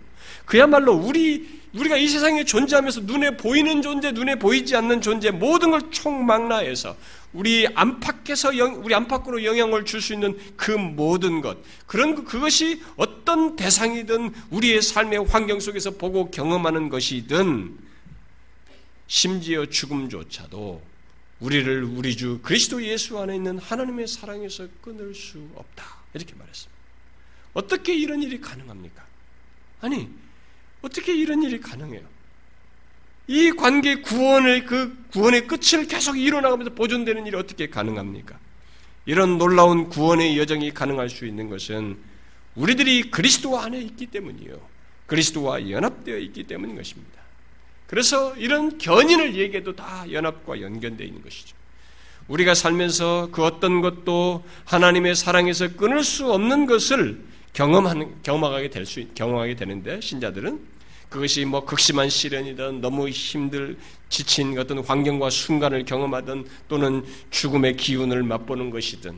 그야말로 0.46 0.94
우리 0.94 1.63
우리가 1.74 1.98
이 1.98 2.08
세상에 2.08 2.44
존재하면서 2.44 3.02
눈에 3.02 3.36
보이는 3.36 3.82
존재, 3.82 4.12
눈에 4.12 4.36
보이지 4.36 4.76
않는 4.76 5.02
존재 5.02 5.32
모든 5.32 5.72
걸 5.72 5.90
총망라해서 5.90 6.96
우리 7.34 7.68
안팎에서 7.74 8.50
우리 8.78 8.94
안팎으로 8.94 9.44
영향을 9.44 9.84
줄 9.86 10.00
수 10.00 10.14
있는 10.14 10.38
그 10.56 10.72
모든 10.72 11.42
것 11.42 11.58
그런 11.88 12.26
그것이 12.26 12.84
어떤 12.96 13.56
대상이든 13.56 14.34
우리의 14.52 14.82
삶의 14.84 15.26
환경 15.26 15.60
속에서 15.60 15.92
보고 15.92 16.30
경험하는 16.30 16.90
것이든 16.90 17.76
심지어 19.08 19.66
죽음조차도 19.66 20.82
우리를 21.40 21.84
우리 21.84 22.16
주 22.16 22.40
그리스도 22.44 22.84
예수 22.84 23.18
안에 23.18 23.36
있는 23.36 23.58
하나님의 23.58 24.08
사랑에서 24.08 24.68
끊을 24.82 25.16
수 25.16 25.40
없다 25.56 25.86
이렇게 26.14 26.36
말했습니다. 26.36 26.72
어떻게 27.54 27.96
이런 27.96 28.22
일이 28.22 28.40
가능합니까? 28.40 29.04
아니 29.82 30.10
어떻게 30.84 31.16
이런 31.16 31.42
일이 31.42 31.60
가능해요? 31.60 32.02
이 33.28 33.52
관계 33.52 34.02
구원의 34.02 34.66
그 34.66 34.96
구원의 35.12 35.48
끝을 35.48 35.88
계속 35.88 36.20
이뤄나가면서 36.20 36.74
보존되는 36.76 37.26
일이 37.26 37.36
어떻게 37.38 37.68
가능합니까? 37.70 38.38
이런 39.06 39.38
놀라운 39.38 39.90
구원의 39.90 40.38
여정이 40.38 40.74
가능할 40.74 41.10
수 41.10 41.26
있는 41.26 41.50
것은 41.50 41.98
우리들이 42.56 43.10
그리스도 43.12 43.60
안에 43.60 43.80
있기 43.80 44.08
때문이요. 44.08 44.60
그리스도와 45.08 45.70
연합되어 45.70 46.18
있기 46.18 46.44
때문인 46.44 46.76
것입니다. 46.76 47.22
그래서 47.88 48.36
이런 48.36 48.78
견인을 48.78 49.36
얘기해도 49.36 49.76
다 49.76 50.06
연합과 50.12 50.62
연결되어 50.62 51.08
있는 51.08 51.22
것이죠. 51.24 51.56
우리가 52.28 52.56
살면서 52.56 53.30
그 53.32 53.44
어떤 53.44 53.82
것도 53.82 54.44
하나님의 54.66 55.16
사랑에서 55.16 55.76
끊을 55.76 56.04
수 56.04 56.32
없는 56.32 56.66
것을 56.66 57.22
경험하는 57.54 58.24
경험하게 58.24 58.70
될 58.70 58.86
수 58.86 59.06
경험하게 59.14 59.56
되는데 59.56 60.02
신자들은 60.02 60.73
그것이 61.14 61.46
뭐 61.46 61.64
극심한 61.64 62.10
시련이든 62.10 62.82
너무 62.82 63.08
힘들 63.08 63.78
지친 64.10 64.58
어떤 64.58 64.80
환경과 64.80 65.30
순간을 65.30 65.86
경험하든 65.86 66.46
또는 66.68 67.06
죽음의 67.30 67.78
기운을 67.78 68.24
맛보는 68.24 68.72
것이든 68.72 69.16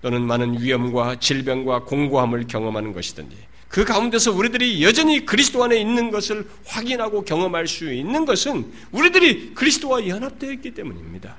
또는 0.00 0.22
많은 0.22 0.60
위험과 0.62 1.18
질병과 1.18 1.86
공고함을 1.86 2.46
경험하는 2.46 2.92
것이든지 2.92 3.36
그 3.68 3.84
가운데서 3.84 4.30
우리들이 4.30 4.84
여전히 4.84 5.26
그리스도 5.26 5.64
안에 5.64 5.76
있는 5.76 6.12
것을 6.12 6.48
확인하고 6.66 7.24
경험할 7.24 7.66
수 7.66 7.92
있는 7.92 8.24
것은 8.26 8.72
우리들이 8.92 9.54
그리스도와 9.54 10.06
연합되어 10.06 10.52
있기 10.52 10.72
때문입니다. 10.74 11.34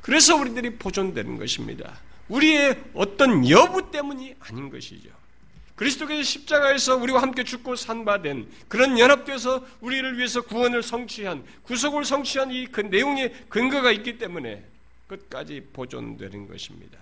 그래서 0.00 0.36
우리들이 0.36 0.76
보존되는 0.76 1.38
것입니다. 1.38 1.98
우리의 2.28 2.78
어떤 2.94 3.48
여부 3.50 3.90
때문이 3.90 4.36
아닌 4.38 4.70
것이죠. 4.70 5.19
그리스도께서 5.80 6.22
십자가에서 6.22 6.96
우리와 6.96 7.22
함께 7.22 7.42
죽고 7.42 7.74
산바된 7.74 8.50
그런 8.68 8.98
연합돼서 8.98 9.66
우리를 9.80 10.18
위해서 10.18 10.42
구원을 10.42 10.82
성취한 10.82 11.42
구속을 11.62 12.04
성취한 12.04 12.50
이 12.52 12.66
그 12.70 12.82
내용의 12.82 13.46
근거가 13.48 13.90
있기 13.92 14.18
때문에 14.18 14.62
끝까지 15.06 15.68
보존되는 15.72 16.48
것입니다. 16.48 16.98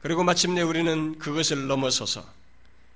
그리고 0.00 0.22
마침내 0.22 0.62
우리는 0.62 1.18
그것을 1.18 1.66
넘어서서 1.66 2.24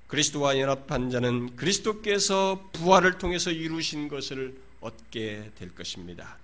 그리스도와 0.07 0.57
연합한 0.57 1.11
자는 1.11 1.57
그리스도께서 1.57 2.71
부활을 2.73 3.19
통해서 3.19 3.51
이루신 3.51 4.07
것을 4.07 4.55
얻게 4.81 5.51
될 5.59 5.75
것입니다. 5.75 6.39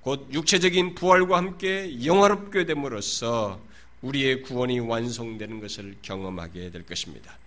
곧 0.00 0.28
육체적인 0.32 0.94
부활과 0.94 1.38
함께 1.38 2.04
영화롭게 2.04 2.66
됨으로써 2.66 3.60
우리의 4.02 4.42
구원이 4.42 4.80
완성되는 4.80 5.60
것을 5.60 5.96
경험하게 6.02 6.70
될 6.70 6.84
것입니다. 6.84 7.38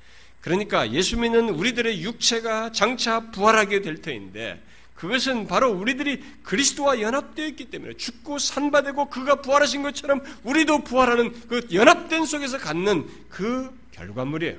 그러니까 0.41 0.91
예수 0.91 1.17
믿는 1.17 1.49
우리들의 1.49 2.01
육체가 2.03 2.71
장차 2.71 3.31
부활하게 3.31 3.81
될 3.81 4.01
터인데 4.01 4.61
그것은 4.95 5.47
바로 5.47 5.71
우리들이 5.71 6.23
그리스도와 6.43 7.01
연합되어 7.01 7.47
있기 7.47 7.65
때문에 7.65 7.95
죽고 7.95 8.39
산바되고 8.39 9.09
그가 9.09 9.41
부활하신 9.41 9.83
것처럼 9.83 10.21
우리도 10.43 10.83
부활하는 10.83 11.33
그 11.47 11.67
연합된 11.73 12.25
속에서 12.25 12.57
갖는 12.57 13.07
그 13.29 13.69
결과물이에요. 13.91 14.57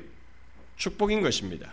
축복인 0.77 1.23
것입니다. 1.23 1.73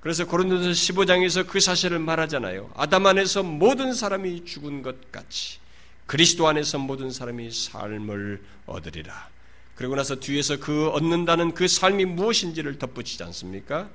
그래서 0.00 0.26
고린도서 0.26 0.70
15장에서 0.70 1.46
그 1.46 1.60
사실을 1.60 1.98
말하잖아요. 1.98 2.70
아담 2.76 3.06
안에서 3.06 3.42
모든 3.42 3.94
사람이 3.94 4.44
죽은 4.44 4.82
것 4.82 5.10
같이 5.10 5.58
그리스도 6.06 6.46
안에서 6.46 6.78
모든 6.78 7.10
사람이 7.10 7.50
삶을 7.50 8.40
얻으리라. 8.66 9.28
그리고 9.74 9.96
나서 9.96 10.16
뒤에서 10.16 10.58
그 10.58 10.88
얻는다는 10.88 11.54
그 11.54 11.66
삶이 11.66 12.04
무엇인지를 12.04 12.78
덧붙이지 12.78 13.22
않습니까? 13.24 13.88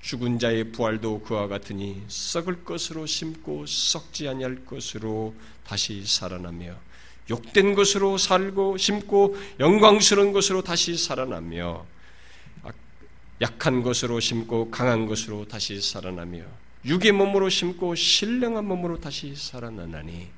죽은 0.00 0.40
자의 0.40 0.72
부활도 0.72 1.22
그와 1.22 1.46
같으니 1.46 2.02
썩을 2.08 2.64
것으로 2.64 3.06
심고 3.06 3.66
썩지 3.66 4.28
아니할 4.28 4.64
것으로 4.66 5.34
다시 5.64 6.04
살아나며 6.04 6.74
욕된 7.30 7.74
것으로 7.74 8.18
살고 8.18 8.78
심고 8.78 9.36
영광스러운 9.60 10.32
것으로 10.32 10.62
다시 10.62 10.96
살아나며 10.96 11.86
약한 13.40 13.82
것으로 13.82 14.18
심고 14.18 14.70
강한 14.70 15.06
것으로 15.06 15.46
다시 15.46 15.80
살아나며 15.80 16.42
육의 16.84 17.12
몸으로 17.12 17.48
심고 17.48 17.94
신령한 17.94 18.64
몸으로 18.64 19.00
다시 19.00 19.36
살아나나니 19.36 20.28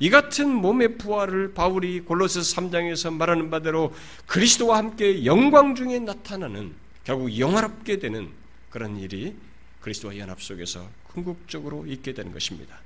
이 0.00 0.10
같은 0.10 0.48
몸의 0.54 0.96
부활을 0.96 1.54
바울이 1.54 2.00
골로새 2.00 2.40
3장에서 2.40 3.12
말하는 3.12 3.50
바대로 3.50 3.92
그리스도와 4.26 4.78
함께 4.78 5.24
영광 5.24 5.74
중에 5.74 5.98
나타나는 5.98 6.72
결국 7.02 7.36
영화롭게 7.36 7.98
되는 7.98 8.28
그런 8.70 8.96
일이 8.98 9.34
그리스도와 9.80 10.16
연합 10.18 10.40
속에서 10.40 10.88
궁극적으로 11.04 11.84
있게 11.86 12.12
되는 12.12 12.32
것입니다. 12.32 12.78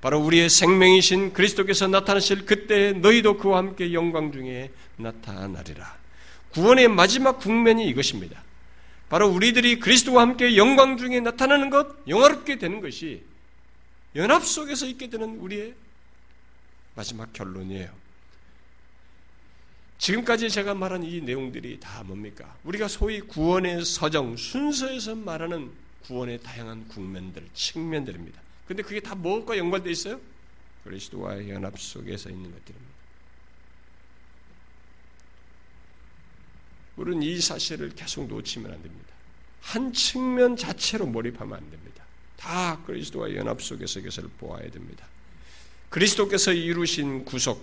바로 0.00 0.20
우리의 0.20 0.48
생명이신 0.48 1.32
그리스도께서 1.32 1.88
나타나실 1.88 2.46
그때 2.46 2.92
너희도 2.92 3.36
그와 3.38 3.58
함께 3.58 3.92
영광 3.92 4.32
중에 4.32 4.70
나타나리라. 4.96 5.98
구원의 6.52 6.88
마지막 6.88 7.38
국면이 7.38 7.88
이것입니다. 7.88 8.42
바로 9.08 9.28
우리들이 9.28 9.80
그리스도와 9.80 10.22
함께 10.22 10.56
영광 10.56 10.96
중에 10.96 11.20
나타나는 11.20 11.68
것, 11.70 11.96
영화롭게 12.08 12.58
되는 12.58 12.80
것이 12.80 13.22
연합 14.14 14.44
속에서 14.44 14.86
있게 14.86 15.08
되는 15.08 15.38
우리의 15.38 15.74
마지막 17.00 17.32
결론이에요. 17.32 17.90
지금까지 19.96 20.50
제가 20.50 20.74
말한 20.74 21.02
이 21.02 21.22
내용들이 21.22 21.80
다 21.80 22.02
뭡니까? 22.02 22.58
우리가 22.64 22.88
소위 22.88 23.22
구원의 23.22 23.86
서정, 23.86 24.36
순서에서 24.36 25.14
말하는 25.14 25.72
구원의 26.02 26.42
다양한 26.42 26.88
국면들, 26.88 27.48
측면들입니다. 27.54 28.40
근데 28.66 28.82
그게 28.82 29.00
다 29.00 29.14
무엇과 29.14 29.56
연관되어 29.56 29.90
있어요? 29.90 30.20
그리스도와의 30.84 31.48
연합 31.48 31.78
속에서 31.78 32.28
있는 32.28 32.50
것들입니다. 32.52 32.94
우리는 36.96 37.22
이 37.22 37.40
사실을 37.40 37.94
계속 37.94 38.26
놓치면 38.26 38.72
안 38.72 38.82
됩니다. 38.82 39.14
한 39.62 39.92
측면 39.94 40.54
자체로 40.54 41.06
몰입하면 41.06 41.56
안 41.56 41.70
됩니다. 41.70 42.04
다 42.36 42.82
그리스도와 42.84 43.34
연합 43.34 43.62
속에서 43.62 44.00
이것을 44.00 44.24
보아야 44.38 44.70
됩니다. 44.70 45.06
그리스도께서 45.90 46.52
이루신 46.52 47.24
구속, 47.24 47.62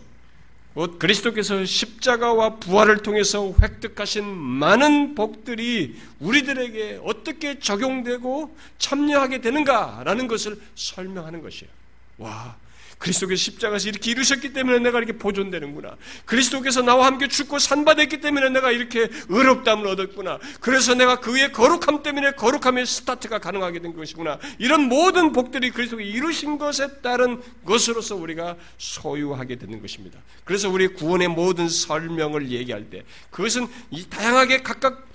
곧 0.73 0.99
그리스도께서 0.99 1.65
십자가와 1.65 2.57
부활을 2.57 2.97
통해서 2.97 3.51
획득하신 3.59 4.23
많은 4.23 5.15
복들이 5.15 5.95
우리들에게 6.19 6.99
어떻게 7.03 7.57
적용되고 7.57 8.55
참여하게 8.77 9.41
되는가라는 9.41 10.27
것을 10.27 10.61
설명하는 10.75 11.41
것이에요. 11.41 11.71
와, 12.19 12.55
그리스도께서 12.97 13.39
십자가에서 13.39 13.89
이렇게 13.89 14.11
이루셨기 14.11 14.53
때문에 14.53 14.79
내가 14.79 14.97
이렇게 14.97 15.13
보존되는구나. 15.13 15.97
그리스도께서 16.25 16.81
나와 16.81 17.05
함께 17.05 17.27
죽고 17.27 17.59
산바됐기 17.59 18.21
때문에 18.21 18.49
내가 18.49 18.71
이렇게 18.71 19.07
의롭담을 19.29 19.87
얻었구나. 19.87 20.39
그래서 20.59 20.95
내가 20.95 21.19
그의 21.19 21.51
거룩함 21.51 22.03
때문에 22.03 22.31
거룩함의 22.31 22.85
스타트가 22.85 23.39
가능하게 23.39 23.79
된 23.79 23.95
것이구나. 23.95 24.39
이런 24.57 24.83
모든 24.83 25.31
복들이 25.31 25.71
그리스도가 25.71 26.01
이루신 26.01 26.57
것에 26.57 27.01
따른 27.01 27.41
것으로서 27.65 28.15
우리가 28.15 28.55
소유하게 28.77 29.57
되는 29.57 29.81
것입니다. 29.81 30.19
그래서 30.43 30.69
우리 30.69 30.87
구원의 30.87 31.27
모든 31.27 31.69
설명을 31.69 32.49
얘기할 32.49 32.89
때 32.89 33.03
그것은 33.29 33.67
이 33.91 34.07
다양하게 34.09 34.63
각각 34.63 35.07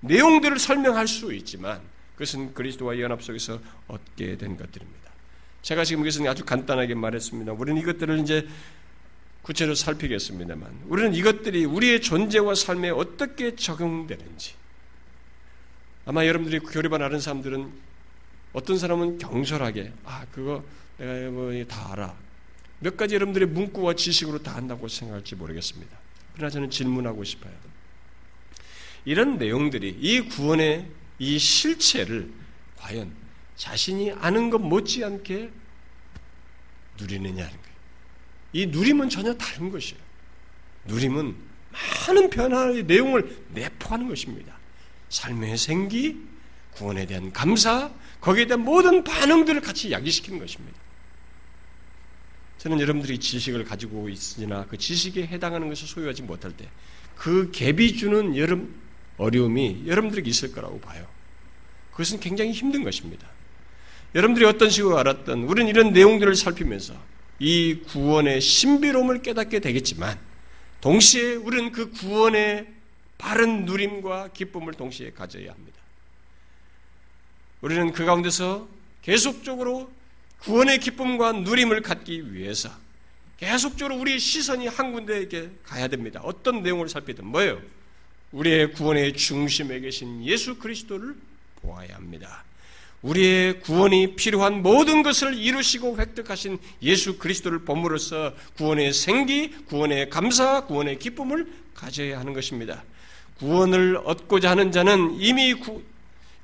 내용들을 0.00 0.58
설명할 0.58 1.06
수 1.06 1.32
있지만 1.34 1.80
그것은 2.14 2.54
그리스도와 2.54 2.98
연합 2.98 3.22
속에서 3.22 3.60
얻게 3.86 4.36
된 4.36 4.56
것들입니다. 4.56 5.09
제가 5.62 5.84
지금 5.84 6.00
여기서 6.02 6.28
아주 6.28 6.44
간단하게 6.44 6.94
말했습니다. 6.94 7.52
우리는 7.52 7.80
이것들을 7.80 8.18
이제 8.20 8.48
구체적으로 9.42 9.74
살피겠습니다만, 9.74 10.84
우리는 10.86 11.14
이것들이 11.14 11.64
우리의 11.64 12.00
존재와 12.02 12.54
삶에 12.54 12.90
어떻게 12.90 13.56
적용되는지, 13.56 14.54
아마 16.06 16.26
여러분들이 16.26 16.60
교리반 16.60 17.02
아는 17.02 17.20
사람들은 17.20 17.70
어떤 18.52 18.78
사람은 18.78 19.18
경솔하게, 19.18 19.92
아, 20.04 20.26
그거 20.32 20.64
내가 20.98 21.30
뭐 21.30 21.64
다 21.66 21.92
알아. 21.92 22.14
몇 22.80 22.96
가지 22.96 23.14
여러분들의 23.14 23.48
문구와 23.48 23.94
지식으로 23.94 24.42
다 24.42 24.56
안다고 24.56 24.88
생각할지 24.88 25.34
모르겠습니다. 25.34 25.96
그러나 26.34 26.50
저는 26.50 26.70
질문하고 26.70 27.24
싶어요. 27.24 27.52
이런 29.04 29.38
내용들이 29.38 29.98
이 30.00 30.20
구원의 30.20 30.88
이 31.18 31.38
실체를 31.38 32.30
과연 32.76 33.12
자신이 33.60 34.12
아는 34.12 34.48
것 34.48 34.58
못지않게 34.58 35.50
누리느냐는 36.98 37.50
거예요. 37.50 37.76
이 38.52 38.66
누림은 38.66 39.08
전혀 39.10 39.34
다른 39.34 39.70
것이에요. 39.70 40.00
누림은 40.86 41.36
많은 42.06 42.30
변화의 42.30 42.84
내용을 42.84 43.44
내포하는 43.52 44.08
것입니다. 44.08 44.56
삶의 45.10 45.58
생기, 45.58 46.16
구원에 46.72 47.04
대한 47.04 47.30
감사, 47.32 47.90
거기에 48.20 48.46
대한 48.46 48.60
모든 48.64 49.04
반응들을 49.04 49.60
같이 49.60 49.90
야기시키는 49.92 50.38
것입니다. 50.38 50.78
저는 52.58 52.80
여러분들이 52.80 53.18
지식을 53.18 53.64
가지고 53.64 54.08
있으나 54.08 54.64
그 54.66 54.76
지식에 54.76 55.26
해당하는 55.26 55.68
것을 55.68 55.86
소유하지 55.86 56.22
못할 56.22 56.56
때 56.56 56.68
그 57.20 57.50
갭이 57.52 57.98
주는 57.98 58.34
여름 58.34 58.74
어려움이 59.18 59.82
여러분들에게 59.86 60.30
있을 60.30 60.52
거라고 60.52 60.80
봐요. 60.80 61.06
그것은 61.90 62.18
굉장히 62.18 62.52
힘든 62.52 62.82
것입니다. 62.82 63.28
여러분들이 64.14 64.44
어떤 64.44 64.70
식으로 64.70 64.98
알았던 64.98 65.44
우리는 65.44 65.68
이런 65.68 65.92
내용들을 65.92 66.34
살피면서 66.34 66.94
이 67.38 67.80
구원의 67.86 68.40
신비로움을 68.40 69.22
깨닫게 69.22 69.60
되겠지만 69.60 70.18
동시에 70.80 71.34
우리는 71.36 71.72
그 71.72 71.90
구원의 71.90 72.66
바른 73.18 73.66
누림과 73.66 74.28
기쁨을 74.28 74.74
동시에 74.74 75.12
가져야 75.12 75.52
합니다. 75.52 75.78
우리는 77.60 77.92
그 77.92 78.04
가운데서 78.04 78.68
계속적으로 79.02 79.90
구원의 80.40 80.80
기쁨과 80.80 81.32
누림을 81.32 81.82
갖기 81.82 82.32
위해서 82.32 82.70
계속적으로 83.36 83.98
우리의 83.98 84.18
시선이 84.18 84.66
한 84.66 84.92
군데에게 84.92 85.50
가야 85.64 85.88
됩니다. 85.88 86.20
어떤 86.22 86.62
내용을 86.62 86.88
살피든 86.88 87.26
뭐예요? 87.26 87.60
우리의 88.32 88.72
구원의 88.72 89.14
중심에 89.14 89.80
계신 89.80 90.24
예수 90.24 90.58
그리스도를 90.58 91.14
보아야 91.62 91.94
합니다. 91.94 92.44
우리의 93.02 93.60
구원이 93.60 94.14
필요한 94.14 94.62
모든 94.62 95.02
것을 95.02 95.34
이루시고 95.34 95.96
획득하신 95.98 96.58
예수 96.82 97.18
그리스도를 97.18 97.60
본으로써 97.60 98.34
구원의 98.56 98.92
생기, 98.92 99.50
구원의 99.66 100.10
감사, 100.10 100.66
구원의 100.66 100.98
기쁨을 100.98 101.46
가져야 101.74 102.20
하는 102.20 102.34
것입니다. 102.34 102.82
구원을 103.38 103.98
얻고자 104.04 104.50
하는 104.50 104.70
자는 104.70 105.16
이미 105.18 105.54
구, 105.54 105.82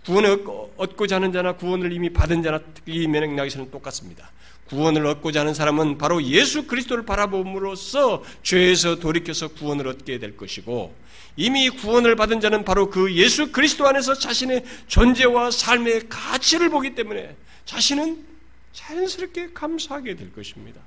구원을 0.07 0.45
얻고자 0.77 1.17
하는 1.17 1.33
자나 1.33 1.53
구원을 1.57 1.93
이미 1.93 2.11
받은 2.11 2.43
자나 2.43 2.61
이 2.87 3.07
맥락에서는 3.07 3.71
똑같습니다. 3.71 4.31
구원을 4.69 5.07
얻고자 5.07 5.41
하는 5.41 5.55
사람은 5.55 5.99
바로 5.99 6.23
예수 6.23 6.67
그리스도를 6.67 7.05
바라봄으로써 7.05 8.23
죄에서 8.43 8.97
돌이켜서 8.97 9.49
구원을 9.49 9.89
얻게 9.89 10.19
될 10.19 10.37
것이고 10.37 10.95
이미 11.37 11.69
구원을 11.69 12.17
받은 12.17 12.41
자는 12.41 12.65
바로 12.65 12.91
그 12.91 13.15
예수 13.15 13.53
그리스도 13.53 13.87
안에서 13.87 14.15
자신의 14.15 14.65
존재와 14.87 15.51
삶의 15.51 16.09
가치를 16.09 16.71
보기 16.71 16.95
때문에 16.95 17.37
자신은 17.65 18.25
자연스럽게 18.73 19.51
감사하게 19.53 20.17
될 20.17 20.33
것입니다. 20.33 20.81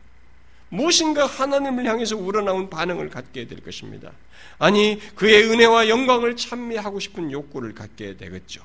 무엇인가 0.69 1.25
하나님을 1.25 1.85
향해서 1.85 2.15
우러나온 2.15 2.69
반응을 2.69 3.09
갖게 3.09 3.47
될 3.47 3.63
것입니다. 3.63 4.11
아니, 4.59 4.99
그의 5.15 5.43
은혜와 5.49 5.89
영광을 5.89 6.35
찬미하고 6.35 6.99
싶은 6.99 7.31
욕구를 7.31 7.73
갖게 7.73 8.17
되겠죠. 8.17 8.61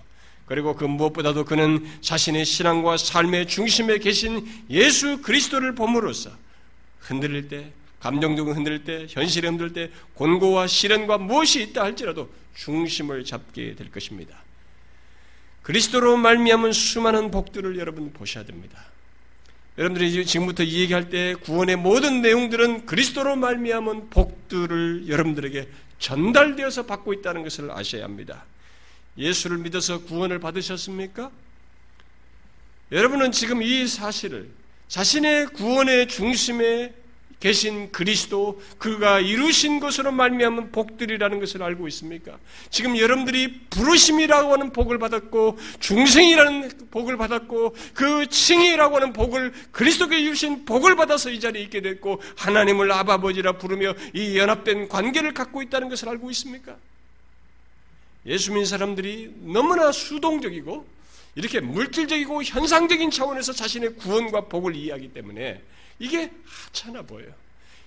그리고 0.47 0.74
그 0.76 0.84
무엇보다도 0.84 1.45
그는 1.45 1.86
자신의 2.01 2.45
신앙과 2.45 2.97
삶의 2.97 3.47
중심에 3.47 3.99
계신 3.99 4.47
예수 4.70 5.22
그리스도를 5.22 5.74
봄으로써 5.74 6.30
흔들릴 7.01 7.49
때, 7.49 7.72
감정적으로 8.01 8.55
흔들릴 8.55 8.84
때, 8.84 9.07
현실에 9.09 9.49
흔들릴 9.49 9.72
때, 9.72 9.90
곤고와 10.14 10.66
시련과 10.66 11.18
무엇이 11.18 11.62
있다 11.62 11.82
할지라도 11.82 12.30
중심을 12.55 13.24
잡게 13.24 13.74
될 13.74 13.90
것입니다. 13.90 14.36
그리스도로 15.62 16.18
말미암은 16.18 16.72
수많은 16.72 17.30
복들을 17.30 17.78
여러분 17.78 18.12
보셔야 18.12 18.45
됩니다. 18.45 18.84
여러분들이 19.78 20.24
지금부터 20.26 20.62
이 20.62 20.82
얘기할 20.82 21.09
때 21.09 21.34
구원의 21.34 21.76
모든 21.76 22.20
내용들은 22.20 22.86
그리스도로 22.86 23.34
말미암은 23.36 24.11
복들을 24.11 25.09
여러분들에게 25.09 25.68
전달되어서 25.99 26.84
받고 26.84 27.14
있다는 27.14 27.42
것을 27.42 27.70
아셔야 27.70 28.05
합니다. 28.05 28.45
예수를 29.16 29.58
믿어서 29.58 30.02
구원을 30.02 30.38
받으셨습니까? 30.38 31.30
여러분은 32.92 33.32
지금 33.32 33.62
이 33.62 33.86
사실을 33.86 34.48
자신의 34.88 35.46
구원의 35.48 36.08
중심에 36.08 36.92
계신 37.40 37.92
그리스도 37.92 38.62
그가 38.78 39.20
이루신 39.20 39.78
것으로 39.78 40.12
말미암은 40.12 40.72
복들이라는 40.72 41.40
것을 41.40 41.62
알고 41.62 41.86
있습니까? 41.88 42.38
지금 42.70 42.96
여러분들이 42.96 43.60
부르심이라고 43.68 44.52
하는 44.52 44.72
복을 44.72 44.98
받았고 44.98 45.58
중생이라는 45.78 46.88
복을 46.90 47.18
받았고 47.18 47.76
그 47.92 48.26
칭이라고 48.28 48.96
하는 48.96 49.12
복을 49.12 49.52
그리스도께 49.72 50.20
이루신 50.20 50.64
복을 50.64 50.96
받아서 50.96 51.28
이 51.28 51.38
자리에 51.38 51.62
있게 51.64 51.82
됐고 51.82 52.22
하나님을 52.36 52.90
아버지라 52.90 53.58
부르며 53.58 53.92
이 54.14 54.38
연합된 54.38 54.88
관계를 54.88 55.34
갖고 55.34 55.60
있다는 55.60 55.90
것을 55.90 56.08
알고 56.08 56.30
있습니까? 56.30 56.76
예수 58.26 58.50
믿는 58.52 58.66
사람들이 58.66 59.34
너무나 59.40 59.92
수동적이고 59.92 60.86
이렇게 61.34 61.60
물질적이고 61.60 62.42
현상적인 62.42 63.10
차원에서 63.10 63.52
자신의 63.52 63.96
구원과 63.96 64.42
복을 64.42 64.74
이해하기 64.76 65.12
때문에 65.12 65.62
이게 65.98 66.30
하찮아 66.44 67.02
보여요. 67.02 67.32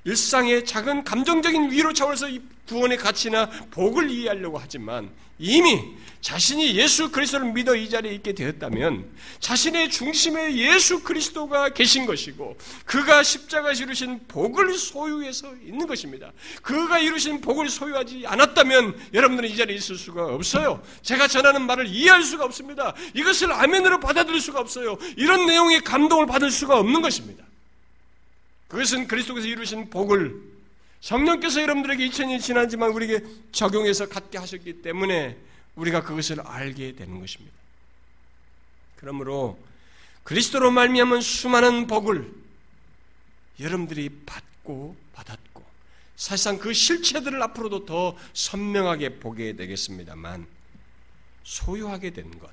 일상의 0.07 0.63
작은 0.63 1.03
감정적인 1.03 1.69
위로 1.69 1.91
차원에서 1.91 2.27
구원의 2.65 2.97
가치나 2.97 3.49
복을 3.71 4.09
이해하려고 4.09 4.57
하지만 4.57 5.09
이미 5.37 5.83
자신이 6.21 6.75
예수 6.77 7.11
그리스도를 7.11 7.51
믿어 7.51 7.75
이 7.75 7.89
자리에 7.89 8.13
있게 8.13 8.33
되었다면 8.33 9.05
자신의 9.41 9.89
중심에 9.89 10.55
예수 10.55 11.03
그리스도가 11.03 11.69
계신 11.69 12.05
것이고 12.05 12.57
그가 12.85 13.21
십자가 13.21 13.73
이루신 13.73 14.21
복을 14.29 14.77
소유해서 14.77 15.53
있는 15.65 15.85
것입니다. 15.85 16.31
그가 16.61 16.99
이루신 16.99 17.41
복을 17.41 17.69
소유하지 17.69 18.23
않았다면 18.27 19.09
여러분들은 19.13 19.49
이 19.49 19.57
자리에 19.57 19.75
있을 19.75 19.97
수가 19.97 20.25
없어요. 20.25 20.81
제가 21.01 21.27
전하는 21.27 21.65
말을 21.67 21.85
이해할 21.85 22.23
수가 22.23 22.45
없습니다. 22.45 22.93
이것을 23.13 23.51
아멘으로 23.51 23.99
받아들일 23.99 24.39
수가 24.39 24.61
없어요. 24.61 24.97
이런 25.17 25.45
내용의 25.45 25.81
감동을 25.81 26.27
받을 26.27 26.49
수가 26.49 26.79
없는 26.79 27.01
것입니다. 27.01 27.46
그것은 28.67 29.07
그리스도께서 29.07 29.47
이루신 29.47 29.89
복을 29.89 30.41
성령께서 31.01 31.61
여러분들에게 31.61 32.07
2000년이 32.09 32.41
지났지만 32.41 32.91
우리에게 32.91 33.25
적용해서 33.51 34.09
갖게 34.09 34.37
하셨기 34.37 34.81
때문에 34.81 35.37
우리가 35.75 36.03
그것을 36.03 36.41
알게 36.41 36.95
되는 36.95 37.19
것입니다. 37.19 37.55
그러므로 38.97 39.57
그리스도로 40.23 40.71
말미암은 40.71 41.21
수많은 41.21 41.87
복을 41.87 42.29
여러분들이 43.59 44.09
받고 44.25 44.95
받았고 45.13 45.63
사실상 46.15 46.57
그 46.57 46.73
실체들을 46.73 47.41
앞으로도 47.41 47.85
더 47.85 48.17
선명하게 48.33 49.19
보게 49.19 49.55
되겠습니다만 49.55 50.45
소유하게 51.43 52.09
된 52.11 52.29
것 52.39 52.49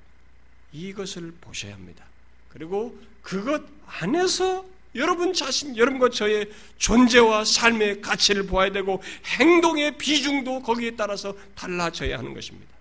이것을 0.73 1.33
보셔야 1.41 1.75
합니다. 1.75 2.05
그리고 2.51 2.99
그것 3.23 3.63
안에서 3.87 4.65
여러분 4.95 5.33
자신, 5.33 5.77
여러분과 5.77 6.11
저의 6.11 6.51
존재와 6.79 7.45
삶의 7.45 8.01
가치를 8.01 8.47
보아야 8.47 8.71
되고 8.71 9.03
행동의 9.39 9.99
비중도 9.99 10.63
거기에 10.63 10.93
따라서 10.97 11.35
달라져야 11.55 12.19
하는 12.19 12.33
것입니다. 12.35 12.73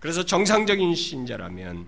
그래서 0.00 0.24
정상적인 0.24 0.94
신자라면 0.94 1.86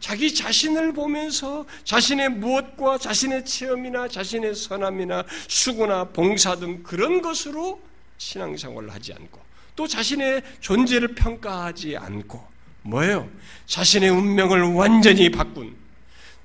자기 0.00 0.34
자신을 0.34 0.92
보면서 0.92 1.64
자신의 1.84 2.28
무엇과 2.30 2.98
자신의 2.98 3.44
체험이나 3.44 4.08
자신의 4.08 4.54
선함이나 4.54 5.24
수고나 5.48 6.04
봉사 6.04 6.56
등 6.56 6.82
그런 6.82 7.22
것으로 7.22 7.80
신앙생활을 8.18 8.92
하지 8.92 9.12
않고 9.12 9.40
또 9.74 9.88
자신의 9.88 10.42
존재를 10.60 11.14
평가하지 11.14 11.96
않고 11.96 12.46
뭐예요? 12.82 13.28
자신의 13.66 14.10
운명을 14.10 14.74
완전히 14.74 15.30
바꾼 15.30 15.74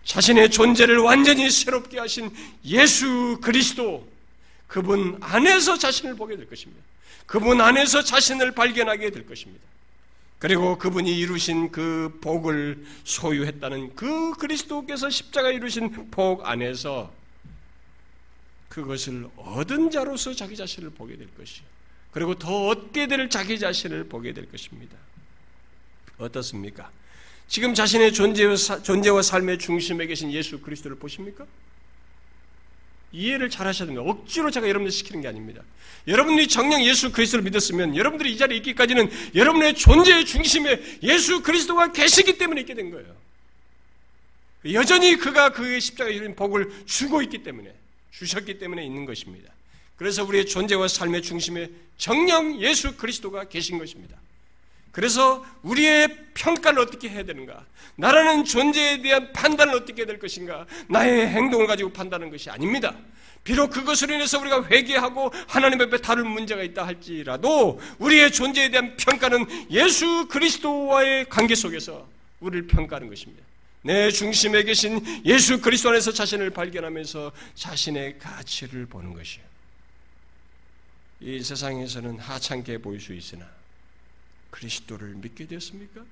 자신의 0.04 0.50
존재를 0.50 0.98
완전히 0.98 1.50
새롭게 1.50 2.00
하신 2.00 2.32
예수 2.66 3.40
그리스도 3.42 4.08
그분 4.68 5.18
안에서 5.22 5.78
자신을 5.78 6.16
보게 6.16 6.36
될 6.36 6.48
것입니다. 6.50 6.82
그분 7.26 7.62
안에서 7.62 8.04
자신을 8.04 8.52
발견하게 8.52 9.12
될 9.12 9.26
것입니다. 9.26 9.64
그리고 10.40 10.78
그분이 10.78 11.20
이루신 11.20 11.72
그 11.72 12.18
복을 12.22 12.86
소유했다는 13.04 13.96
그 13.96 14.32
그리스도께서 14.34 15.10
십자가 15.10 15.52
이루신 15.52 16.10
복 16.12 16.48
안에서 16.48 17.14
그것을 18.70 19.28
얻은 19.36 19.92
자로서 19.92 20.34
자기 20.34 20.56
자신을 20.56 20.92
보게 20.92 21.18
될 21.18 21.28
것이요. 21.36 21.66
그리고 22.12 22.36
더 22.36 22.68
얻게 22.68 23.08
될 23.08 23.30
자기 23.30 23.60
자신을 23.60 24.06
보게 24.06 24.34
될 24.34 24.50
것입니다. 24.50 24.96
어떻습니까? 26.18 26.90
지금 27.50 27.74
자신의 27.74 28.14
존재와, 28.14 29.22
삶의 29.24 29.58
중심에 29.58 30.06
계신 30.06 30.32
예수 30.32 30.62
그리스도를 30.62 30.98
보십니까? 31.00 31.48
이해를 33.12 33.50
잘 33.50 33.66
하셔야 33.66 33.88
됩니다. 33.88 34.08
억지로 34.08 34.52
제가 34.52 34.70
여러분들 34.70 34.92
시키는 34.92 35.22
게 35.22 35.28
아닙니다. 35.28 35.64
여러분들이 36.08 36.48
정녕 36.48 36.84
예수 36.86 37.12
그리스도를 37.12 37.44
믿었으면 37.44 37.96
여러분들이 37.98 38.32
이 38.32 38.38
자리에 38.38 38.58
있기까지는 38.58 39.10
여러분의 39.34 39.74
존재의 39.74 40.26
중심에 40.28 40.80
예수 41.02 41.42
그리스도가 41.42 41.92
계시기 41.92 42.38
때문에 42.38 42.62
있게 42.62 42.76
된 42.76 42.92
거예요. 42.92 43.16
여전히 44.72 45.16
그가 45.16 45.52
그의 45.52 45.82
십자가에 45.82 46.14
이른 46.14 46.36
복을 46.36 46.86
주고 46.86 47.24
있기 47.24 47.42
때문에 47.42 47.74
주셨기 48.12 48.60
때문에 48.60 48.86
있는 48.86 49.06
것입니다. 49.06 49.52
그래서 49.96 50.24
우리의 50.24 50.46
존재와 50.46 50.88
삶의 50.88 51.24
중심에 51.24 51.72
정령 51.98 52.62
예수 52.62 52.96
그리스도가 52.96 53.46
계신 53.46 53.80
것입니다. 53.80 54.18
그래서 55.00 55.46
우리의 55.62 56.10
평가를 56.34 56.80
어떻게 56.80 57.08
해야 57.08 57.24
되는가? 57.24 57.66
나라는 57.96 58.44
존재에 58.44 59.02
대한 59.02 59.32
판단을 59.32 59.74
어떻게 59.74 60.02
해야 60.02 60.06
될 60.06 60.20
것인가? 60.20 60.66
나의 60.90 61.26
행동을 61.30 61.68
가지고 61.68 61.94
판단하는 61.94 62.30
것이 62.30 62.50
아닙니다. 62.50 62.94
비록 63.46 63.70
그것으로 63.70 64.14
인해서 64.14 64.38
우리가 64.42 64.66
회개하고 64.66 65.32
하나님 65.48 65.80
앞에 65.80 66.00
다른 66.00 66.28
문제가 66.28 66.64
있다 66.64 66.86
할지라도 66.86 67.80
우리의 68.00 68.34
존재에 68.34 68.72
대한 68.72 68.98
평가는 68.98 69.70
예수 69.72 70.28
그리스도와의 70.28 71.30
관계 71.30 71.56
속에서 71.56 72.06
우리를 72.42 72.68
평가하는 72.68 73.08
것입니다. 73.08 73.42
내 73.84 74.12
중심에 74.12 74.64
계신 74.64 75.02
예수 75.24 75.62
그리스도 75.62 75.92
안에서 75.92 76.12
자신을 76.12 76.50
발견하면서 76.50 77.32
자신의 77.56 78.20
가치를 78.20 78.88
보는 78.88 79.14
것이에요. 79.14 79.48
이 81.22 81.42
세상에서는 81.42 82.20
하찮게 82.20 82.80
보일 82.80 83.00
수 83.00 83.14
있으나 83.14 83.59
그리스도를 84.50 85.16
믿게 85.16 85.48
되었습니까? 85.48 86.06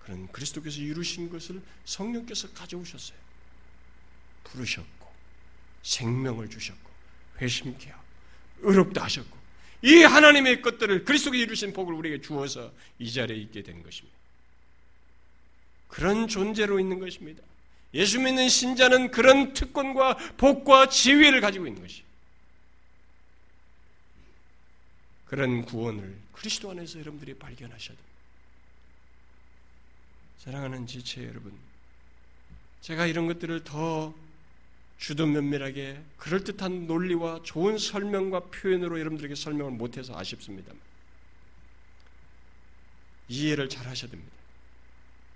그런 0.00 0.30
그리스도께서 0.32 0.80
이루신 0.80 1.30
것을 1.30 1.60
성령께서 1.84 2.50
가져오셨어요. 2.52 3.18
부르셨고 4.44 5.12
생명을 5.82 6.48
주셨고 6.48 6.90
회심케 7.40 7.90
하고 7.90 8.02
의롭다 8.62 9.04
하셨고 9.04 9.38
이 9.82 10.02
하나님의 10.02 10.62
것들을 10.62 11.04
그리스도가 11.04 11.36
이루신 11.36 11.72
복을 11.72 11.94
우리에게 11.94 12.20
주어서 12.20 12.72
이 12.98 13.10
자리에 13.10 13.36
있게 13.36 13.62
된 13.62 13.82
것입니다. 13.82 14.18
그런 15.88 16.28
존재로 16.28 16.78
있는 16.78 16.98
것입니다. 16.98 17.42
예수 17.94 18.20
믿는 18.20 18.48
신자는 18.48 19.10
그런 19.10 19.52
특권과 19.52 20.16
복과 20.36 20.88
지위를 20.88 21.40
가지고 21.40 21.66
있는 21.66 21.82
것이. 21.82 22.02
그런 25.30 25.64
구원을 25.64 26.18
그리스도 26.32 26.72
안에서 26.72 26.98
여러분들이 26.98 27.34
발견하셔야 27.34 27.96
됩니다. 27.96 28.04
사랑하는 30.40 30.88
지체 30.88 31.24
여러분, 31.24 31.52
제가 32.80 33.06
이런 33.06 33.28
것들을 33.28 33.62
더 33.62 34.12
주도 34.98 35.26
면밀하게 35.26 36.02
그럴듯한 36.16 36.88
논리와 36.88 37.42
좋은 37.44 37.78
설명과 37.78 38.40
표현으로 38.46 38.98
여러분들에게 38.98 39.36
설명을 39.36 39.70
못해서 39.70 40.18
아쉽습니다. 40.18 40.72
이해를 43.28 43.68
잘 43.68 43.86
하셔야 43.86 44.10
됩니다. 44.10 44.32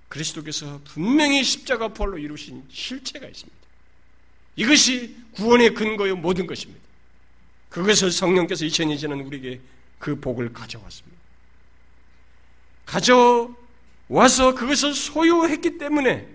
그리스도께서 0.09 0.81
분명히 0.83 1.45
십자가 1.45 1.87
부활로 1.87 2.19
이루신 2.19 2.67
실체가 2.69 3.29
있습니다. 3.29 3.59
이것이 4.57 5.17
구원의 5.35 5.75
근거요 5.75 6.17
모든 6.17 6.49
것입니다. 6.49 6.83
그것을 7.69 8.11
성령께서 8.11 8.65
2000년 8.65 8.99
지난 8.99 9.21
우리에게 9.21 9.61
그 9.99 10.19
복을 10.21 10.53
가져왔습니다. 10.53 11.23
가져와서 12.87 14.55
그것을 14.55 14.95
소유했기 14.95 15.79
때문에 15.79 16.29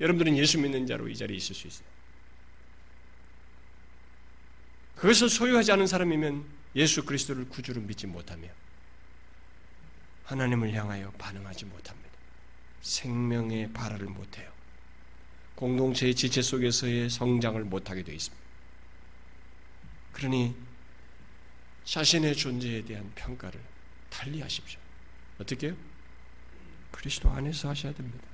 여러분들은 0.00 0.36
예수 0.36 0.58
믿는 0.58 0.86
자로 0.86 1.08
이 1.08 1.16
자리에 1.16 1.36
있을 1.36 1.54
수 1.54 1.66
있어요. 1.66 1.86
그것을 4.96 5.28
소유하지 5.28 5.72
않은 5.72 5.86
사람이면 5.86 6.44
예수 6.76 7.04
그리스도를 7.04 7.48
구주로 7.48 7.80
믿지 7.80 8.06
못하며 8.06 8.48
하나님을 10.24 10.72
향하여 10.74 11.10
반응하지 11.12 11.64
못합니다. 11.66 12.10
생명의 12.82 13.72
발화를 13.72 14.06
못해요. 14.06 14.50
공동체의 15.54 16.14
지체 16.14 16.42
속에서의 16.42 17.08
성장을 17.10 17.62
못하게 17.64 18.02
되어 18.02 18.14
있습니다. 18.14 18.44
그러니 20.12 20.54
자신의 21.86 22.36
존재에 22.36 22.82
대한 22.84 23.10
평가를 23.14 23.58
달리 24.10 24.40
하십시오. 24.40 24.78
어떻게 25.38 25.68
요 25.68 25.76
그리스도 26.90 27.30
안에서 27.30 27.70
하셔야 27.70 27.94
됩니다. 27.94 28.26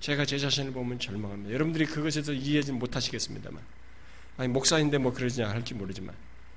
제가 0.00 0.24
제 0.24 0.38
자신을 0.38 0.72
보면 0.72 0.98
절망합니다. 0.98 1.52
여러분들이 1.52 1.86
그것에 1.86 2.22
서 2.22 2.32
이해하지 2.32 2.72
못하시겠습니다만, 2.72 3.62
아니 4.38 4.48
목사인데 4.48 4.98
뭐 4.98 5.12
그러지 5.12 5.44
않을지 5.44 5.74
모르지만, 5.74 6.14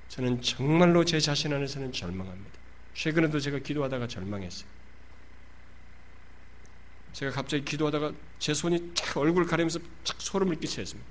저는 0.10 0.41
정말로 0.41 1.04
제 1.04 1.20
자신 1.20 1.54
안에서는 1.54 1.91
절망합니다. 1.91 2.60
최근에도 2.96 3.39
제가 3.39 3.60
기도하다가 3.60 4.08
절망했어요. 4.08 4.68
제가 7.14 7.32
갑자기 7.32 7.66
기도하다가 7.66 8.14
제 8.39 8.54
손이 8.54 8.91
쫙 8.96 9.18
얼굴 9.18 9.46
가리면서 9.46 9.80
착 10.04 10.22
소름을 10.22 10.60
끼쳤습니다. 10.60 11.08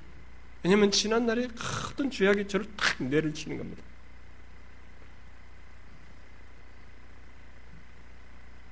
왜냐하면 0.65 0.91
지난날에 0.91 1.49
어떤 1.91 2.11
죄악이 2.11 2.49
저를 2.49 2.67
탁 2.77 3.03
내를 3.05 3.33
치는 3.33 3.59
겁니다. 3.59 3.83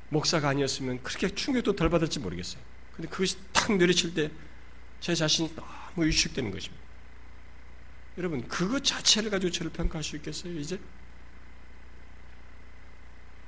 목사가 0.09 0.49
아니었으면 0.49 1.03
그렇게 1.03 1.29
충격도 1.33 1.77
덜 1.77 1.89
받을지 1.89 2.19
모르겠어요. 2.19 2.61
근데 2.97 3.09
그것이 3.09 3.37
탁 3.53 3.77
내리칠 3.77 4.15
때 4.15 4.31
제 5.03 5.17
자신이 5.17 5.53
너무 5.57 6.07
위축되는 6.07 6.53
것입니다. 6.53 6.83
여러분, 8.19 8.47
그것 8.47 8.85
자체를 8.85 9.31
가지고 9.31 9.51
저를 9.51 9.73
평가할 9.73 10.05
수 10.05 10.15
있겠어요, 10.17 10.57
이제? 10.59 10.79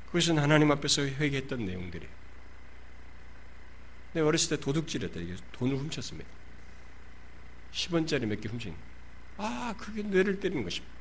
그것은 0.07 0.39
하나님 0.39 0.71
앞에서 0.73 1.03
회개했던 1.03 1.65
내용들이에요. 1.65 2.13
내 4.15 4.21
어렸을 4.21 4.57
때 4.57 4.61
도둑질했다. 4.61 5.21
돈을 5.53 5.77
훔쳤습니다. 5.77 6.29
10원짜리 7.75 8.25
몇 8.27 8.41
개 8.41 8.49
훔친. 8.49 8.75
아, 9.37 9.75
그게 9.77 10.03
뇌를 10.03 10.39
때리는 10.41 10.63
것입니다. 10.63 10.95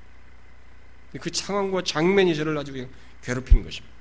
그 1.21 1.30
상황과 1.32 1.84
장면이 1.84 2.36
저를 2.36 2.57
아주 2.57 2.71
그냥 2.71 2.89
괴롭히는 3.21 3.63
것입니다. 3.63 3.93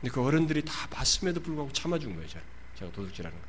근데 0.00 0.12
그 0.14 0.22
어른들이 0.22 0.64
다 0.64 0.86
봤음에도 0.88 1.42
불구하고 1.42 1.72
참아준 1.72 2.14
거예요, 2.14 2.28
저를. 2.28 2.46
제가 2.76 2.92
도둑질하는 2.92 3.36
거. 3.36 3.44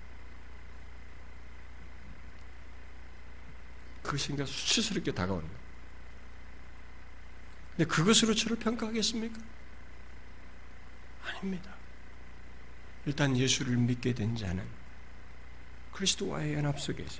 그것이 4.01 4.29
그러니까 4.29 4.47
수치스럽게 4.51 5.11
다가오는 5.11 5.45
거예요. 5.45 5.59
근데 7.77 7.85
그것으로 7.87 8.33
저를 8.33 8.57
평가하겠습니까? 8.57 9.39
아닙니다. 11.23 11.75
일단 13.05 13.37
예수를 13.37 13.77
믿게 13.77 14.13
된 14.15 14.35
자는 14.35 14.65
그리스도와의 15.99 16.53
연합 16.53 16.79
속에서 16.79 17.19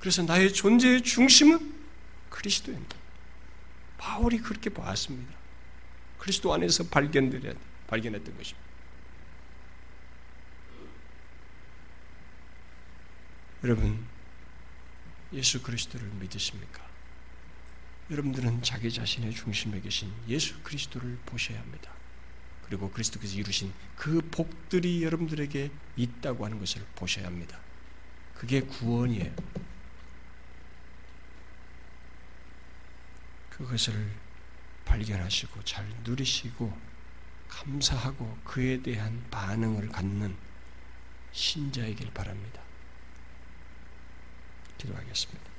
그래서 0.00 0.22
나의 0.22 0.52
존재의 0.52 1.02
중심은 1.02 1.74
그리스도입니다. 2.28 2.96
바울이 3.98 4.38
그렇게 4.38 4.68
봤습니다. 4.68 5.32
그리스도 6.18 6.52
안에서 6.52 6.84
발견했던 6.88 8.36
것입니다. 8.36 8.66
여러분 13.62 14.04
예수 15.32 15.62
그리스도를 15.62 16.06
믿으십니까? 16.08 16.84
여러분들은 18.10 18.62
자기 18.62 18.92
자신의 18.92 19.34
중심에 19.34 19.80
계신 19.80 20.12
예수 20.28 20.60
그리스도를 20.62 21.16
보셔야 21.26 21.60
합니다. 21.60 21.92
그리고 22.64 22.90
그리스도께서 22.90 23.36
이루신 23.36 23.72
그 23.96 24.20
복들이 24.30 25.04
여러분들에게 25.04 25.70
있다고 25.96 26.44
하는 26.44 26.58
것을 26.58 26.84
보셔야 26.96 27.26
합니다. 27.26 27.65
그게 28.38 28.60
구원이에요. 28.60 29.34
그것을 33.50 34.12
발견하시고 34.84 35.64
잘 35.64 35.88
누리시고 36.04 36.76
감사하고 37.48 38.38
그에 38.44 38.82
대한 38.82 39.24
반응을 39.30 39.88
갖는 39.88 40.36
신자이길 41.32 42.12
바랍니다. 42.12 42.62
기도하겠습니다. 44.78 45.55